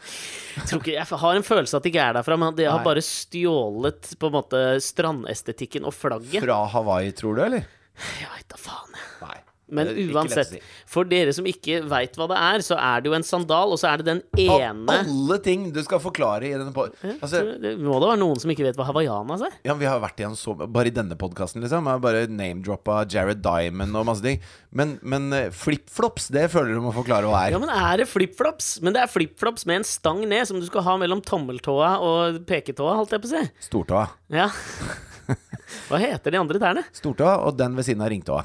Jeg, 0.55 0.67
tror 0.71 0.83
ikke. 0.83 0.93
jeg 0.95 1.21
har 1.23 1.39
en 1.41 1.47
følelse 1.49 1.79
at 1.79 1.85
det 1.85 1.93
ikke 1.93 2.05
er 2.05 2.19
derfra, 2.19 2.39
men 2.39 2.55
de 2.55 2.69
har 2.69 2.79
Nei. 2.79 2.87
bare 2.87 3.03
stjålet 3.05 4.13
på 4.19 4.31
en 4.31 4.37
måte 4.37 4.63
strandestetikken 4.85 5.87
og 5.89 5.95
flagget. 5.97 6.39
Fra 6.45 6.61
Hawaii, 6.75 7.11
tror 7.15 7.39
du, 7.39 7.43
eller? 7.49 7.67
Jeg 8.21 8.31
veit 8.31 8.47
da 8.51 8.59
faen. 8.59 8.98
Men 9.75 9.91
uansett, 10.10 10.55
si. 10.55 10.62
for 10.89 11.08
dere 11.10 11.34
som 11.36 11.47
ikke 11.49 11.82
veit 11.89 12.17
hva 12.17 12.27
det 12.32 12.39
er, 12.39 12.63
så 12.65 12.77
er 12.79 13.03
det 13.03 13.12
jo 13.12 13.15
en 13.17 13.25
sandal, 13.25 13.73
og 13.75 13.79
så 13.82 13.91
er 13.91 14.01
det 14.01 14.08
den 14.10 14.21
Av 14.49 14.63
ene 14.65 14.97
alle 14.99 15.38
ting 15.45 15.67
du 15.75 15.79
skal 15.86 16.01
forklare 16.03 16.47
i 16.47 16.53
denne 16.55 16.73
pod... 16.75 16.95
Altså, 17.19 17.43
Det 17.62 17.75
må 17.82 17.99
da 18.01 18.12
være 18.12 18.21
noen 18.21 18.39
som 18.41 18.51
ikke 18.53 18.65
vet 18.67 18.79
hva 18.79 18.88
hawaiianas 18.89 19.43
er? 19.45 19.58
ja, 19.67 19.75
vi 19.77 19.88
har 19.89 20.01
vært 20.03 20.21
igjen 20.21 20.38
så 20.39 20.55
Bare 20.60 20.89
i 20.89 20.93
denne 20.95 21.17
podkasten, 21.19 21.62
liksom. 21.63 21.88
Jeg 21.88 21.99
har 21.99 22.03
bare 22.03 22.25
name-droppa 22.32 23.03
Jared 23.10 23.41
Diamond 23.45 23.95
og 23.99 24.08
masse 24.10 24.25
ting. 24.25 24.41
Men, 24.75 24.97
men 25.01 25.29
eh, 25.36 25.49
flipflops, 25.55 26.29
det 26.34 26.47
føler 26.53 26.77
du 26.77 26.84
må 26.84 26.93
forklare 26.95 27.29
hva 27.29 27.45
er. 27.47 27.55
Ja, 27.55 27.62
men 27.62 27.71
er 27.73 28.01
det 28.01 28.10
flipflops? 28.12 28.75
Men 28.86 28.95
det 28.95 29.03
er 29.05 29.12
flipflops 29.12 29.65
med 29.69 29.82
en 29.82 29.88
stang 29.88 30.21
ned, 30.25 30.45
som 30.49 30.60
du 30.62 30.67
skal 30.67 30.86
ha 30.86 30.97
mellom 31.01 31.23
tommeltåa 31.25 31.95
og 32.05 32.41
peketåa, 32.49 32.97
holdt 32.99 33.15
jeg 33.15 33.23
på 33.23 33.32
å 33.32 33.34
si. 33.36 33.43
Stortåa. 33.69 34.05
Ja. 34.34 34.49
Hva 35.89 35.99
heter 36.01 36.34
de 36.34 36.39
andre 36.41 36.62
tærne? 36.62 36.86
Stortåa 36.95 37.39
og 37.45 37.58
den 37.60 37.77
ved 37.77 37.88
siden 37.88 38.03
av 38.05 38.12
ringtåa. 38.13 38.43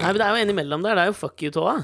Nei, 0.00 0.10
men 0.12 0.18
Det 0.20 0.26
er 0.26 0.30
jo 0.36 0.42
en 0.42 0.50
imellom 0.54 0.82
der. 0.84 0.94
Det 0.98 1.02
er 1.04 1.10
jo 1.12 1.16
fuck 1.18 1.42
you-tåa. 1.46 1.74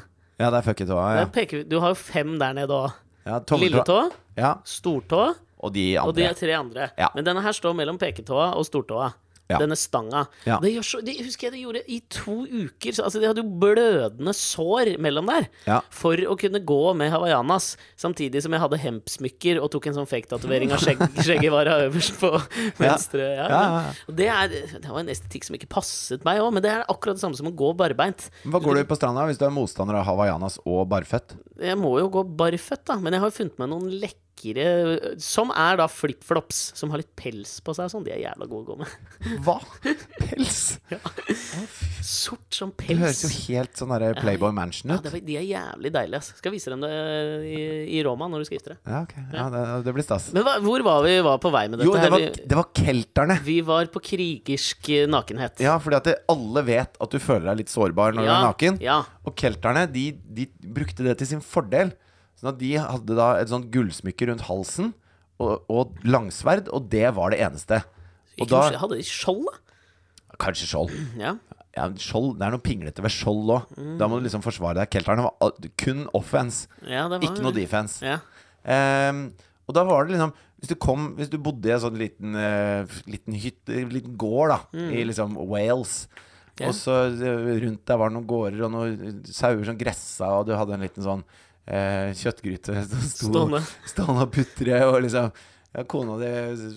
Ja, 0.40 0.50
det 0.50 0.58
er 0.60 0.66
fuck 0.66 0.80
you-tåa. 0.82 1.06
Ja. 1.20 1.24
Peker, 1.34 1.64
Du 1.68 1.78
har 1.80 1.92
jo 1.94 1.98
fem 1.98 2.38
der 2.40 2.52
nede 2.56 2.68
òg. 2.74 2.92
Ja, 3.26 3.38
Lilletå, 3.60 3.98
Ja, 4.36 4.54
stortå 4.64 5.34
og 5.60 5.72
de 5.74 5.98
andre. 5.98 6.08
og 6.08 6.14
de 6.16 6.24
er 6.24 6.32
tre 6.34 6.54
andre. 6.56 6.90
Ja. 6.98 7.08
Men 7.14 7.24
denne 7.26 7.42
her 7.44 7.52
står 7.52 7.74
mellom 7.76 7.98
peketåa 8.00 8.54
og 8.56 8.64
stortåa. 8.64 9.10
Denne 9.58 9.78
stanga. 9.78 10.26
Det 10.44 10.72
så, 10.86 11.00
det 11.04 11.16
husker 11.24 11.48
jeg 11.48 11.56
det 11.56 11.62
gjorde 11.64 11.82
i 11.90 11.98
to 12.12 12.36
uker. 12.46 12.94
Så, 12.94 13.06
altså, 13.06 13.20
de 13.22 13.28
hadde 13.30 13.42
jo 13.42 13.58
blødende 13.62 14.34
sår 14.36 14.92
mellom 15.02 15.30
der. 15.30 15.48
Ja. 15.66 15.80
For 15.94 16.20
å 16.30 16.36
kunne 16.40 16.62
gå 16.66 16.80
med 16.98 17.12
hawaiianas. 17.14 17.72
Samtidig 18.00 18.42
som 18.44 18.54
jeg 18.54 18.62
hadde 18.62 18.80
hempsmykker 18.80 19.60
og 19.62 19.70
tok 19.74 19.90
en 19.90 19.98
sånn 20.00 20.10
fake-tatovering 20.10 20.74
av 20.74 20.82
skjegg, 20.84 21.02
skjeggevara 21.26 21.80
øverst 21.86 22.18
på 22.20 22.32
venstre. 22.80 23.30
Det, 24.08 24.28
er, 24.30 24.56
det 24.76 24.86
var 24.86 25.02
en 25.02 25.12
estetikk 25.12 25.48
som 25.48 25.58
ikke 25.58 25.70
passet 25.70 26.24
meg 26.26 26.42
òg, 26.42 26.52
men 26.56 26.64
det 26.64 26.72
er 26.74 26.86
akkurat 26.86 27.18
det 27.18 27.24
samme 27.24 27.38
som 27.38 27.50
å 27.50 27.54
gå 27.56 27.72
barbeint. 27.78 28.28
Hva 28.44 28.62
går 28.62 28.80
du 28.80 28.88
på 28.90 28.98
stranda 28.98 29.26
hvis 29.28 29.40
du 29.40 29.46
er 29.48 29.54
motstander 29.54 30.00
av 30.00 30.06
hawaiianas 30.08 30.60
og 30.64 30.84
barføtt? 30.90 31.36
Jeg 31.60 31.76
må 31.80 31.96
jo 32.00 32.10
gå 32.12 32.24
barføtt, 32.40 32.86
da, 32.88 32.98
men 33.02 33.16
jeg 33.16 33.24
har 33.24 33.34
funnet 33.34 33.60
meg 33.60 33.72
noen 33.72 33.90
lekre 34.40 35.16
Som 35.20 35.50
er 35.50 35.76
da 35.76 35.86
flipflops, 35.88 36.72
som 36.76 36.90
har 36.90 36.98
litt 36.98 37.14
pels 37.16 37.60
på 37.60 37.74
seg 37.74 37.88
og 37.88 37.90
sånn. 37.92 38.04
De 38.04 38.12
er 38.12 38.22
jævla 38.24 38.46
gode 38.46 38.62
å 38.62 38.68
gå 38.70 38.76
med. 38.80 38.88
Hva? 39.44 39.58
Pels? 40.18 40.78
Sort 42.02 42.54
som 42.54 42.72
pels. 42.72 42.90
Det 42.90 42.98
høres 43.00 43.22
jo 43.24 43.30
helt 43.52 43.76
sånn 43.76 43.94
Playboy 44.20 44.52
Mansion 44.52 44.92
ut. 44.92 45.04
Ja, 45.04 45.12
var, 45.12 45.20
de 45.20 45.36
er 45.36 45.46
jævlig 45.46 45.92
deilige. 45.94 46.20
ass. 46.20 46.32
Skal 46.38 46.54
vise 46.54 46.72
dem 46.72 46.84
det 46.84 46.92
i, 47.46 47.60
i 47.98 48.02
Roma 48.06 48.28
når 48.30 48.42
du 48.42 48.48
skal 48.48 48.58
gifte 48.58 48.74
deg. 48.74 48.82
Ja, 48.86 49.02
ok. 49.04 49.14
Ja, 49.36 49.46
det, 49.52 49.64
det 49.86 49.96
blir 49.96 50.06
stas. 50.06 50.30
Men 50.36 50.46
hva, 50.46 50.56
hvor 50.64 50.84
var 50.86 51.04
vi 51.06 51.16
var 51.26 51.40
på 51.42 51.52
vei 51.54 51.66
med 51.68 51.80
dette? 51.80 51.88
Jo, 51.90 51.96
det 52.00 52.12
var, 52.12 52.26
det 52.52 52.60
var 52.60 52.70
kelterne. 52.76 53.38
Vi 53.46 53.60
var 53.66 53.90
på 53.92 54.02
krigersk 54.10 54.92
eh, 54.96 55.08
nakenhet. 55.10 55.64
Ja, 55.64 55.76
fordi 55.82 56.00
at 56.00 56.10
det, 56.10 56.18
alle 56.32 56.64
vet 56.66 57.00
at 57.00 57.16
du 57.16 57.20
føler 57.22 57.50
deg 57.52 57.64
litt 57.64 57.72
sårbar 57.72 58.16
når 58.16 58.26
du 58.26 58.32
er 58.32 58.46
naken. 58.48 58.80
Ja. 58.84 59.02
Og 59.26 59.36
kelterne 59.38 59.86
de, 59.90 60.10
de 60.40 60.48
brukte 60.60 61.04
det 61.06 61.18
til 61.20 61.34
sin 61.34 61.44
fordel. 61.44 61.92
Sånn 62.40 62.54
at 62.54 62.60
de 62.60 62.72
hadde 62.80 63.16
da 63.18 63.30
et 63.36 63.50
sånt 63.52 63.68
gullsmykke 63.72 64.30
rundt 64.30 64.46
halsen 64.48 64.94
og, 65.40 65.66
og 65.72 66.00
langsverd, 66.08 66.70
og 66.72 66.88
det 66.92 67.06
var 67.16 67.34
det 67.34 67.42
eneste. 67.44 67.82
Og 68.40 68.48
da 68.48 68.62
hadde 68.80 68.96
de 68.96 69.04
skjold, 69.04 69.44
da? 69.50 70.36
Kanskje 70.40 70.70
skjold. 70.70 70.94
Ja. 71.20 71.34
Ja, 71.70 71.84
skjold 72.02 72.34
Det 72.40 72.42
er 72.48 72.54
noe 72.54 72.62
pinglete 72.64 73.02
ved 73.04 73.12
skjold 73.14 73.52
òg. 73.54 73.74
Mm. 73.76 73.92
Da 74.00 74.08
må 74.10 74.18
du 74.18 74.24
liksom 74.24 74.42
forsvare 74.42 74.80
deg. 74.80 74.90
Kelterne 74.90 75.28
var 75.28 75.68
kun 75.78 76.06
offense, 76.16 76.66
ja 76.82 77.04
det 77.10 77.20
var 77.20 77.28
ikke 77.28 77.44
noe 77.44 77.56
defense. 77.56 78.00
Ja. 78.02 78.18
Um, 78.64 79.28
og 79.68 79.76
da 79.76 79.84
var 79.88 80.04
det 80.04 80.12
liksom 80.12 80.34
Hvis 80.60 80.68
du 80.68 80.74
kom 80.76 81.04
Hvis 81.16 81.30
du 81.32 81.38
bodde 81.40 81.70
i 81.70 81.72
en 81.72 81.80
sånn 81.80 81.96
liten, 81.96 82.34
uh, 82.36 82.98
liten 83.08 83.36
hytte, 83.40 83.84
liten 83.88 84.18
gård, 84.20 84.52
da, 84.52 84.58
i 84.92 85.06
liksom 85.08 85.38
Wales 85.48 86.02
okay. 86.60 86.68
Og 86.68 86.74
så 86.76 86.96
eh, 87.08 87.54
rundt 87.62 87.86
der 87.88 88.00
var 88.00 88.10
det 88.10 88.18
noen 88.18 88.28
gårder 88.28 88.66
og 88.66 88.74
noen 88.74 89.22
sauer 89.24 89.64
som 89.64 89.78
gressa, 89.80 90.28
og 90.36 90.48
du 90.48 90.52
hadde 90.58 90.76
en 90.76 90.84
liten 90.84 91.06
sånn 91.06 91.24
eh, 91.70 92.10
kjøttgryte 92.18 92.82
Stående. 93.06 93.62
stående 93.88 94.26
og 94.26 94.32
putre, 94.34 94.80
og 94.88 94.98
liksom 95.06 95.30
ja, 95.70 95.84
Kona 95.86 96.16
di 96.18 96.30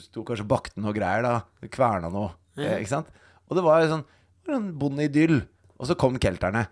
sto 0.04 0.22
kanskje 0.28 0.46
og 0.46 0.52
bakte 0.54 0.82
noe 0.84 0.94
greier, 0.94 1.26
da. 1.26 1.68
Kverna 1.74 2.12
noe. 2.14 2.30
Eh, 2.60 2.78
ikke 2.84 2.92
sant? 2.94 3.10
Og 3.50 3.58
det 3.58 3.64
var 3.66 3.82
jo 3.84 3.90
sånn 3.96 4.06
en 4.54 4.70
bondeidyll. 4.78 5.40
Og 5.82 5.90
så 5.90 5.96
kom 6.00 6.20
kelterne. 6.22 6.68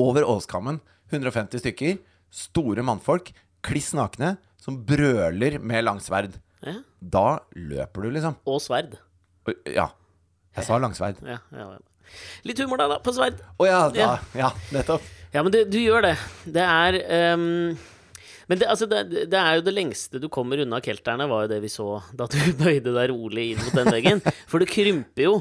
Over 0.00 0.24
åskammen, 0.24 0.80
150 1.12 1.60
stykker, 1.60 1.98
store 2.32 2.82
mannfolk, 2.86 3.28
kliss 3.66 3.92
nakne, 3.98 4.36
som 4.62 4.78
brøler 4.86 5.58
med 5.60 5.84
langsverd. 5.84 6.38
ja. 6.64 6.78
Da 7.02 7.40
løper 7.58 8.04
du, 8.06 8.10
liksom. 8.14 8.36
Og 8.46 8.60
sverd. 8.62 8.92
Ja. 9.66 9.88
Jeg 10.54 10.64
sa 10.68 10.76
langsverd. 10.78 11.18
Ja, 11.26 11.40
ja. 11.50 11.64
Litt 12.46 12.60
humor 12.62 12.78
da, 12.78 12.86
da, 12.92 12.98
på 13.02 13.10
sverd. 13.16 13.40
Å 13.58 13.66
ja, 13.66 13.80
da, 13.90 13.98
Ja. 13.98 14.12
ja, 14.38 14.50
nettopp. 14.70 15.02
Ja, 15.32 15.42
men 15.42 15.52
du, 15.54 15.62
du 15.64 15.78
gjør 15.80 16.04
det. 16.04 16.16
Det 16.52 16.60
er 16.64 16.98
um, 17.34 17.44
Men 18.50 18.58
det, 18.60 18.66
altså, 18.68 18.84
det, 18.90 19.28
det 19.32 19.38
er 19.38 19.56
jo 19.56 19.62
det 19.64 19.72
lengste 19.72 20.20
du 20.20 20.26
kommer 20.32 20.60
unna 20.60 20.80
kelterne, 20.84 21.24
var 21.30 21.46
jo 21.46 21.52
det 21.54 21.60
vi 21.64 21.70
så 21.72 21.86
da 22.12 22.26
du 22.28 22.36
bøyde 22.62 22.92
deg 22.92 23.08
rolig 23.14 23.46
inn 23.54 23.62
mot 23.62 23.78
den 23.80 23.88
veggen. 23.94 24.20
For 24.50 24.60
det 24.60 24.68
krymper 24.72 25.24
jo 25.28 25.34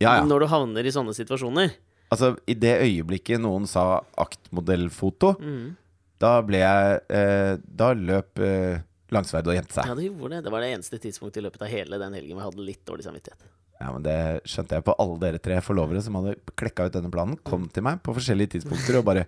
Ja, 0.00 0.20
ja. 0.20 0.24
når 0.24 0.44
du 0.44 0.48
havner 0.52 0.86
i 0.86 0.94
sånne 0.94 1.12
situasjoner. 1.16 1.74
Altså, 2.08 2.32
i 2.48 2.54
det 2.56 2.76
øyeblikket 2.86 3.42
noen 3.44 3.66
sa 3.68 3.98
aktmodellfoto, 4.22 5.34
Mm. 5.42 5.74
da 6.22 6.30
ble 6.42 6.62
jeg 6.62 7.00
eh, 7.12 7.56
Da 7.68 7.90
løp 7.94 8.40
eh, 8.40 8.80
Langsverd 9.12 9.46
og 9.48 9.54
gjemte 9.56 9.72
seg. 9.76 9.86
Ja, 9.88 9.94
det 9.96 10.04
gjorde 10.08 10.34
det. 10.36 10.42
Det 10.44 10.50
var 10.52 10.60
det 10.64 10.72
eneste 10.74 10.98
tidspunktet 11.00 11.40
i 11.40 11.44
løpet 11.46 11.62
av 11.64 11.70
hele 11.72 11.96
den 12.00 12.12
helgen 12.16 12.36
hvor 12.36 12.42
jeg 12.44 12.50
hadde 12.50 12.64
litt 12.66 12.82
dårlig 12.88 13.06
samvittighet. 13.06 13.46
Ja, 13.78 13.92
men 13.94 14.02
Det 14.02 14.16
skjønte 14.50 14.74
jeg 14.78 14.84
på 14.88 14.94
alle 14.98 15.18
dere 15.22 15.38
tre 15.42 15.60
forlovere 15.62 16.00
som 16.02 16.16
hadde 16.18 16.36
klekka 16.58 16.88
ut 16.88 16.96
denne 16.96 17.10
planen. 17.14 17.36
Kom 17.46 17.68
til 17.70 17.84
meg 17.86 18.00
på 18.02 18.14
forskjellige 18.16 18.56
tidspunkter 18.56 18.98
og 19.00 19.04
bare 19.10 19.26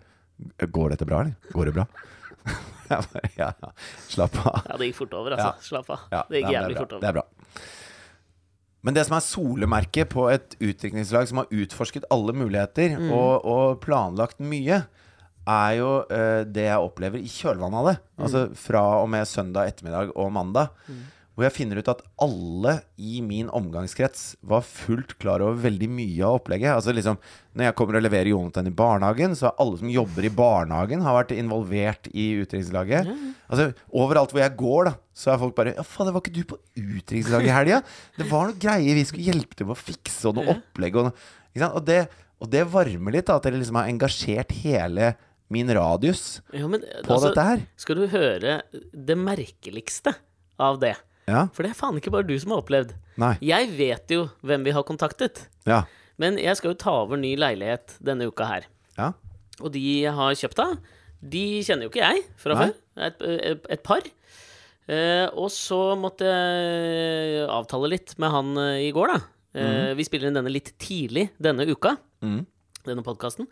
Går 0.72 0.94
dette 0.94 1.04
bra, 1.04 1.20
eller? 1.20 1.34
Går 1.52 1.68
det 1.68 1.74
bra? 1.76 1.84
Jeg 2.90 3.04
bare, 3.12 3.28
ja, 3.36 3.50
ja. 3.62 3.68
Slapp 4.10 4.38
av. 4.40 4.62
Ja, 4.66 4.76
det 4.80 4.86
gikk 4.88 4.96
fort 5.02 5.12
over, 5.14 5.34
altså. 5.36 5.50
Ja. 5.52 5.66
Slapp 5.68 5.90
av. 5.94 6.06
Ja, 6.10 6.22
det 6.32 6.40
gikk 6.40 6.54
jævlig 6.56 6.78
fort 6.80 6.94
over. 6.96 7.02
Det 7.04 7.10
er 7.10 7.16
bra. 7.20 7.24
Men 8.88 8.96
det 8.96 9.04
som 9.06 9.16
er 9.18 9.22
solemerket 9.26 10.08
på 10.14 10.24
et 10.32 10.56
utviklingslag 10.56 11.28
som 11.28 11.42
har 11.42 11.52
utforsket 11.52 12.08
alle 12.10 12.32
muligheter 12.34 12.96
Mm. 12.96 13.10
og, 13.12 13.44
og 13.44 13.78
planlagt 13.84 14.40
mye, 14.40 14.80
er 15.50 15.70
jo 15.76 15.90
uh, 16.08 16.42
det 16.48 16.64
jeg 16.70 16.88
opplever 16.88 17.20
i 17.20 17.28
kjølvannet 17.30 17.78
av 17.82 17.88
det. 17.90 17.96
Mm. 18.00 18.24
Altså 18.24 18.42
fra 18.64 18.82
og 19.04 19.08
med 19.12 19.28
søndag 19.28 19.70
ettermiddag 19.74 20.14
og 20.16 20.32
mandag. 20.32 20.72
Hvor 21.38 21.46
jeg 21.46 21.54
finner 21.54 21.78
ut 21.80 21.88
at 21.88 22.02
alle 22.20 22.72
i 23.00 23.20
min 23.24 23.48
omgangskrets 23.54 24.34
var 24.44 24.64
fullt 24.66 25.14
klar 25.22 25.40
over 25.44 25.60
veldig 25.62 25.88
mye 25.88 26.24
av 26.26 26.40
opplegget. 26.40 26.74
Altså 26.74 26.92
liksom, 26.92 27.16
Når 27.56 27.68
jeg 27.68 27.76
kommer 27.78 27.96
og 27.96 28.04
leverer 28.04 28.30
Jonathan 28.32 28.68
i 28.68 28.74
barnehagen, 28.76 29.36
så 29.38 29.48
har 29.48 29.62
alle 29.62 29.78
som 29.80 29.92
jobber 29.92 30.26
i 30.26 30.32
barnehagen, 30.34 31.04
har 31.06 31.16
vært 31.16 31.32
involvert 31.38 32.10
i 32.12 32.26
utdrikningslaget. 32.42 33.08
Altså, 33.48 33.70
overalt 34.02 34.34
hvor 34.34 34.42
jeg 34.42 34.56
går, 34.60 34.90
da, 34.90 34.94
så 35.16 35.32
er 35.32 35.40
folk 35.42 35.56
bare 35.56 35.74
Ja, 35.78 35.86
faen, 35.86 36.10
det 36.10 36.16
var 36.16 36.24
ikke 36.24 36.36
du 36.36 36.42
på 36.52 36.60
utdrikningslaget 36.76 37.50
i 37.50 37.56
helga? 37.56 37.82
Det 38.20 38.28
var 38.28 38.50
noe 38.50 38.60
greier 38.60 38.98
vi 38.98 39.06
skulle 39.08 39.30
hjelpe 39.30 39.56
til 39.56 39.70
med 39.70 39.78
å 39.78 39.80
fikse, 39.80 40.22
og 40.28 40.36
noe 40.36 40.58
opplegg 40.58 40.98
og 41.00 41.08
noe? 41.08 41.28
Og, 41.70 41.82
det, 41.86 42.04
og 42.42 42.50
det 42.52 42.66
varmer 42.70 43.16
litt, 43.16 43.30
da, 43.30 43.38
at 43.40 43.46
dere 43.48 43.58
liksom 43.58 43.78
har 43.80 43.88
engasjert 43.90 44.52
hele 44.62 45.14
min 45.50 45.70
radius 45.74 46.40
Ja, 46.54 46.68
men, 46.70 46.84
på 47.02 47.14
altså, 47.16 47.30
dette 47.30 47.46
her. 47.48 47.62
Skal 47.80 47.98
du 47.98 48.04
høre 48.12 48.60
det 48.92 49.16
merkeligste 49.18 50.14
av 50.60 50.78
det? 50.82 50.94
Ja? 51.30 51.46
For 51.54 51.62
det 51.64 51.70
er 51.72 51.78
faen 51.78 51.96
ikke 52.00 52.10
bare 52.14 52.26
du 52.26 52.34
som 52.42 52.52
har 52.56 52.62
opplevd. 52.64 52.92
Nei. 53.22 53.34
Jeg 53.44 53.70
vet 53.78 54.14
jo 54.16 54.24
hvem 54.46 54.64
vi 54.66 54.74
har 54.74 54.84
kontaktet. 54.88 55.44
Ja. 55.68 55.84
Men 56.20 56.36
jeg 56.42 56.58
skal 56.58 56.72
jo 56.74 56.78
ta 56.82 56.92
over 57.04 57.20
ny 57.20 57.34
leilighet 57.38 57.94
denne 58.04 58.26
uka 58.28 58.48
her. 58.50 58.66
Ja. 58.98 59.12
Og 59.60 59.70
de 59.74 59.82
jeg 60.02 60.12
har 60.16 60.34
kjøpt 60.40 60.62
av, 60.64 60.74
de 61.20 61.44
kjenner 61.64 61.86
jo 61.86 61.92
ikke 61.92 62.02
jeg 62.04 62.24
fra 62.40 62.56
Nei. 62.56 62.66
før. 62.66 62.76
Et, 63.06 63.66
et, 63.76 63.82
par. 63.86 64.04
Eh, 64.90 65.26
og 65.38 65.50
så 65.54 65.80
måtte 66.00 66.26
jeg 66.28 67.44
avtale 67.52 67.90
litt 67.92 68.16
med 68.20 68.32
han 68.34 68.50
eh, 68.60 68.86
i 68.88 68.92
går, 68.96 69.12
da. 69.14 69.20
Eh, 69.60 69.90
Vi 69.98 70.06
spiller 70.08 70.30
inn 70.30 70.38
denne 70.40 70.52
litt 70.52 70.72
tidlig 70.82 71.28
denne 71.40 71.66
uka, 71.68 71.96
Mm. 72.20 72.42
denne 72.84 73.02
podkasten. 73.04 73.46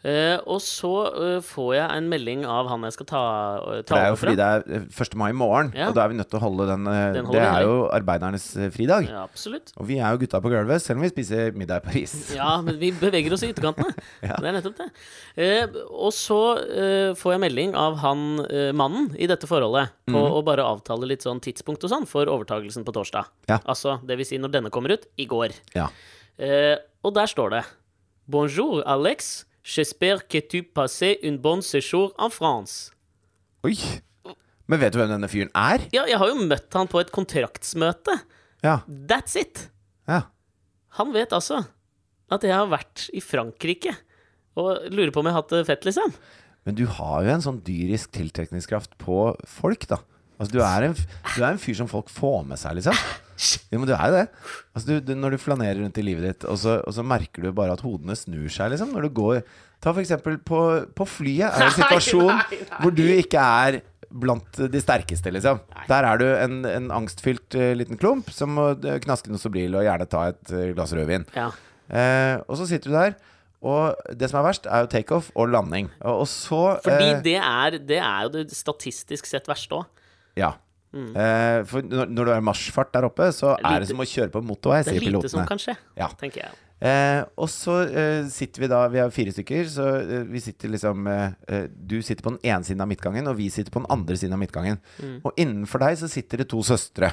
Eh, 0.00 0.38
og 0.48 0.62
så 0.64 0.90
uh, 1.12 1.40
får 1.44 1.74
jeg 1.76 1.96
en 1.98 2.06
melding 2.08 2.44
av 2.48 2.70
han 2.70 2.86
jeg 2.86 2.94
skal 2.94 3.06
ta, 3.10 3.22
eh, 3.68 3.80
ta 3.84 3.98
det 3.98 4.04
er 4.06 4.06
jo 4.14 4.16
fordi 4.16 4.32
fra. 4.32 4.38
det 4.40 4.46
er 4.72 4.78
eh, 4.78 5.02
1. 5.04 5.16
mai 5.20 5.26
i 5.28 5.34
morgen, 5.36 5.72
Ja. 5.76 5.90
og 5.90 5.94
da 5.98 6.06
er 6.06 6.08
vi 6.08 6.16
nødt 6.16 6.30
til 6.32 6.38
å 6.38 6.40
holde 6.40 6.66
den, 6.70 6.86
uh, 6.88 7.12
Den 7.18 7.28
Det 7.34 7.42
er 7.44 7.66
jo 7.66 7.74
arbeidernes 7.92 8.46
fridag. 8.72 9.10
Ja, 9.10 9.26
absolutt. 9.28 9.74
Og 9.76 9.84
vi 9.90 9.98
er 10.00 10.14
jo 10.16 10.22
gutta 10.22 10.40
på 10.40 10.48
gulvet, 10.54 10.80
selv 10.80 11.02
om 11.02 11.04
vi 11.04 11.10
spiser 11.12 11.52
middag 11.52 11.82
i 11.82 11.84
Paris. 11.90 12.14
Ja, 12.40 12.62
men 12.64 12.78
vi 12.80 12.92
beveger 12.96 13.34
oss 13.36 13.44
i 13.44 13.50
ytterkantene. 13.52 13.92
Ja. 14.30 14.38
Det 14.40 14.48
er 14.48 14.56
nettopp 14.56 14.78
det. 14.80 14.88
Og 15.90 16.12
så 16.16 16.40
får 17.20 17.32
jeg 17.36 17.40
melding 17.44 17.74
av 17.76 17.96
han 18.00 18.24
mannen 18.76 19.10
i 19.20 19.26
dette 19.28 19.48
forholdet 19.50 19.90
på 20.08 20.16
Mhm. 20.16 20.32
å 20.38 20.40
bare 20.44 20.64
avtale 20.64 21.06
litt 21.08 21.22
sånn 21.24 21.40
tidspunkt 21.44 21.84
og 21.84 21.90
sånn 21.92 22.06
for 22.08 22.24
overtagelsen 22.24 22.84
på 22.88 22.92
torsdag. 22.96 23.28
Ja. 23.48 23.58
Altså, 23.68 23.98
det 24.06 24.16
vil 24.16 24.24
si 24.28 24.38
når 24.40 24.52
denne 24.56 24.70
kommer 24.72 24.92
ut, 24.96 25.04
i 25.18 25.26
går. 25.28 25.52
Ja. 25.76 25.88
Og 27.04 27.12
der 27.16 27.26
står 27.28 27.50
det 27.58 27.64
Bonjour, 28.30 28.82
Alex. 28.86 29.44
J'espère 29.64 30.26
que 30.26 30.40
tu 30.40 30.62
passer 30.62 31.18
une 31.22 31.36
bonne 31.38 31.62
séjour 31.62 32.14
en 32.18 32.30
France. 32.30 32.90
Oi! 33.64 33.76
Men 34.70 34.78
vet 34.80 34.94
du 34.94 35.00
hvem 35.00 35.10
denne 35.10 35.28
fyren 35.28 35.50
er? 35.58 35.82
Ja, 35.92 36.04
jeg 36.08 36.16
har 36.20 36.30
jo 36.30 36.46
møtt 36.46 36.72
han 36.78 36.88
på 36.88 37.00
et 37.02 37.10
kontraktsmøte. 37.12 38.14
Ja. 38.64 38.80
That's 38.88 39.36
it. 39.40 39.66
ja. 40.08 40.22
Han 40.98 41.12
vet 41.14 41.30
altså 41.36 41.60
at 42.34 42.42
jeg 42.46 42.54
har 42.54 42.66
vært 42.70 43.04
i 43.14 43.20
Frankrike 43.22 43.92
og 44.58 44.88
lurer 44.90 45.12
på 45.14 45.22
om 45.22 45.28
jeg 45.28 45.34
har 45.36 45.42
hatt 45.44 45.52
det 45.54 45.66
fett, 45.68 45.84
liksom. 45.86 46.12
Men 46.66 46.76
du 46.78 46.84
har 46.98 47.24
jo 47.24 47.30
en 47.34 47.44
sånn 47.44 47.60
dyrisk 47.66 48.10
tiltrekningskraft 48.16 48.96
på 49.00 49.20
folk, 49.48 49.86
da. 49.90 50.00
Altså, 50.40 50.52
du 50.54 50.60
er 50.64 50.88
en, 50.88 50.96
du 50.96 51.38
er 51.42 51.52
en 51.52 51.60
fyr 51.62 51.76
som 51.78 51.88
folk 51.90 52.10
får 52.12 52.42
med 52.50 52.58
seg, 52.60 52.78
liksom. 52.78 52.96
Jo, 53.70 53.78
men 53.78 53.88
du 53.88 53.94
er 53.96 54.04
jo 54.10 54.18
det. 54.18 54.26
Altså, 54.74 54.86
du, 54.88 54.94
du, 55.04 55.14
når 55.16 55.34
du 55.34 55.42
flanerer 55.42 55.80
rundt 55.80 55.98
i 56.00 56.04
livet 56.04 56.26
ditt, 56.26 56.46
og 56.50 56.58
så, 56.60 56.78
og 56.84 56.96
så 56.96 57.04
merker 57.06 57.46
du 57.46 57.54
bare 57.56 57.76
at 57.76 57.84
hodene 57.84 58.16
snur 58.18 58.50
seg, 58.52 58.74
liksom. 58.74 58.92
Når 58.94 59.08
du 59.08 59.18
går 59.20 59.42
Ta 59.80 59.94
for 59.94 60.02
eksempel 60.02 60.36
på, 60.44 60.58
på 60.92 61.06
flyet. 61.08 61.46
Er 61.48 61.62
det 61.62 61.70
en 61.70 61.78
situasjon 61.82 62.28
Nei, 62.28 62.42
nei, 62.50 62.58
nei. 62.60 62.80
hvor 62.82 62.92
du 62.92 63.06
ikke 63.14 63.40
er 63.64 63.80
blant 64.10 64.60
de 64.74 64.82
sterkeste, 64.82 65.32
liksom. 65.32 65.62
Der 65.88 66.06
er 66.06 66.20
du 66.20 66.26
en, 66.28 66.60
en 66.68 66.90
angstfylt 66.92 67.56
uh, 67.56 67.70
liten 67.78 68.00
klump 68.00 68.28
som 68.34 68.52
må 68.58 68.66
eh, 68.74 68.98
knaske 69.04 69.30
noe 69.30 69.40
Sobril 69.40 69.76
og 69.78 69.86
gjerne 69.86 70.08
ta 70.10 70.26
et 70.32 70.52
uh, 70.52 70.64
glass 70.74 70.92
rødvin. 70.96 71.24
Ja. 71.36 71.48
Uh, 71.90 72.42
og 72.44 72.58
så 72.58 72.66
sitter 72.68 72.90
du 72.90 72.96
der, 72.98 73.14
og 73.60 74.16
det 74.18 74.30
som 74.30 74.40
er 74.40 74.48
verst, 74.48 74.66
er 74.66 74.84
jo 74.84 74.90
takeoff 74.90 75.30
og 75.38 75.52
landing. 75.54 75.92
Og, 76.00 76.24
og 76.24 76.28
så 76.28 76.60
Fordi 76.84 77.12
det 77.24 77.38
er, 77.38 77.78
det 77.78 78.00
er 78.02 78.26
jo 78.26 78.34
det 78.34 78.44
statistisk 78.56 79.30
sett 79.30 79.48
verste 79.48 79.78
òg. 79.78 79.88
Ja. 80.40 80.56
Eh, 80.90 81.60
for 81.70 81.86
når, 81.86 82.08
når 82.10 82.26
du 82.26 82.30
er 82.34 82.40
i 82.40 82.46
marsjfart 82.48 82.90
der 82.96 83.06
oppe, 83.06 83.28
så 83.34 83.52
Mm. 83.54 83.62
Det 83.62 83.70
er 83.70 83.76
er 83.76 83.80
det 83.84 83.88
som 83.92 84.02
å 84.02 84.08
kjøre 84.10 84.32
på 84.34 84.42
motorvei, 84.42 84.82
Det 84.84 84.94
er 84.94 84.98
sier 84.98 85.12
lite 85.12 85.30
som 85.30 85.46
kan 85.46 85.58
skje, 85.58 85.76
Ja. 85.96 86.08
tenker 86.18 86.42
jeg. 86.44 86.50
Uh, 86.80 87.26
og 87.36 87.48
så 87.52 87.74
uh, 87.92 88.28
sitter 88.32 88.62
vi 88.62 88.68
da 88.72 88.78
Vi 88.88 88.96
er 89.02 89.10
fire 89.12 89.34
stykker, 89.36 89.66
så 89.68 89.84
vi 90.24 90.40
sitter 90.40 90.70
liksom 90.72 91.04
Du 91.76 92.00
sitter 92.00 92.24
på 92.24 92.32
den 92.32 92.40
ene 92.42 92.64
siden 92.64 92.80
av 92.80 92.88
midtgangen, 92.88 93.28
og 93.28 93.36
vi 93.36 93.50
sitter 93.52 93.70
på 93.70 93.82
den 93.82 93.90
andre 93.92 94.16
siden 94.16 94.32
av 94.32 94.40
midtgangen. 94.40 94.80
Mm. 94.98 95.20
Og 95.22 95.34
innenfor 95.36 95.78
deg 95.84 95.98
så 96.00 96.08
sitter 96.08 96.38
det 96.38 96.48
to 96.48 96.62
søstre 96.64 97.12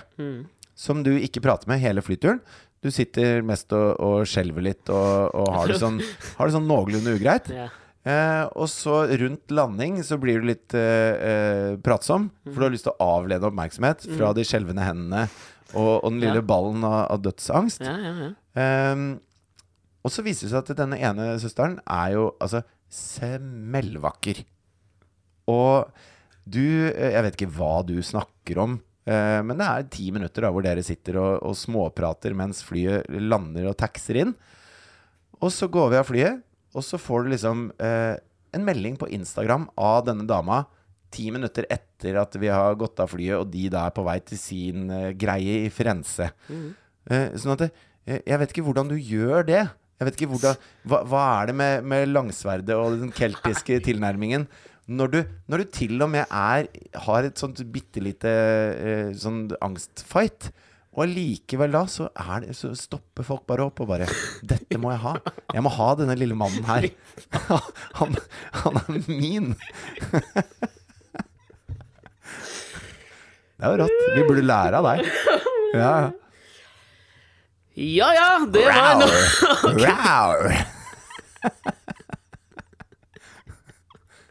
som 0.77 1.03
du 1.03 1.11
ikke 1.17 1.41
prater 1.41 1.67
med 1.67 1.81
hele 1.81 2.01
flyturen. 2.01 2.39
Du 2.81 2.91
sitter 2.93 3.41
mest 3.41 3.73
og, 3.73 3.99
og 3.99 4.25
skjelver 4.29 4.61
litt 4.61 4.89
og, 4.93 5.35
og 5.35 5.51
har, 5.51 5.67
det 5.67 5.79
sånn, 5.83 5.99
har 6.37 6.47
det 6.47 6.53
sånn 6.55 6.67
noenlunde 6.69 7.15
ugreit. 7.17 7.49
Ja. 7.51 7.67
Eh, 8.07 8.43
og 8.55 8.69
så 8.71 9.01
rundt 9.19 9.51
landing 9.51 9.97
så 10.05 10.15
blir 10.21 10.39
du 10.39 10.47
litt 10.47 10.71
eh, 10.77 11.27
eh, 11.27 11.71
pratsom, 11.83 12.29
for 12.45 12.61
du 12.61 12.65
har 12.69 12.71
lyst 12.75 12.85
til 12.87 12.93
å 12.95 13.07
avlede 13.17 13.49
oppmerksomhet 13.49 14.05
fra 14.15 14.29
de 14.37 14.45
skjelvende 14.47 14.85
hendene 14.85 15.25
og, 15.73 15.97
og 16.05 16.11
den 16.13 16.21
lille 16.23 16.39
Mm. 16.39 16.45
Ja. 16.45 16.49
ballen 16.53 16.85
av, 16.87 16.99
av 17.17 17.23
dødsangst. 17.25 17.83
Ja, 17.83 17.97
ja, 17.99 18.13
ja. 18.23 18.29
Eh, 18.63 19.01
og 20.07 20.13
så 20.13 20.23
viser 20.23 20.47
det 20.47 20.53
seg 20.53 20.61
at 20.63 20.77
denne 20.79 20.99
ene 21.03 21.25
søsteren 21.43 21.81
er 21.83 22.13
jo 22.15 22.29
altså 22.39 22.61
smellvakker. 22.95 24.39
Og 25.51 25.89
du 26.47 26.61
eh, 26.63 27.11
Jeg 27.11 27.25
vet 27.25 27.35
ikke 27.41 27.53
hva 27.57 27.73
du 27.83 27.97
snakker 28.05 28.61
om, 28.63 28.77
eh, 29.09 29.39
men 29.43 29.59
det 29.59 29.67
er 29.67 29.89
ti 29.91 30.07
minutter 30.15 30.47
da 30.47 30.53
hvor 30.55 30.63
dere 30.63 30.85
sitter 30.85 31.19
og, 31.19 31.33
og 31.49 31.57
småprater 31.59 32.35
mens 32.39 32.63
flyet 32.63 33.09
lander 33.19 33.67
og 33.73 33.75
taxer 33.83 34.21
inn. 34.23 34.35
Og 35.43 35.51
så 35.53 35.67
går 35.69 35.91
vi 35.91 35.99
av 35.99 36.07
flyet, 36.07 36.39
og 36.77 36.85
så 36.85 36.99
får 37.01 37.25
du 37.25 37.33
liksom 37.33 37.69
eh, 37.81 38.15
en 38.55 38.65
melding 38.65 38.97
på 38.99 39.09
Instagram 39.17 39.67
av 39.75 40.05
denne 40.07 40.27
dama 40.29 40.63
ti 41.13 41.29
minutter 41.31 41.67
etter 41.71 42.19
at 42.21 42.35
vi 42.39 42.49
har 42.51 42.77
gått 42.79 42.99
av 42.99 43.11
flyet, 43.11 43.39
og 43.39 43.51
de 43.51 43.67
da 43.73 43.87
er 43.87 43.95
på 43.95 44.05
vei 44.07 44.17
til 44.27 44.39
sin 44.39 44.87
eh, 44.93 45.11
greie 45.17 45.63
i 45.65 45.73
Firenze. 45.73 46.29
Eh, 47.07 47.35
sånn 47.39 47.55
at 47.55 47.65
det, 47.65 47.69
eh, 48.05 48.21
jeg 48.27 48.41
vet 48.41 48.53
ikke 48.53 48.65
hvordan 48.67 48.91
du 48.91 48.97
gjør 48.97 49.47
det. 49.47 49.63
Jeg 49.97 50.05
vet 50.07 50.19
ikke 50.19 50.31
hvordan, 50.35 50.65
hva, 50.85 51.01
hva 51.09 51.21
er 51.39 51.49
det 51.49 51.57
med, 51.57 51.87
med 51.89 52.11
langsverdet 52.11 52.75
og 52.77 52.99
den 53.01 53.13
keltiske 53.15 53.79
tilnærmingen? 53.87 54.45
Når 54.87 55.11
du, 55.11 55.17
når 55.51 55.63
du 55.63 55.71
til 55.75 56.03
og 56.03 56.11
med 56.13 56.29
er, 56.31 56.67
har 57.07 57.27
et 57.27 57.39
sånt 57.39 57.59
bitte 57.73 58.03
lite 58.03 58.31
eh, 58.31 59.09
sånn 59.19 59.47
angstfight, 59.63 60.51
og 60.97 61.03
allikevel 61.05 61.75
da 61.75 61.83
så, 61.85 62.07
det, 62.41 62.55
så 62.57 62.71
stopper 62.73 63.25
folk 63.25 63.43
bare 63.49 63.67
opp 63.69 63.83
og 63.85 63.91
bare 63.91 64.07
'Dette 64.41 64.79
må 64.81 64.89
jeg 64.95 65.03
ha. 65.03 65.13
Jeg 65.53 65.61
må 65.61 65.69
ha 65.75 65.89
denne 65.99 66.15
lille 66.17 66.33
mannen 66.37 66.65
her. 66.65 66.89
Han, 67.99 68.17
han 68.63 68.81
er 68.81 69.05
min.' 69.05 69.53
Det 73.57 73.65
er 73.65 73.73
jo 73.73 73.77
rått. 73.81 74.01
Vi 74.13 74.23
burde 74.25 74.43
lære 74.45 74.77
av 74.77 74.85
deg. 74.85 74.99
Ja, 75.73 75.93
ja. 77.77 78.09
ja 78.13 78.27
det 78.53 78.65
var 78.65 78.99
noe. 79.01 79.21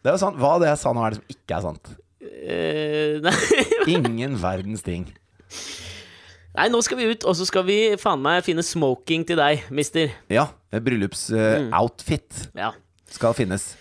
Det 0.07 0.13
er 0.13 0.15
jo 0.15 0.21
sant. 0.23 0.39
Hva 0.39 0.53
det 0.63 0.71
jeg 0.71 0.79
sa 0.79 0.93
nå, 0.95 1.03
er 1.03 1.11
det 1.15 1.19
som 1.19 1.35
ikke 1.35 1.57
er 1.57 1.63
sant? 1.67 1.87
Uh. 2.23 3.19
Ingen 3.91 4.39
verdens 4.39 4.87
ting. 4.87 5.09
Nei, 6.57 6.69
nå 6.73 6.81
skal 6.83 6.97
vi 6.99 7.11
ut, 7.13 7.25
og 7.29 7.35
så 7.37 7.45
skal 7.49 7.65
vi 7.69 7.79
faen 8.01 8.23
meg 8.25 8.43
finne 8.47 8.63
smoking 8.65 9.27
til 9.29 9.37
deg, 9.37 9.65
mister. 9.71 10.13
Ja, 10.33 10.47
bryllupsoutfit 10.73 12.47
Ja. 12.57 12.71
skal 13.11 13.35
finnes. 13.35 13.75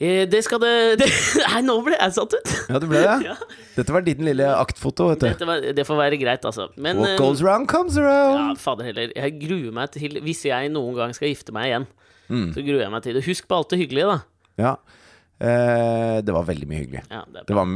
Eh, 0.00 0.26
Det 0.28 0.42
skal 0.44 0.58
det, 0.60 0.98
det 1.00 1.06
Nei, 1.52 1.62
nå 1.64 1.78
ble 1.86 1.96
jeg 1.96 2.12
satt 2.12 2.34
ut! 2.36 2.50
Ja, 2.68 2.78
det 2.82 2.88
ble 2.90 3.00
det? 3.00 3.14
Ja. 3.30 3.36
Dette 3.76 3.92
var 3.94 4.04
din 4.04 4.24
lille 4.26 4.44
aktfoto, 4.56 5.08
vet 5.14 5.22
du. 5.38 5.44
Var, 5.48 5.70
det 5.76 5.86
får 5.88 5.96
være 6.02 6.18
greit, 6.20 6.44
altså. 6.44 6.66
Men 6.76 6.98
What 7.00 7.14
eh, 7.14 7.16
goes 7.20 7.40
around 7.42 7.68
comes 7.68 7.96
around. 7.96 8.36
ja, 8.36 8.54
fader 8.60 8.84
heller. 8.90 9.12
Jeg 9.16 9.38
gruer 9.40 9.72
meg 9.72 9.90
til 9.94 10.18
Hvis 10.24 10.44
jeg 10.48 10.68
noen 10.74 10.94
gang 10.98 11.14
skal 11.16 11.28
gifte 11.32 11.52
meg 11.56 11.70
igjen, 11.72 11.86
Mm. 12.26 12.48
så 12.56 12.58
gruer 12.66 12.80
jeg 12.82 12.90
meg 12.90 13.02
til 13.04 13.14
det. 13.14 13.20
Husk 13.24 13.44
på 13.46 13.54
alt 13.54 13.70
det 13.70 13.78
hyggelige, 13.78 14.06
da. 14.10 14.18
Ja. 14.58 14.70
Eh, 15.40 16.22
det 16.24 16.32
var 16.32 16.46
veldig 16.48 16.66
mye 16.70 16.80
hyggelig. 16.84 17.02
Ja, 17.12 17.22
det 17.32 17.42
Det 17.46 17.54
var 17.58 17.66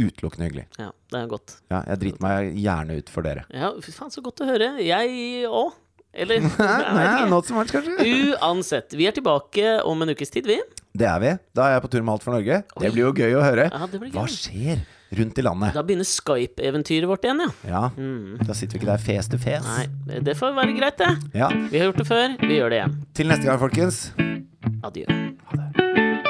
utelukkende 0.00 0.46
hyggelig. 0.48 0.66
ja, 0.78 0.90
det 1.12 1.18
er 1.20 1.26
godt. 1.28 1.56
Ja, 1.70 1.82
jeg 1.90 2.00
driter 2.00 2.24
meg 2.24 2.54
gjerne 2.56 2.96
ut 2.98 3.10
for 3.12 3.22
dere. 3.26 3.44
Ja, 3.52 3.72
fy 3.84 3.92
faen, 3.92 4.10
så 4.14 4.22
godt 4.24 4.40
å 4.40 4.48
høre. 4.48 4.70
Jeg 4.80 5.46
òg. 5.48 5.72
Eller 6.12 6.40
Nei, 6.96 7.28
not 7.30 7.46
so 7.46 7.54
much, 7.54 7.70
kanskje. 7.70 8.00
Uansett. 8.34 8.96
Vi 8.98 9.06
er 9.06 9.12
tilbake 9.14 9.76
om 9.86 10.00
en 10.02 10.10
ukes 10.10 10.32
tid, 10.34 10.48
vi. 10.48 10.56
Det 10.96 11.06
er 11.06 11.20
vi. 11.22 11.34
Da 11.54 11.68
er 11.68 11.76
jeg 11.76 11.84
på 11.84 11.90
tur 11.92 12.02
med 12.02 12.16
Alt 12.16 12.24
for 12.26 12.34
Norge. 12.34 12.62
Det 12.80 12.90
blir 12.96 13.04
jo 13.04 13.12
gøy 13.14 13.36
å 13.38 13.44
høre. 13.44 13.68
Ja, 13.70 13.86
det 13.86 14.00
blir 14.02 14.10
Hva 14.16 14.24
skjer 14.26 14.80
rundt 15.20 15.38
i 15.38 15.44
landet? 15.46 15.74
Da 15.76 15.84
begynner 15.86 16.06
Skype-eventyret 16.08 17.06
vårt 17.10 17.22
igjen, 17.28 17.44
ja. 17.44 17.52
Ja, 17.68 17.84
Da 18.42 18.54
sitter 18.58 18.74
vi 18.78 18.80
ikke 18.82 18.90
der 18.90 19.04
fes 19.04 19.30
til 19.30 19.38
fes. 19.42 19.62
Nei, 19.66 20.18
det 20.26 20.34
får 20.38 20.56
være 20.58 20.74
greit, 20.80 20.98
det. 20.98 21.12
Ja. 21.38 21.48
Vi 21.70 21.78
har 21.78 21.90
gjort 21.92 22.02
det 22.02 22.08
før, 22.10 22.34
vi 22.42 22.58
gjør 22.58 22.74
det 22.74 22.80
igjen. 22.82 22.98
Til 23.14 23.30
neste 23.30 23.46
gang, 23.46 23.62
folkens. 23.62 24.02
Adjø. 24.82 25.06
Ha 25.50 25.62
det. 25.62 26.29